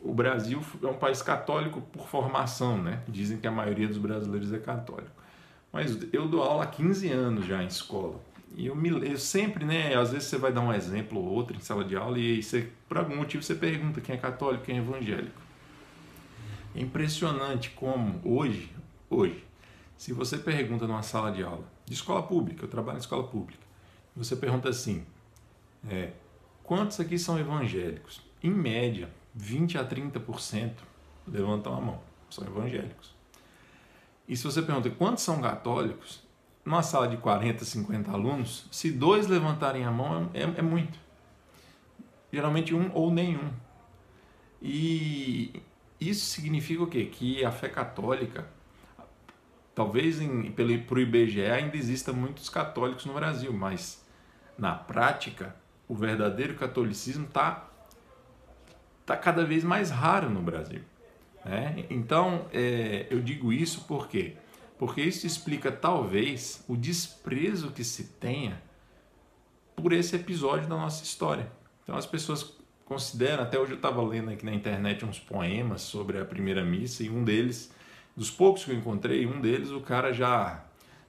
o 0.00 0.14
Brasil 0.14 0.62
é 0.82 0.86
um 0.86 0.94
país 0.94 1.20
católico 1.20 1.80
por 1.80 2.08
formação, 2.08 2.82
né? 2.82 3.02
Dizem 3.06 3.38
que 3.38 3.46
a 3.46 3.50
maioria 3.50 3.86
dos 3.86 3.98
brasileiros 3.98 4.52
é 4.52 4.58
católico. 4.58 5.10
Mas 5.70 5.98
eu 6.12 6.26
dou 6.26 6.42
aula 6.42 6.64
há 6.64 6.66
15 6.66 7.10
anos 7.10 7.46
já 7.46 7.62
em 7.62 7.66
escola. 7.66 8.18
E 8.56 8.66
eu, 8.66 8.74
me, 8.74 8.88
eu 8.88 9.18
sempre, 9.18 9.64
né? 9.64 9.94
Às 9.94 10.10
vezes 10.10 10.28
você 10.28 10.38
vai 10.38 10.52
dar 10.52 10.62
um 10.62 10.72
exemplo 10.72 11.18
ou 11.18 11.26
outro 11.26 11.56
em 11.56 11.60
sala 11.60 11.84
de 11.84 11.96
aula 11.96 12.18
e 12.18 12.42
você, 12.42 12.68
por 12.88 12.98
algum 12.98 13.16
motivo 13.16 13.42
você 13.42 13.54
pergunta 13.54 14.00
quem 14.00 14.14
é 14.14 14.18
católico, 14.18 14.64
quem 14.64 14.76
é 14.76 14.78
evangélico. 14.78 15.40
É 16.74 16.80
impressionante 16.80 17.70
como 17.70 18.20
hoje, 18.24 18.72
hoje, 19.08 19.44
se 19.96 20.12
você 20.12 20.38
pergunta 20.38 20.86
numa 20.86 21.02
sala 21.02 21.30
de 21.32 21.42
aula 21.42 21.64
de 21.84 21.94
escola 21.94 22.22
pública, 22.22 22.64
eu 22.64 22.68
trabalho 22.68 22.98
em 22.98 23.00
escola 23.00 23.24
pública, 23.24 23.62
você 24.14 24.36
pergunta 24.36 24.68
assim, 24.68 25.04
é, 25.88 26.12
quantos 26.62 27.00
aqui 27.00 27.18
são 27.18 27.38
evangélicos? 27.38 28.22
Em 28.42 28.50
média, 28.50 29.10
20 29.34 29.78
a 29.78 29.84
30% 29.84 30.72
levantam 31.26 31.74
a 31.74 31.80
mão, 31.80 32.00
são 32.30 32.46
evangélicos. 32.46 33.14
E 34.28 34.36
se 34.36 34.44
você 34.44 34.62
pergunta 34.62 34.88
quantos 34.90 35.24
são 35.24 35.40
católicos, 35.40 36.22
numa 36.64 36.82
sala 36.82 37.08
de 37.08 37.16
40, 37.16 37.64
50 37.64 38.10
alunos, 38.12 38.66
se 38.70 38.92
dois 38.92 39.26
levantarem 39.26 39.84
a 39.84 39.90
mão 39.90 40.30
é, 40.32 40.42
é 40.42 40.62
muito. 40.62 40.98
Geralmente 42.32 42.74
um 42.74 42.90
ou 42.94 43.10
nenhum. 43.10 43.50
E 44.62 45.60
isso 46.00 46.26
significa 46.26 46.82
o 46.82 46.86
quê? 46.86 47.04
Que 47.04 47.44
a 47.44 47.50
fé 47.50 47.68
católica, 47.68 48.48
talvez 49.74 50.18
para 50.86 50.94
o 50.94 51.00
IBGE 51.00 51.42
ainda 51.42 51.76
exista 51.76 52.12
muitos 52.12 52.48
católicos 52.48 53.04
no 53.04 53.12
Brasil, 53.12 53.52
mas 53.52 54.04
na 54.56 54.74
prática 54.74 55.54
o 55.88 55.94
verdadeiro 55.94 56.54
catolicismo 56.54 57.26
está 57.26 57.68
tá 59.04 59.16
cada 59.16 59.44
vez 59.44 59.64
mais 59.64 59.90
raro 59.90 60.30
no 60.30 60.40
Brasil. 60.40 60.82
Né? 61.44 61.84
Então, 61.90 62.46
é, 62.52 63.06
eu 63.10 63.20
digo 63.20 63.52
isso 63.52 63.84
por 63.86 64.08
quê? 64.08 64.36
Porque 64.78 65.02
isso 65.02 65.26
explica 65.26 65.70
talvez 65.70 66.64
o 66.68 66.76
desprezo 66.76 67.70
que 67.70 67.84
se 67.84 68.04
tenha 68.04 68.62
por 69.76 69.92
esse 69.92 70.16
episódio 70.16 70.68
da 70.68 70.76
nossa 70.76 71.02
história. 71.02 71.50
Então 71.82 71.96
as 71.96 72.06
pessoas 72.06 72.56
consideram, 72.90 73.44
até 73.44 73.56
hoje 73.56 73.70
eu 73.70 73.76
estava 73.76 74.02
lendo 74.02 74.30
aqui 74.30 74.44
na 74.44 74.52
internet 74.52 75.04
uns 75.04 75.20
poemas 75.20 75.80
sobre 75.80 76.18
a 76.18 76.24
primeira 76.24 76.64
missa 76.64 77.04
e 77.04 77.08
um 77.08 77.22
deles, 77.22 77.72
dos 78.16 78.32
poucos 78.32 78.64
que 78.64 78.72
eu 78.72 78.74
encontrei, 78.74 79.24
um 79.26 79.40
deles 79.40 79.70
o 79.70 79.80
cara 79.80 80.12
já 80.12 80.64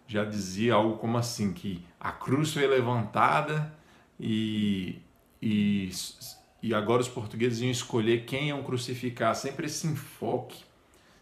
já 0.05 0.23
dizia 0.23 0.75
algo 0.75 0.97
como 0.97 1.17
assim 1.17 1.51
que 1.51 1.83
a 1.99 2.11
cruz 2.11 2.53
foi 2.53 2.67
levantada 2.67 3.73
e, 4.19 4.99
e, 5.41 5.89
e 6.61 6.71
agora 6.71 7.01
os 7.01 7.07
portugueses 7.07 7.61
iam 7.61 7.71
escolher 7.71 8.25
quem 8.25 8.49
iam 8.49 8.61
crucificar, 8.61 9.35
sempre 9.35 9.65
esse 9.65 9.87
enfoque 9.87 10.63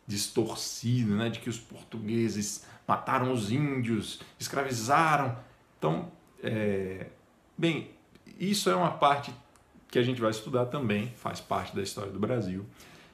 distorcido, 0.06 1.16
né, 1.16 1.30
de 1.30 1.40
que 1.40 1.50
os 1.50 1.60
portugueses 1.60 2.66
mataram 2.86 3.32
os 3.32 3.50
índios, 3.50 4.20
escravizaram. 4.38 5.38
Então, 5.78 6.12
é, 6.44 7.06
bem, 7.58 7.92
isso 8.38 8.70
é 8.70 8.76
uma 8.76 8.92
parte 8.92 9.32
que 9.90 9.98
a 9.98 10.04
gente 10.04 10.22
vai 10.22 10.32
estudar 10.32 10.66
também, 10.68 11.08
faz 11.16 11.42
parte 11.42 11.76
da 11.76 11.82
história 11.82 12.12
do 12.12 12.20
Brasil. 12.20 12.66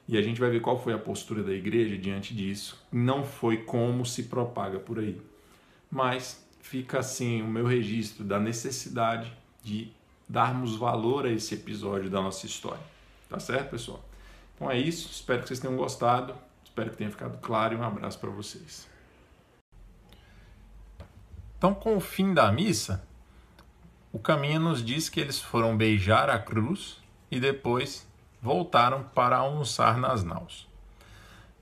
E 0.08 0.16
a 0.16 0.22
gente 0.22 0.40
vai 0.40 0.50
ver 0.50 0.60
qual 0.60 0.78
foi 0.78 0.92
a 0.92 0.98
postura 0.98 1.42
da 1.42 1.52
igreja 1.52 1.96
diante 1.98 2.34
disso. 2.34 2.78
Não 2.92 3.24
foi 3.24 3.58
como 3.58 4.06
se 4.06 4.24
propaga 4.24 4.78
por 4.78 4.98
aí. 4.98 5.20
Mas 5.90 6.44
fica 6.60 7.00
assim 7.00 7.42
o 7.42 7.46
meu 7.46 7.66
registro 7.66 8.24
da 8.24 8.38
necessidade 8.38 9.32
de 9.62 9.90
darmos 10.28 10.76
valor 10.76 11.26
a 11.26 11.30
esse 11.30 11.54
episódio 11.54 12.10
da 12.10 12.20
nossa 12.20 12.46
história. 12.46 12.82
Tá 13.28 13.40
certo, 13.40 13.70
pessoal? 13.70 14.04
Então 14.54 14.70
é 14.70 14.78
isso. 14.78 15.08
Espero 15.10 15.42
que 15.42 15.48
vocês 15.48 15.60
tenham 15.60 15.76
gostado. 15.76 16.34
Espero 16.64 16.90
que 16.90 16.96
tenha 16.96 17.10
ficado 17.10 17.38
claro 17.38 17.74
e 17.74 17.76
um 17.76 17.82
abraço 17.82 18.18
para 18.18 18.30
vocês. 18.30 18.86
Então, 21.56 21.74
com 21.74 21.96
o 21.96 22.00
fim 22.00 22.34
da 22.34 22.52
missa, 22.52 23.05
o 24.16 24.18
caminho 24.18 24.58
nos 24.58 24.82
diz 24.82 25.10
que 25.10 25.20
eles 25.20 25.38
foram 25.38 25.76
beijar 25.76 26.30
a 26.30 26.38
cruz 26.38 26.96
e 27.30 27.38
depois 27.38 28.08
voltaram 28.40 29.02
para 29.14 29.36
almoçar 29.36 29.98
nas 29.98 30.24
naus. 30.24 30.66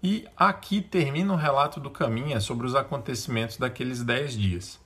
E 0.01 0.25
aqui 0.37 0.81
termina 0.81 1.33
o 1.33 1.37
relato 1.37 1.81
do 1.81 1.91
caminho 1.91 2.41
sobre 2.41 2.65
os 2.65 2.77
acontecimentos 2.77 3.57
daqueles 3.57 4.05
dez 4.05 4.39
dias. 4.39 4.81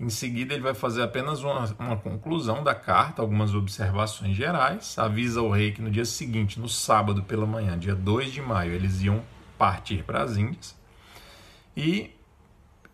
Em 0.00 0.10
seguida, 0.10 0.52
ele 0.52 0.64
vai 0.64 0.74
fazer 0.74 1.04
apenas 1.04 1.44
uma, 1.44 1.64
uma, 1.78 1.96
conclusão 1.96 2.64
da 2.64 2.74
carta, 2.74 3.22
algumas 3.22 3.54
observações 3.54 4.36
gerais, 4.36 4.98
avisa 4.98 5.40
o 5.40 5.48
rei 5.48 5.70
que 5.70 5.80
no 5.80 5.92
dia 5.92 6.04
seguinte, 6.04 6.58
no 6.58 6.68
sábado 6.68 7.22
pela 7.22 7.46
manhã, 7.46 7.78
dia 7.78 7.94
2 7.94 8.32
de 8.32 8.42
maio, 8.42 8.72
eles 8.72 9.00
iam 9.00 9.22
partir 9.56 10.02
para 10.02 10.24
as 10.24 10.36
Índias. 10.36 10.76
E, 11.76 12.10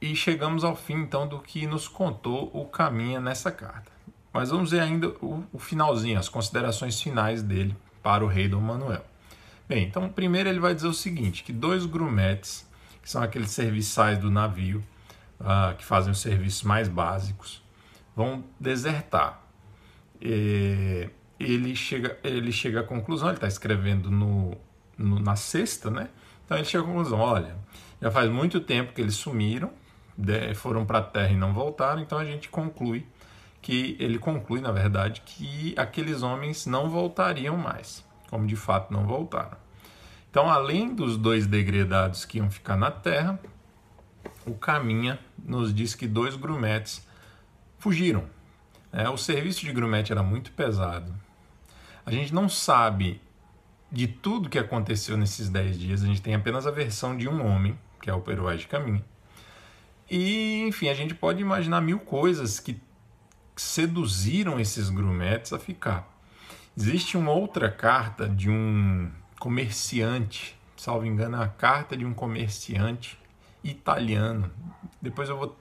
e 0.01 0.15
chegamos 0.15 0.65
ao 0.65 0.77
fim 0.77 0.95
então 0.95 1.27
do 1.27 1.41
que 1.41 1.67
nos 1.67 1.89
contou 1.89 2.51
o 2.53 2.65
Caminha 2.67 3.21
nessa 3.21 3.51
carta. 3.51 3.91
Mas 4.33 4.51
vamos 4.51 4.71
ver 4.71 4.81
ainda 4.81 5.09
o, 5.21 5.45
o 5.53 5.59
finalzinho, 5.59 6.19
as 6.19 6.29
considerações 6.29 7.01
finais 7.01 7.43
dele 7.43 7.77
para 8.03 8.25
o 8.25 8.29
rei 8.29 8.49
Dom 8.49 8.61
Manuel. 8.61 9.05
Bem, 9.69 9.85
então 9.85 10.09
primeiro 10.09 10.49
ele 10.49 10.61
vai 10.61 10.75
dizer 10.75 10.87
o 10.87 10.95
seguinte, 10.95 11.43
que 11.43 11.53
dois 11.53 11.87
grumetes, 11.87 12.69
que 13.03 13.11
são 13.11 13.23
aqueles 13.23 13.51
serviçais 13.51 14.19
do 14.19 14.31
navio, 14.31 14.85
uh, 15.41 15.75
que 15.77 15.85
fazem 15.85 16.13
os 16.13 16.21
serviços 16.21 16.63
mais 16.63 16.89
básicos, 16.89 17.63
vão 18.15 18.45
desertar. 18.61 19.43
E 20.21 21.09
ele 21.39 21.75
chega, 21.75 22.19
ele 22.23 22.53
chega 22.53 22.81
à 22.81 22.83
conclusão, 22.85 23.29
ele 23.29 23.37
está 23.37 23.49
escrevendo 23.49 24.11
no, 24.11 24.57
no, 24.97 25.19
na 25.19 25.37
sexta, 25.37 25.91
né? 25.91 26.09
Então 26.45 26.57
ele 26.57 26.67
chega 26.67 26.85
à 26.85 26.87
conclusão: 26.87 27.19
olha, 27.19 27.57
já 28.01 28.11
faz 28.11 28.31
muito 28.31 28.61
tempo 28.61 28.93
que 28.93 29.01
eles 29.01 29.15
sumiram, 29.15 29.71
foram 30.55 30.85
para 30.85 30.99
a 30.99 31.03
Terra 31.03 31.33
e 31.33 31.37
não 31.37 31.53
voltaram, 31.53 32.01
então 32.01 32.19
a 32.19 32.25
gente 32.25 32.49
conclui 32.49 33.07
que 33.61 33.97
ele 33.99 34.19
conclui, 34.19 34.61
na 34.61 34.71
verdade, 34.71 35.23
que 35.27 35.75
aqueles 35.77 36.23
homens 36.23 36.67
não 36.67 36.89
voltariam 36.89 37.57
mais, 37.57 38.05
como 38.31 38.47
de 38.47 38.55
fato 38.55 38.93
não 38.93 39.07
voltaram. 39.07 39.57
Então, 40.31 40.49
além 40.49 40.95
dos 40.95 41.17
dois 41.17 41.47
degredados 41.47 42.25
que 42.25 42.39
iam 42.39 42.51
ficar 42.51 42.77
na 42.77 42.91
Terra, 42.91 43.41
o 44.47 44.55
Caminha 44.55 45.19
nos 45.39 45.75
diz 45.75 45.95
que 45.95 46.07
dois 46.07 46.37
grumetes 46.37 47.07
fugiram. 47.79 48.25
É, 48.93 49.09
o 49.09 49.17
serviço 49.17 49.65
de 49.65 49.73
grumete 49.73 50.13
era 50.13 50.23
muito 50.23 50.53
pesado. 50.53 51.13
A 52.05 52.11
gente 52.11 52.33
não 52.33 52.49
sabe 52.49 53.21
de 53.91 54.07
tudo 54.07 54.49
que 54.49 54.59
aconteceu 54.59 55.17
nesses 55.17 55.49
dez 55.49 55.79
dias, 55.79 56.03
a 56.03 56.07
gente 56.07 56.23
tem 56.23 56.35
apenas 56.35 56.67
a 56.67 56.71
versão 56.71 57.17
de 57.17 57.29
um 57.29 57.45
homem, 57.45 57.79
que 58.01 58.09
é 58.09 58.15
o 58.15 58.21
Peruás 58.21 58.61
de 58.61 58.69
Caminho. 58.69 59.05
E, 60.11 60.63
enfim, 60.67 60.89
a 60.89 60.95
gente 60.95 61.15
pode 61.15 61.41
imaginar 61.41 61.81
mil 61.81 61.99
coisas 61.99 62.61
que 62.61 62.81
seduziram 63.57 64.61
esses 64.61 64.91
grumetes 64.91 65.53
a 65.53 65.59
ficar. 65.59 66.13
Existe 66.77 67.17
uma 67.17 67.33
outra 67.33 67.71
carta 67.71 68.29
de 68.29 68.51
um 68.51 69.11
comerciante, 69.39 70.57
salvo 70.77 71.07
engano, 71.07 71.41
a 71.41 71.49
carta 71.49 71.97
de 71.97 72.05
um 72.05 72.13
comerciante 72.13 73.19
italiano. 73.65 74.51
Depois 75.01 75.29
eu 75.29 75.39
vou 75.39 75.57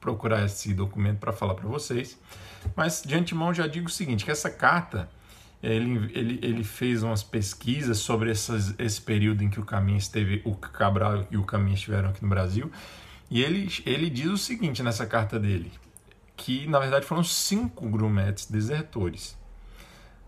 procurar 0.00 0.44
esse 0.44 0.74
documento 0.74 1.18
para 1.18 1.32
falar 1.32 1.54
para 1.54 1.68
vocês. 1.68 2.18
Mas 2.76 3.02
de 3.02 3.14
antemão 3.14 3.54
já 3.54 3.66
digo 3.66 3.86
o 3.86 3.90
seguinte, 3.90 4.24
que 4.24 4.30
essa 4.30 4.50
carta 4.50 5.08
ele, 5.62 6.10
ele, 6.12 6.38
ele 6.42 6.64
fez 6.64 7.02
umas 7.02 7.22
pesquisas 7.22 7.98
sobre 7.98 8.30
essas, 8.30 8.74
esse 8.78 9.00
período 9.00 9.44
em 9.44 9.48
que 9.48 9.60
o 9.60 9.64
Caminho 9.64 9.98
esteve, 9.98 10.42
o 10.44 10.56
Cabral 10.56 11.26
e 11.30 11.36
o 11.36 11.44
Caminho 11.44 11.74
estiveram 11.74 12.10
aqui 12.10 12.22
no 12.22 12.28
Brasil, 12.28 12.70
e 13.32 13.42
ele, 13.42 13.66
ele 13.86 14.10
diz 14.10 14.26
o 14.26 14.36
seguinte 14.36 14.82
nessa 14.82 15.06
carta 15.06 15.40
dele, 15.40 15.72
que 16.36 16.66
na 16.66 16.78
verdade 16.78 17.06
foram 17.06 17.24
cinco 17.24 17.88
grumetes 17.88 18.44
desertores. 18.44 19.38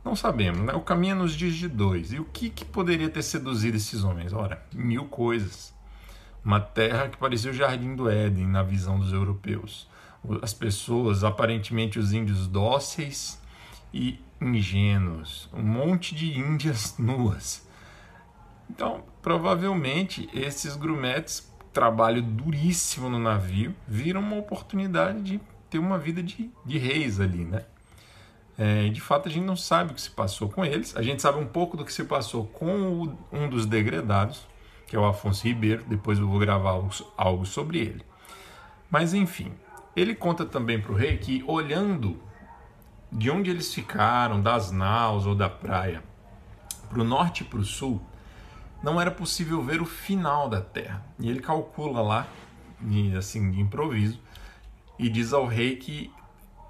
Não 0.03 0.17
sabemos, 0.17 0.63
né? 0.63 0.73
O 0.73 0.81
Caminho 0.81 1.17
nos 1.17 1.37
diz 1.37 1.55
de 1.55 1.69
dois. 1.69 2.15
E 2.15 2.19
o 2.19 2.25
que, 2.25 2.49
que 2.49 2.65
poderia 2.65 3.11
ter 3.11 3.23
seduzido 3.23 3.77
esses 3.77 4.05
homens? 4.05 4.33
Ora, 4.33 4.67
mil 4.73 5.05
coisas. 5.05 5.75
Uma 6.43 6.61
terra 6.61 7.11
que 7.11 7.19
parecia 7.19 7.51
o 7.51 7.55
jardim 7.55 7.95
do 7.95 8.09
Éden 8.09 8.47
na 8.47 8.63
visão 8.63 8.99
dos 8.99 9.13
europeus. 9.13 9.87
As 10.41 10.55
pessoas, 10.55 11.25
aparentemente 11.25 11.99
os 11.99 12.15
índios 12.15 12.47
dóceis 12.47 13.39
e 13.93 14.19
ingênuos, 14.41 15.51
um 15.53 15.63
monte 15.63 16.15
de 16.15 16.39
índias 16.39 16.97
nuas. 16.97 17.69
Então, 18.71 19.05
provavelmente, 19.21 20.27
esses 20.33 20.75
grumetes, 20.75 21.53
trabalho 21.75 22.23
duríssimo 22.23 23.11
no 23.11 23.19
navio, 23.19 23.75
viram 23.87 24.21
uma 24.21 24.37
oportunidade 24.37 25.21
de 25.21 25.41
ter 25.69 25.79
uma 25.79 25.99
vida 25.99 26.23
de, 26.23 26.51
de 26.65 26.79
reis 26.79 27.21
ali, 27.21 27.45
né? 27.45 27.65
É, 28.57 28.89
de 28.89 29.01
fato, 29.01 29.29
a 29.29 29.33
gente 29.33 29.45
não 29.45 29.57
sabe 29.57 29.91
o 29.91 29.95
que 29.95 30.01
se 30.01 30.11
passou 30.11 30.49
com 30.49 30.65
eles. 30.65 30.97
A 30.97 31.03
gente 31.03 31.21
sabe 31.21 31.39
um 31.39 31.47
pouco 31.47 31.77
do 31.77 31.85
que 31.85 31.93
se 31.93 32.05
passou 32.05 32.47
com 32.47 33.03
o, 33.03 33.19
um 33.33 33.49
dos 33.49 33.67
degredados, 33.67 34.47
que 34.87 34.95
é 34.95 34.99
o 34.99 35.05
Afonso 35.05 35.45
Ribeiro. 35.45 35.85
Depois 35.89 36.21
eu 36.21 36.29
vou 36.29 36.39
gravar 36.39 36.71
algo, 36.71 36.91
algo 37.17 37.45
sobre 37.45 37.81
ele. 37.81 38.05
Mas, 38.89 39.13
enfim, 39.13 39.53
ele 39.97 40.15
conta 40.15 40.47
também 40.47 40.81
para 40.81 40.93
o 40.93 40.95
rei 40.95 41.19
que, 41.19 41.43
olhando 41.49 42.23
de 43.11 43.29
onde 43.29 43.51
eles 43.51 43.75
ficaram, 43.75 44.41
das 44.41 44.71
naus 44.71 45.27
ou 45.27 45.35
da 45.35 45.51
praia, 45.51 46.05
para 46.89 47.01
o 47.01 47.05
norte 47.05 47.43
e 47.43 47.45
para 47.45 47.59
o 47.59 47.65
sul, 47.65 48.01
não 48.85 49.01
era 49.01 49.11
possível 49.11 49.63
ver 49.63 49.81
o 49.81 49.87
final 49.87 50.47
da 50.47 50.61
terra. 50.61 51.03
E 51.19 51.31
ele 51.31 51.41
calcula 51.41 52.03
lá, 52.03 52.29
assim, 53.17 53.51
de 53.51 53.59
improviso, 53.59 54.21
e 54.99 55.09
diz 55.09 55.33
ao 55.33 55.47
rei 55.47 55.77
que 55.77 56.13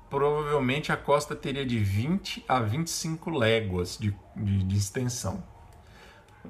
provavelmente 0.09 0.93
a 0.93 0.97
costa 0.97 1.35
teria 1.35 1.67
de 1.67 1.77
20 1.77 2.45
a 2.49 2.61
25 2.61 3.31
léguas 3.31 3.99
de, 3.99 4.15
de, 4.37 4.63
de 4.63 4.77
extensão. 4.77 5.43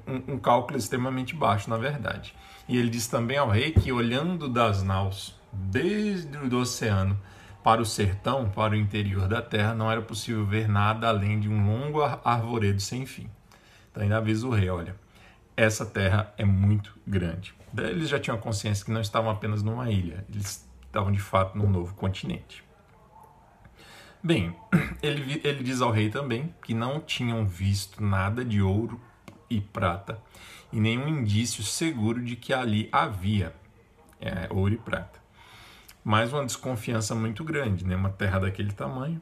Um, 0.07 0.33
um, 0.33 0.37
cálculo 0.37 0.77
extremamente 0.77 1.33
baixo, 1.35 1.67
na 1.67 1.77
verdade. 1.77 2.35
E 2.67 2.77
ele 2.77 2.89
diz 2.89 3.07
também 3.07 3.37
ao 3.37 3.49
rei 3.49 3.71
que, 3.71 3.91
olhando 3.91 4.47
das 4.47 4.83
naus 4.83 5.35
desde 5.51 6.37
o 6.37 6.59
oceano 6.59 7.19
para 7.63 7.81
o 7.81 7.85
sertão, 7.85 8.49
para 8.49 8.73
o 8.73 8.75
interior 8.75 9.27
da 9.27 9.41
terra, 9.41 9.73
não 9.73 9.89
era 9.89 10.01
possível 10.01 10.45
ver 10.45 10.67
nada 10.67 11.07
além 11.07 11.39
de 11.39 11.49
um 11.49 11.65
longo 11.65 12.03
arvoredo 12.03 12.79
sem 12.79 13.05
fim. 13.07 13.27
Então 13.89 14.03
ainda 14.03 14.17
avisa 14.17 14.45
o 14.45 14.51
rei, 14.51 14.69
olha, 14.69 14.95
essa 15.55 15.85
terra 15.85 16.33
é 16.37 16.45
muito 16.45 16.97
grande. 17.05 17.53
Eles 17.77 18.09
já 18.09 18.19
tinham 18.19 18.37
consciência 18.37 18.85
que 18.85 18.91
não 18.91 19.01
estavam 19.01 19.29
apenas 19.29 19.61
numa 19.61 19.89
ilha, 19.91 20.25
eles 20.29 20.67
estavam 20.85 21.11
de 21.11 21.19
fato 21.19 21.57
num 21.57 21.69
novo 21.69 21.93
continente. 21.95 22.63
Bem, 24.23 24.55
ele, 25.03 25.41
ele 25.43 25.63
diz 25.63 25.81
ao 25.81 25.91
rei 25.91 26.09
também 26.09 26.53
que 26.63 26.73
não 26.73 26.99
tinham 26.99 27.45
visto 27.45 28.03
nada 28.03 28.43
de 28.43 28.61
ouro 28.61 28.99
e 29.49 29.61
prata 29.61 30.19
e 30.71 30.79
nenhum 30.79 31.07
indício 31.07 31.63
seguro 31.63 32.23
de 32.23 32.35
que 32.35 32.53
ali 32.53 32.89
havia 32.91 33.53
é, 34.19 34.47
ouro 34.49 34.73
e 34.73 34.77
prata 34.77 35.25
mais 36.05 36.31
uma 36.31 36.45
desconfiança 36.45 37.15
muito 37.15 37.43
grande, 37.43 37.83
né? 37.83 37.95
uma 37.95 38.11
terra 38.11 38.37
daquele 38.37 38.71
tamanho. 38.71 39.19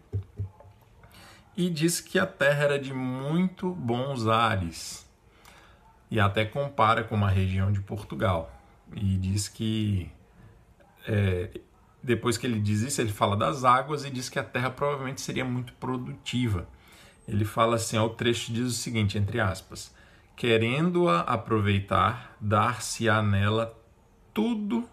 E 1.55 1.69
diz 1.69 2.01
que 2.01 2.19
a 2.19 2.25
terra 2.25 2.65
era 2.65 2.79
de 2.79 2.93
muito 2.93 3.71
bons 3.71 4.27
ares. 4.27 5.02
E 6.13 6.19
até 6.19 6.45
compara 6.45 7.03
com 7.03 7.15
uma 7.15 7.27
região 7.27 7.71
de 7.71 7.81
Portugal. 7.81 8.53
E 8.95 9.17
diz 9.17 9.47
que 9.47 10.11
é, 11.07 11.59
depois 12.03 12.37
que 12.37 12.45
ele 12.45 12.59
diz 12.59 12.81
isso, 12.81 13.01
ele 13.01 13.11
fala 13.11 13.35
das 13.35 13.63
águas 13.63 14.05
e 14.05 14.11
diz 14.11 14.29
que 14.29 14.37
a 14.37 14.43
terra 14.43 14.69
provavelmente 14.69 15.21
seria 15.21 15.43
muito 15.43 15.73
produtiva. 15.73 16.67
Ele 17.27 17.43
fala 17.43 17.77
assim, 17.77 17.97
ó, 17.97 18.05
o 18.05 18.09
trecho 18.11 18.53
diz 18.53 18.67
o 18.67 18.75
seguinte, 18.75 19.17
entre 19.17 19.39
aspas, 19.39 19.91
querendo-a 20.35 21.21
aproveitar, 21.21 22.37
dar-se-á 22.39 23.23
nela 23.23 23.75
tudo 24.31 24.87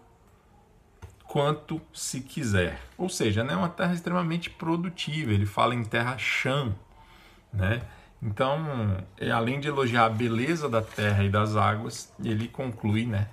quanto 1.27 1.79
se 1.93 2.21
quiser. 2.21 2.81
Ou 2.97 3.09
seja, 3.09 3.41
é 3.41 3.43
né, 3.43 3.55
uma 3.55 3.69
terra 3.69 3.93
extremamente 3.93 4.49
produtiva. 4.49 5.31
Ele 5.31 5.45
fala 5.45 5.75
em 5.75 5.83
terra 5.83 6.17
chã, 6.17 6.73
né? 7.53 7.83
Então, 8.21 9.03
é, 9.17 9.31
além 9.31 9.59
de 9.59 9.67
elogiar 9.67 10.05
a 10.05 10.09
beleza 10.09 10.69
da 10.69 10.81
terra 10.81 11.23
e 11.23 11.29
das 11.29 11.55
águas, 11.55 12.13
ele 12.23 12.47
conclui, 12.47 13.05
né, 13.05 13.27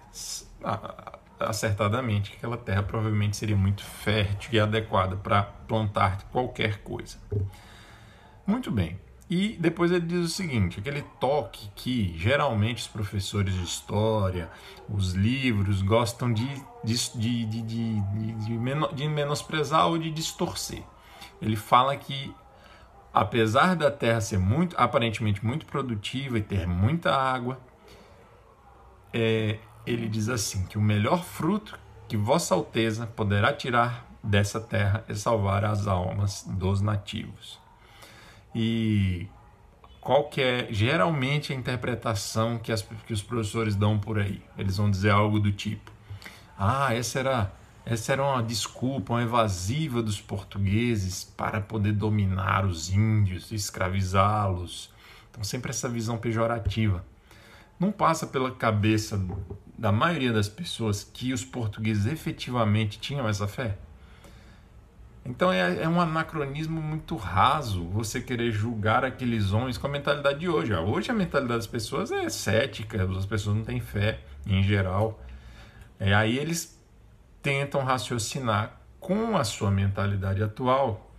acertadamente, 1.39 2.30
que 2.30 2.36
aquela 2.39 2.57
terra 2.57 2.82
provavelmente 2.82 3.36
seria 3.36 3.57
muito 3.57 3.84
fértil 3.84 4.51
e 4.53 4.61
adequada 4.61 5.16
para 5.16 5.43
plantar 5.43 6.22
qualquer 6.32 6.78
coisa. 6.78 7.18
Muito 8.47 8.70
bem. 8.70 8.99
E 9.30 9.59
depois 9.61 9.93
ele 9.93 10.07
diz 10.07 10.24
o 10.24 10.28
seguinte: 10.28 10.80
aquele 10.80 11.03
toque 11.20 11.68
que 11.76 12.16
geralmente 12.16 12.78
os 12.78 12.86
professores 12.86 13.55
de 13.55 13.62
história, 13.62 14.51
os 14.89 15.12
livros 15.12 15.82
gostam 15.82 16.32
de, 16.32 16.49
de, 16.82 17.45
de, 17.45 17.62
de, 18.95 19.09
menosprezar 19.09 19.86
ou 19.86 19.99
de 19.99 20.11
distorcer. 20.11 20.82
Ele 21.43 21.57
fala 21.57 21.95
que, 21.97 22.34
apesar 23.13 23.75
da 23.75 23.91
terra 23.91 24.21
ser 24.21 24.39
muito, 24.39 24.77
aparentemente 24.79 25.45
muito 25.45 25.67
produtiva 25.67 26.39
e 26.39 26.43
ter 26.43 26.67
muita 26.67 27.15
água, 27.15 27.59
é, 29.13 29.59
ele 29.87 30.09
diz 30.09 30.29
assim: 30.29 30.67
que 30.67 30.79
o 30.79 30.83
melhor 30.83 31.25
fruto 31.25 31.79
que 32.09 32.17
Vossa 32.17 32.55
Alteza 32.55 33.07
poderá 33.07 33.53
tirar 33.53 34.07
dessa 34.23 34.61
terra 34.61 35.05
é 35.09 35.15
salvar 35.15 35.65
as 35.65 35.87
almas 35.87 36.45
dos 36.47 36.81
nativos. 36.81 37.59
E 38.55 39.29
qual 40.01 40.25
que 40.25 40.41
é 40.41 40.67
geralmente 40.71 41.53
a 41.53 41.57
interpretação 41.57 42.59
que, 42.59 42.73
as, 42.73 42.83
que 42.83 43.13
os 43.13 43.23
professores 43.23 43.75
dão 43.75 43.99
por 43.99 44.19
aí? 44.19 44.43
Eles 44.57 44.77
vão 44.77 44.91
dizer 44.91 45.11
algo 45.11 45.39
do 45.39 45.53
tipo: 45.53 45.91
ah, 46.59 46.95
essa 46.95 47.19
era, 47.19 47.53
essa 47.91 48.12
era 48.12 48.22
uma 48.22 48.43
desculpa, 48.43 49.14
uma 49.14 49.22
evasiva 49.22 50.03
dos 50.03 50.20
portugueses 50.20 51.24
para 51.24 51.59
poder 51.59 51.93
dominar 51.93 52.66
os 52.66 52.91
índios, 52.91 53.51
escravizá-los. 53.51 54.91
Então, 55.30 55.43
sempre 55.43 55.70
essa 55.70 55.89
visão 55.89 56.18
pejorativa. 56.18 57.03
Não 57.80 57.91
passa 57.91 58.26
pela 58.26 58.51
cabeça 58.51 59.18
da 59.78 59.91
maioria 59.91 60.34
das 60.34 60.51
pessoas 60.51 61.03
que 61.03 61.32
os 61.32 61.43
portugueses 61.43 62.05
efetivamente 62.05 62.99
tinham 62.99 63.26
essa 63.26 63.49
fé? 63.49 63.78
Então 65.24 65.51
é, 65.51 65.82
é, 65.82 65.89
um 65.89 66.01
anacronismo 66.01 66.80
muito 66.80 67.16
raso 67.16 67.84
você 67.89 68.20
querer 68.20 68.51
julgar 68.51 69.05
aqueles 69.05 69.53
homens 69.53 69.78
com 69.78 69.86
a 69.86 69.91
mentalidade 69.91 70.41
de 70.41 70.49
hoje. 70.49 70.74
Hoje 70.74 71.11
a 71.11 71.14
mentalidade 71.14 71.59
das 71.59 71.66
pessoas 71.66 72.11
é 72.11 72.28
cética, 72.28 73.03
as 73.05 73.26
pessoas 73.26 73.57
não 73.57 73.64
têm 73.64 73.80
fé 73.80 74.20
em 74.47 74.62
geral. 74.62 75.22
É, 76.01 76.14
aí 76.14 76.39
eles 76.39 76.78
tentam 77.43 77.84
raciocinar 77.84 78.80
com 79.01 79.36
a 79.36 79.45
sua 79.45 79.70
mentalidade 79.70 80.43
atual. 80.43 81.11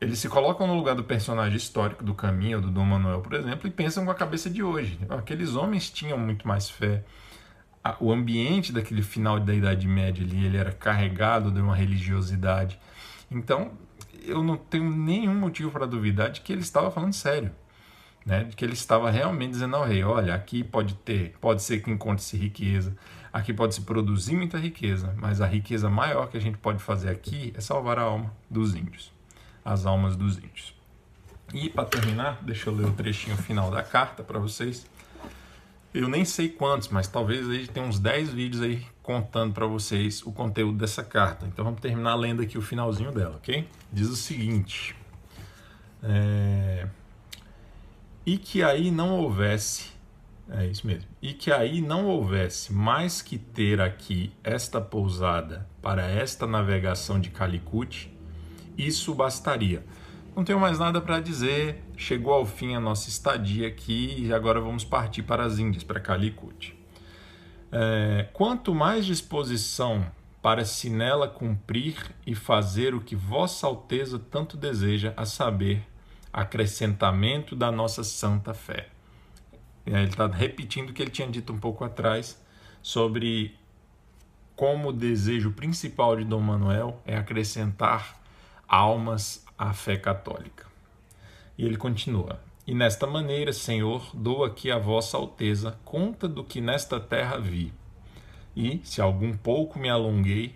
Eles 0.00 0.18
se 0.18 0.28
colocam 0.28 0.66
no 0.66 0.74
lugar 0.74 0.94
do 0.94 1.04
personagem 1.04 1.56
histórico 1.56 2.02
do 2.02 2.14
Caminho, 2.14 2.60
do 2.60 2.70
Dom 2.70 2.84
Manuel, 2.84 3.20
por 3.20 3.34
exemplo, 3.34 3.68
e 3.68 3.70
pensam 3.70 4.04
com 4.04 4.10
a 4.10 4.14
cabeça 4.14 4.48
de 4.48 4.62
hoje. 4.62 4.98
Aqueles 5.08 5.54
homens 5.54 5.90
tinham 5.90 6.18
muito 6.18 6.48
mais 6.48 6.70
fé. 6.70 7.04
O 7.98 8.12
ambiente 8.12 8.72
daquele 8.72 9.02
final 9.02 9.38
da 9.40 9.54
Idade 9.54 9.86
Média 9.86 10.24
ali, 10.24 10.44
ele 10.44 10.56
era 10.56 10.72
carregado 10.72 11.50
de 11.50 11.60
uma 11.60 11.74
religiosidade 11.74 12.78
então, 13.30 13.70
eu 14.24 14.42
não 14.42 14.56
tenho 14.56 14.90
nenhum 14.90 15.34
motivo 15.34 15.70
para 15.70 15.86
duvidar 15.86 16.30
de 16.30 16.40
que 16.40 16.52
ele 16.52 16.62
estava 16.62 16.90
falando 16.90 17.12
sério. 17.12 17.52
Né, 18.26 18.44
de 18.44 18.54
que 18.54 18.62
ele 18.62 18.74
estava 18.74 19.10
realmente 19.10 19.52
dizendo 19.52 19.76
ao 19.76 19.84
rei, 19.86 20.04
olha, 20.04 20.34
aqui 20.34 20.62
pode 20.62 20.92
ter, 20.96 21.34
pode 21.40 21.62
ser 21.62 21.82
que 21.82 21.90
encontre-se 21.90 22.36
riqueza, 22.36 22.94
aqui 23.32 23.52
pode 23.52 23.74
se 23.74 23.82
produzir 23.82 24.36
muita 24.36 24.58
riqueza, 24.58 25.14
mas 25.16 25.40
a 25.40 25.46
riqueza 25.46 25.88
maior 25.88 26.28
que 26.28 26.36
a 26.36 26.40
gente 26.40 26.58
pode 26.58 26.82
fazer 26.82 27.10
aqui 27.10 27.52
é 27.56 27.60
salvar 27.60 27.98
a 27.98 28.02
alma 28.02 28.32
dos 28.48 28.74
índios, 28.74 29.12
as 29.64 29.86
almas 29.86 30.16
dos 30.16 30.38
índios. 30.38 30.74
E 31.52 31.68
para 31.68 31.84
terminar, 31.84 32.38
deixa 32.42 32.70
eu 32.70 32.74
ler 32.74 32.86
o 32.86 32.92
trechinho 32.92 33.36
final 33.36 33.70
da 33.70 33.82
carta 33.82 34.22
para 34.22 34.38
vocês. 34.38 34.86
Eu 35.92 36.08
nem 36.08 36.24
sei 36.24 36.48
quantos, 36.48 36.88
mas 36.88 37.08
talvez 37.08 37.48
aí 37.48 37.66
tem 37.66 37.82
uns 37.82 37.98
10 37.98 38.30
vídeos 38.30 38.62
aí 38.62 38.86
contando 39.02 39.52
para 39.52 39.66
vocês 39.66 40.22
o 40.24 40.30
conteúdo 40.30 40.78
dessa 40.78 41.02
carta. 41.02 41.46
Então 41.46 41.64
vamos 41.64 41.80
terminar 41.80 42.14
lendo 42.14 42.42
aqui 42.42 42.56
o 42.56 42.62
finalzinho 42.62 43.10
dela, 43.10 43.36
ok? 43.36 43.68
Diz 43.92 44.08
o 44.08 44.14
seguinte: 44.14 44.94
é... 46.02 46.86
E 48.24 48.38
que 48.38 48.62
aí 48.62 48.92
não 48.92 49.18
houvesse, 49.18 49.90
é 50.52 50.66
isso 50.66 50.86
mesmo, 50.86 51.08
e 51.22 51.32
que 51.32 51.52
aí 51.52 51.80
não 51.80 52.06
houvesse 52.06 52.72
mais 52.72 53.22
que 53.22 53.38
ter 53.38 53.80
aqui 53.80 54.32
esta 54.42 54.80
pousada 54.80 55.66
para 55.80 56.06
esta 56.06 56.46
navegação 56.46 57.20
de 57.20 57.30
Calicut, 57.30 58.12
isso 58.76 59.14
bastaria. 59.14 59.84
Não 60.34 60.44
tenho 60.44 60.60
mais 60.60 60.78
nada 60.78 61.00
para 61.00 61.20
dizer. 61.20 61.82
Chegou 61.96 62.32
ao 62.32 62.46
fim 62.46 62.74
a 62.74 62.80
nossa 62.80 63.08
estadia 63.08 63.68
aqui 63.68 64.26
e 64.26 64.32
agora 64.32 64.60
vamos 64.60 64.84
partir 64.84 65.22
para 65.22 65.44
as 65.44 65.58
Índias, 65.58 65.84
para 65.84 66.00
Calicut. 66.00 66.74
É, 67.72 68.28
quanto 68.32 68.74
mais 68.74 69.04
disposição 69.04 70.06
para 70.40 70.64
se 70.64 70.88
nela 70.88 71.28
cumprir 71.28 71.96
e 72.26 72.34
fazer 72.34 72.94
o 72.94 73.00
que 73.00 73.14
Vossa 73.14 73.66
Alteza 73.66 74.18
tanto 74.18 74.56
deseja, 74.56 75.12
a 75.16 75.26
saber, 75.26 75.82
acrescentamento 76.32 77.54
da 77.54 77.70
nossa 77.70 78.02
santa 78.02 78.54
fé. 78.54 78.88
Ele 79.98 80.08
está 80.08 80.26
repetindo 80.26 80.90
o 80.90 80.92
que 80.92 81.02
ele 81.02 81.10
tinha 81.10 81.28
dito 81.28 81.52
um 81.52 81.58
pouco 81.58 81.84
atrás 81.84 82.40
sobre 82.80 83.54
como 84.54 84.90
o 84.90 84.92
desejo 84.92 85.50
principal 85.52 86.16
de 86.16 86.24
Dom 86.24 86.40
Manuel 86.40 87.00
é 87.04 87.16
acrescentar 87.16 88.20
almas 88.68 89.44
à 89.58 89.72
fé 89.72 89.96
católica. 89.96 90.66
E 91.58 91.64
ele 91.64 91.76
continua: 91.76 92.40
E 92.66 92.74
nesta 92.74 93.06
maneira, 93.06 93.52
Senhor, 93.52 94.10
dou 94.14 94.44
aqui 94.44 94.70
a 94.70 94.78
vossa 94.78 95.16
alteza 95.16 95.78
conta 95.84 96.28
do 96.28 96.44
que 96.44 96.60
nesta 96.60 97.00
terra 97.00 97.38
vi. 97.38 97.72
E, 98.54 98.80
se 98.84 99.00
algum 99.00 99.36
pouco 99.36 99.78
me 99.78 99.88
alonguei, 99.88 100.54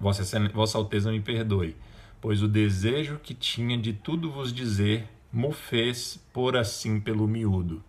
vossa, 0.00 0.24
vossa 0.48 0.78
alteza 0.78 1.10
me 1.10 1.20
perdoe, 1.20 1.76
pois 2.20 2.42
o 2.42 2.48
desejo 2.48 3.18
que 3.18 3.34
tinha 3.34 3.78
de 3.78 3.92
tudo 3.92 4.30
vos 4.30 4.52
dizer 4.52 5.08
mo 5.32 5.52
fez 5.52 6.18
por 6.32 6.56
assim 6.56 7.00
pelo 7.00 7.28
miúdo. 7.28 7.82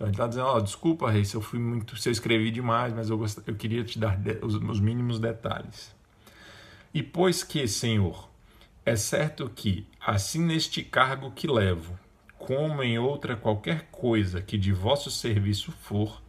Então 0.00 0.08
ele 0.08 0.14
está 0.14 0.26
dizendo, 0.26 0.46
oh, 0.46 0.60
desculpa, 0.62 1.10
rei, 1.10 1.26
se 1.26 1.34
eu 1.34 1.42
fui 1.42 1.58
muito, 1.58 1.94
se 1.94 2.08
eu 2.08 2.12
escrevi 2.12 2.50
demais, 2.50 2.90
mas 2.94 3.10
eu, 3.10 3.18
gost... 3.18 3.38
eu 3.46 3.54
queria 3.54 3.84
te 3.84 3.98
dar 3.98 4.18
os, 4.40 4.54
os 4.54 4.80
mínimos 4.80 5.20
detalhes. 5.20 5.94
E 6.94 7.02
pois 7.02 7.44
que, 7.44 7.68
Senhor, 7.68 8.30
é 8.82 8.96
certo 8.96 9.50
que, 9.54 9.86
assim 10.00 10.42
neste 10.42 10.82
cargo 10.82 11.30
que 11.32 11.46
levo, 11.46 11.98
como 12.38 12.82
em 12.82 12.98
outra 12.98 13.36
qualquer 13.36 13.90
coisa 13.92 14.40
que 14.40 14.56
de 14.56 14.72
vosso 14.72 15.10
serviço 15.10 15.70
for, 15.70 16.22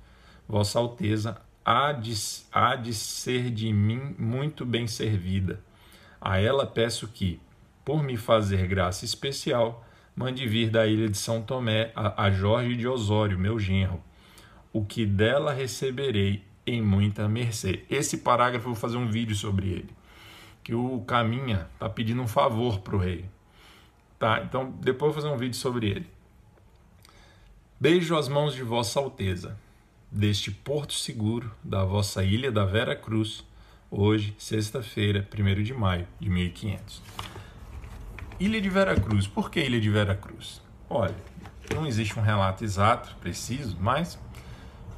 Vossa 0.50 0.78
Alteza 0.78 1.38
há 1.64 1.94
de, 1.94 2.14
há 2.52 2.76
de 2.76 2.94
ser 2.94 3.50
de 3.52 3.72
mim 3.72 4.14
muito 4.20 4.66
bem 4.66 4.86
servida. 4.86 5.62
A 6.20 6.38
ela 6.38 6.68
peço 6.68 7.08
que, 7.08 7.40
por 7.86 8.04
me 8.04 8.18
fazer 8.18 8.68
graça 8.68 9.06
especial, 9.06 9.88
mande 10.22 10.48
vir 10.48 10.70
da 10.70 10.86
ilha 10.86 11.10
de 11.10 11.18
São 11.18 11.42
Tomé 11.42 11.92
a, 11.96 12.26
a 12.26 12.30
Jorge 12.30 12.76
de 12.76 12.88
Osório, 12.88 13.40
meu 13.40 13.58
genro, 13.58 14.00
o 14.72 14.86
que 14.86 15.04
dela 15.04 15.52
receberei 15.52 16.44
em 16.66 16.80
muita 16.80 17.28
mercê. 17.28 17.84
Esse 17.90 18.20
parágrafo 18.20 18.68
eu 18.68 18.74
vou 18.74 18.80
fazer 18.80 18.98
um 18.98 19.08
vídeo 19.08 19.36
sobre 19.36 19.68
ele 19.68 19.90
que 20.64 20.76
o 20.76 21.02
Caminha 21.02 21.68
está 21.74 21.90
pedindo 21.90 22.22
um 22.22 22.28
favor 22.28 22.82
para 22.82 22.96
o 22.96 23.00
rei. 23.00 23.26
Tá? 24.20 24.44
Então, 24.44 24.72
depois 24.80 25.10
eu 25.10 25.14
vou 25.14 25.24
fazer 25.24 25.28
um 25.34 25.38
vídeo 25.38 25.56
sobre 25.56 25.90
ele. 25.90 26.06
Beijo 27.80 28.16
as 28.16 28.28
mãos 28.28 28.54
de 28.54 28.62
Vossa 28.62 29.00
Alteza, 29.00 29.58
deste 30.12 30.52
porto 30.52 30.94
seguro 30.94 31.52
da 31.64 31.84
vossa 31.84 32.24
ilha 32.24 32.52
da 32.52 32.64
Vera 32.64 32.96
Cruz, 32.96 33.44
hoje, 33.90 34.36
sexta-feira, 34.38 35.28
1 35.36 35.64
de 35.64 35.74
maio 35.74 36.08
de 36.20 36.30
1500. 36.30 37.02
Ilha 38.42 38.60
de 38.60 38.72
Vera 38.72 39.00
Cruz. 39.00 39.28
Por 39.28 39.52
que 39.52 39.60
Ilha 39.60 39.80
de 39.80 39.88
Vera 39.88 40.16
Cruz? 40.16 40.64
Olha, 40.90 41.14
não 41.76 41.86
existe 41.86 42.18
um 42.18 42.24
relato 42.24 42.64
exato, 42.64 43.16
preciso, 43.18 43.78
mas 43.80 44.18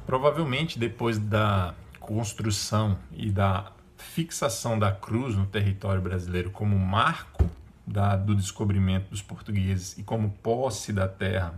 provavelmente 0.06 0.78
depois 0.78 1.18
da 1.18 1.74
construção 2.00 2.96
e 3.12 3.30
da 3.30 3.70
fixação 3.98 4.78
da 4.78 4.90
cruz 4.90 5.36
no 5.36 5.44
território 5.44 6.00
brasileiro 6.00 6.50
como 6.50 6.78
marco 6.78 7.46
da, 7.86 8.16
do 8.16 8.34
descobrimento 8.34 9.10
dos 9.10 9.20
portugueses 9.20 9.98
e 9.98 10.02
como 10.02 10.30
posse 10.42 10.90
da 10.90 11.06
terra 11.06 11.52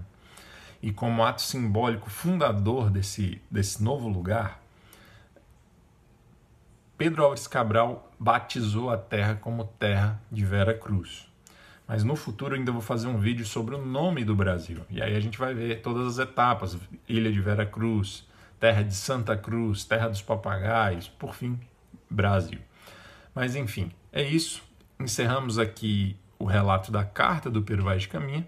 e 0.83 0.91
como 0.91 1.23
ato 1.23 1.41
simbólico 1.41 2.11
fundador 2.11 2.91
desse, 2.91 3.41
desse 3.49 3.81
novo 3.81 4.09
lugar, 4.09 4.61
Pedro 6.99 7.23
Álvares 7.23 7.47
Cabral 7.47 8.13
batizou 8.19 8.91
a 8.91 8.99
terra 8.99 9.37
como 9.37 9.67
Terra 9.79 10.21
de 10.33 10.45
Vera 10.45 10.75
Cruz. 10.75 11.26
Mas 11.87 12.03
no 12.03 12.17
futuro 12.17 12.55
ainda 12.55 12.73
vou 12.73 12.81
fazer 12.81 13.07
um 13.07 13.19
vídeo 13.19 13.47
sobre 13.47 13.75
o 13.75 13.85
nome 13.85 14.25
do 14.25 14.35
Brasil. 14.35 14.81
E 14.91 15.01
aí 15.01 15.15
a 15.15 15.21
gente 15.21 15.39
vai 15.39 15.55
ver 15.55 15.83
todas 15.83 16.07
as 16.07 16.19
etapas: 16.19 16.77
Ilha 17.09 17.33
de 17.33 17.41
Vera 17.41 17.65
Cruz, 17.65 18.27
Terra 18.59 18.83
de 18.83 18.95
Santa 18.95 19.37
Cruz, 19.37 19.85
Terra 19.85 20.09
dos 20.09 20.23
Papagaios, 20.23 21.09
por 21.09 21.35
fim, 21.35 21.59
Brasil. 22.11 22.59
Mas 23.35 23.55
enfim, 23.55 23.93
é 24.13 24.23
isso. 24.23 24.63
Encerramos 24.99 25.59
aqui 25.59 26.17
o 26.39 26.45
relato 26.45 26.91
da 26.91 27.05
carta 27.05 27.51
do 27.51 27.63
Pedro 27.63 27.85
Vaz 27.85 28.03
de 28.03 28.09
Caminha 28.09 28.47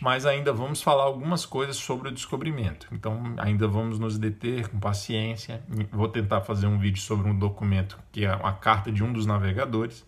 mas 0.00 0.26
ainda 0.26 0.52
vamos 0.52 0.82
falar 0.82 1.04
algumas 1.04 1.46
coisas 1.46 1.76
sobre 1.76 2.08
o 2.08 2.12
descobrimento. 2.12 2.86
Então, 2.92 3.34
ainda 3.38 3.66
vamos 3.66 3.98
nos 3.98 4.18
deter 4.18 4.68
com 4.68 4.78
paciência. 4.78 5.62
Vou 5.90 6.08
tentar 6.08 6.42
fazer 6.42 6.66
um 6.66 6.78
vídeo 6.78 7.00
sobre 7.00 7.28
um 7.28 7.38
documento 7.38 7.98
que 8.12 8.24
é 8.24 8.28
a 8.28 8.52
carta 8.52 8.92
de 8.92 9.02
um 9.02 9.12
dos 9.12 9.26
navegadores. 9.26 10.04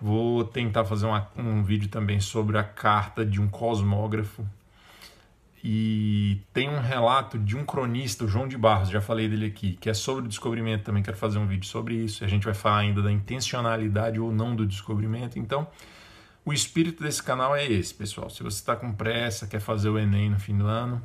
Vou 0.00 0.44
tentar 0.44 0.84
fazer 0.84 1.04
uma, 1.04 1.28
um 1.36 1.62
vídeo 1.62 1.88
também 1.88 2.20
sobre 2.20 2.56
a 2.56 2.64
carta 2.64 3.24
de 3.24 3.40
um 3.40 3.48
cosmógrafo. 3.48 4.46
E 5.62 6.40
tem 6.54 6.70
um 6.70 6.80
relato 6.80 7.38
de 7.38 7.54
um 7.54 7.66
cronista, 7.66 8.24
o 8.24 8.28
João 8.28 8.48
de 8.48 8.56
Barros, 8.56 8.88
já 8.88 9.00
falei 9.00 9.28
dele 9.28 9.46
aqui, 9.46 9.74
que 9.74 9.90
é 9.90 9.94
sobre 9.94 10.24
o 10.24 10.28
descobrimento 10.28 10.84
também. 10.84 11.02
Quero 11.02 11.18
fazer 11.18 11.38
um 11.38 11.46
vídeo 11.46 11.66
sobre 11.66 11.96
isso. 11.96 12.24
A 12.24 12.28
gente 12.28 12.44
vai 12.44 12.54
falar 12.54 12.78
ainda 12.78 13.02
da 13.02 13.12
intencionalidade 13.12 14.18
ou 14.18 14.32
não 14.32 14.56
do 14.56 14.66
descobrimento. 14.66 15.38
Então, 15.38 15.68
o 16.46 16.52
espírito 16.52 17.02
desse 17.02 17.22
canal 17.22 17.54
é 17.54 17.66
esse, 17.66 17.92
pessoal. 17.92 18.30
Se 18.30 18.42
você 18.42 18.56
está 18.56 18.74
com 18.74 18.90
pressa, 18.90 19.46
quer 19.46 19.60
fazer 19.60 19.90
o 19.90 19.98
Enem 19.98 20.30
no 20.30 20.40
fim 20.40 20.56
do 20.56 20.66
ano, 20.66 21.02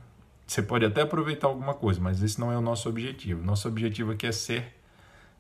você 0.48 0.62
pode 0.62 0.86
até 0.86 1.02
aproveitar 1.02 1.48
alguma 1.48 1.74
coisa, 1.74 2.00
mas 2.00 2.24
esse 2.24 2.40
não 2.40 2.50
é 2.50 2.58
o 2.58 2.62
nosso 2.62 2.88
objetivo. 2.88 3.44
Nosso 3.44 3.68
objetivo 3.68 4.14
aqui 4.14 4.26
é 4.26 4.32
ser 4.32 4.74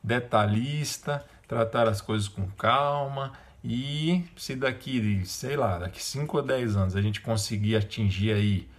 detalhista, 0.03 1.25
tratar 1.47 1.87
as 1.87 2.01
coisas 2.01 2.27
com 2.27 2.47
calma 2.51 3.31
e 3.67 4.23
se 4.37 4.55
daqui, 4.55 5.25
sei 5.25 5.57
lá, 5.57 5.79
daqui 5.79 6.01
5 6.01 6.37
ou 6.37 6.43
10 6.43 6.75
anos 6.75 6.95
a 6.95 7.01
gente 7.01 7.19
conseguir 7.19 7.75
atingir 7.75 8.31
aí 8.31 8.69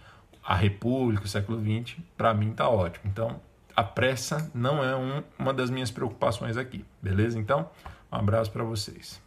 a 0.41 0.55
República, 0.55 1.25
o 1.25 1.27
século 1.27 1.61
XX, 1.61 1.97
para 2.15 2.33
mim 2.33 2.53
tá 2.53 2.69
ótimo. 2.69 3.03
Então, 3.11 3.41
a 3.75 3.83
pressa 3.83 4.49
não 4.55 4.81
é 4.81 4.95
um, 4.95 5.21
uma 5.37 5.53
das 5.53 5.69
minhas 5.69 5.91
preocupações 5.91 6.55
aqui, 6.55 6.85
beleza? 7.01 7.37
Então, 7.37 7.69
um 8.09 8.15
abraço 8.15 8.49
para 8.49 8.63
vocês. 8.63 9.21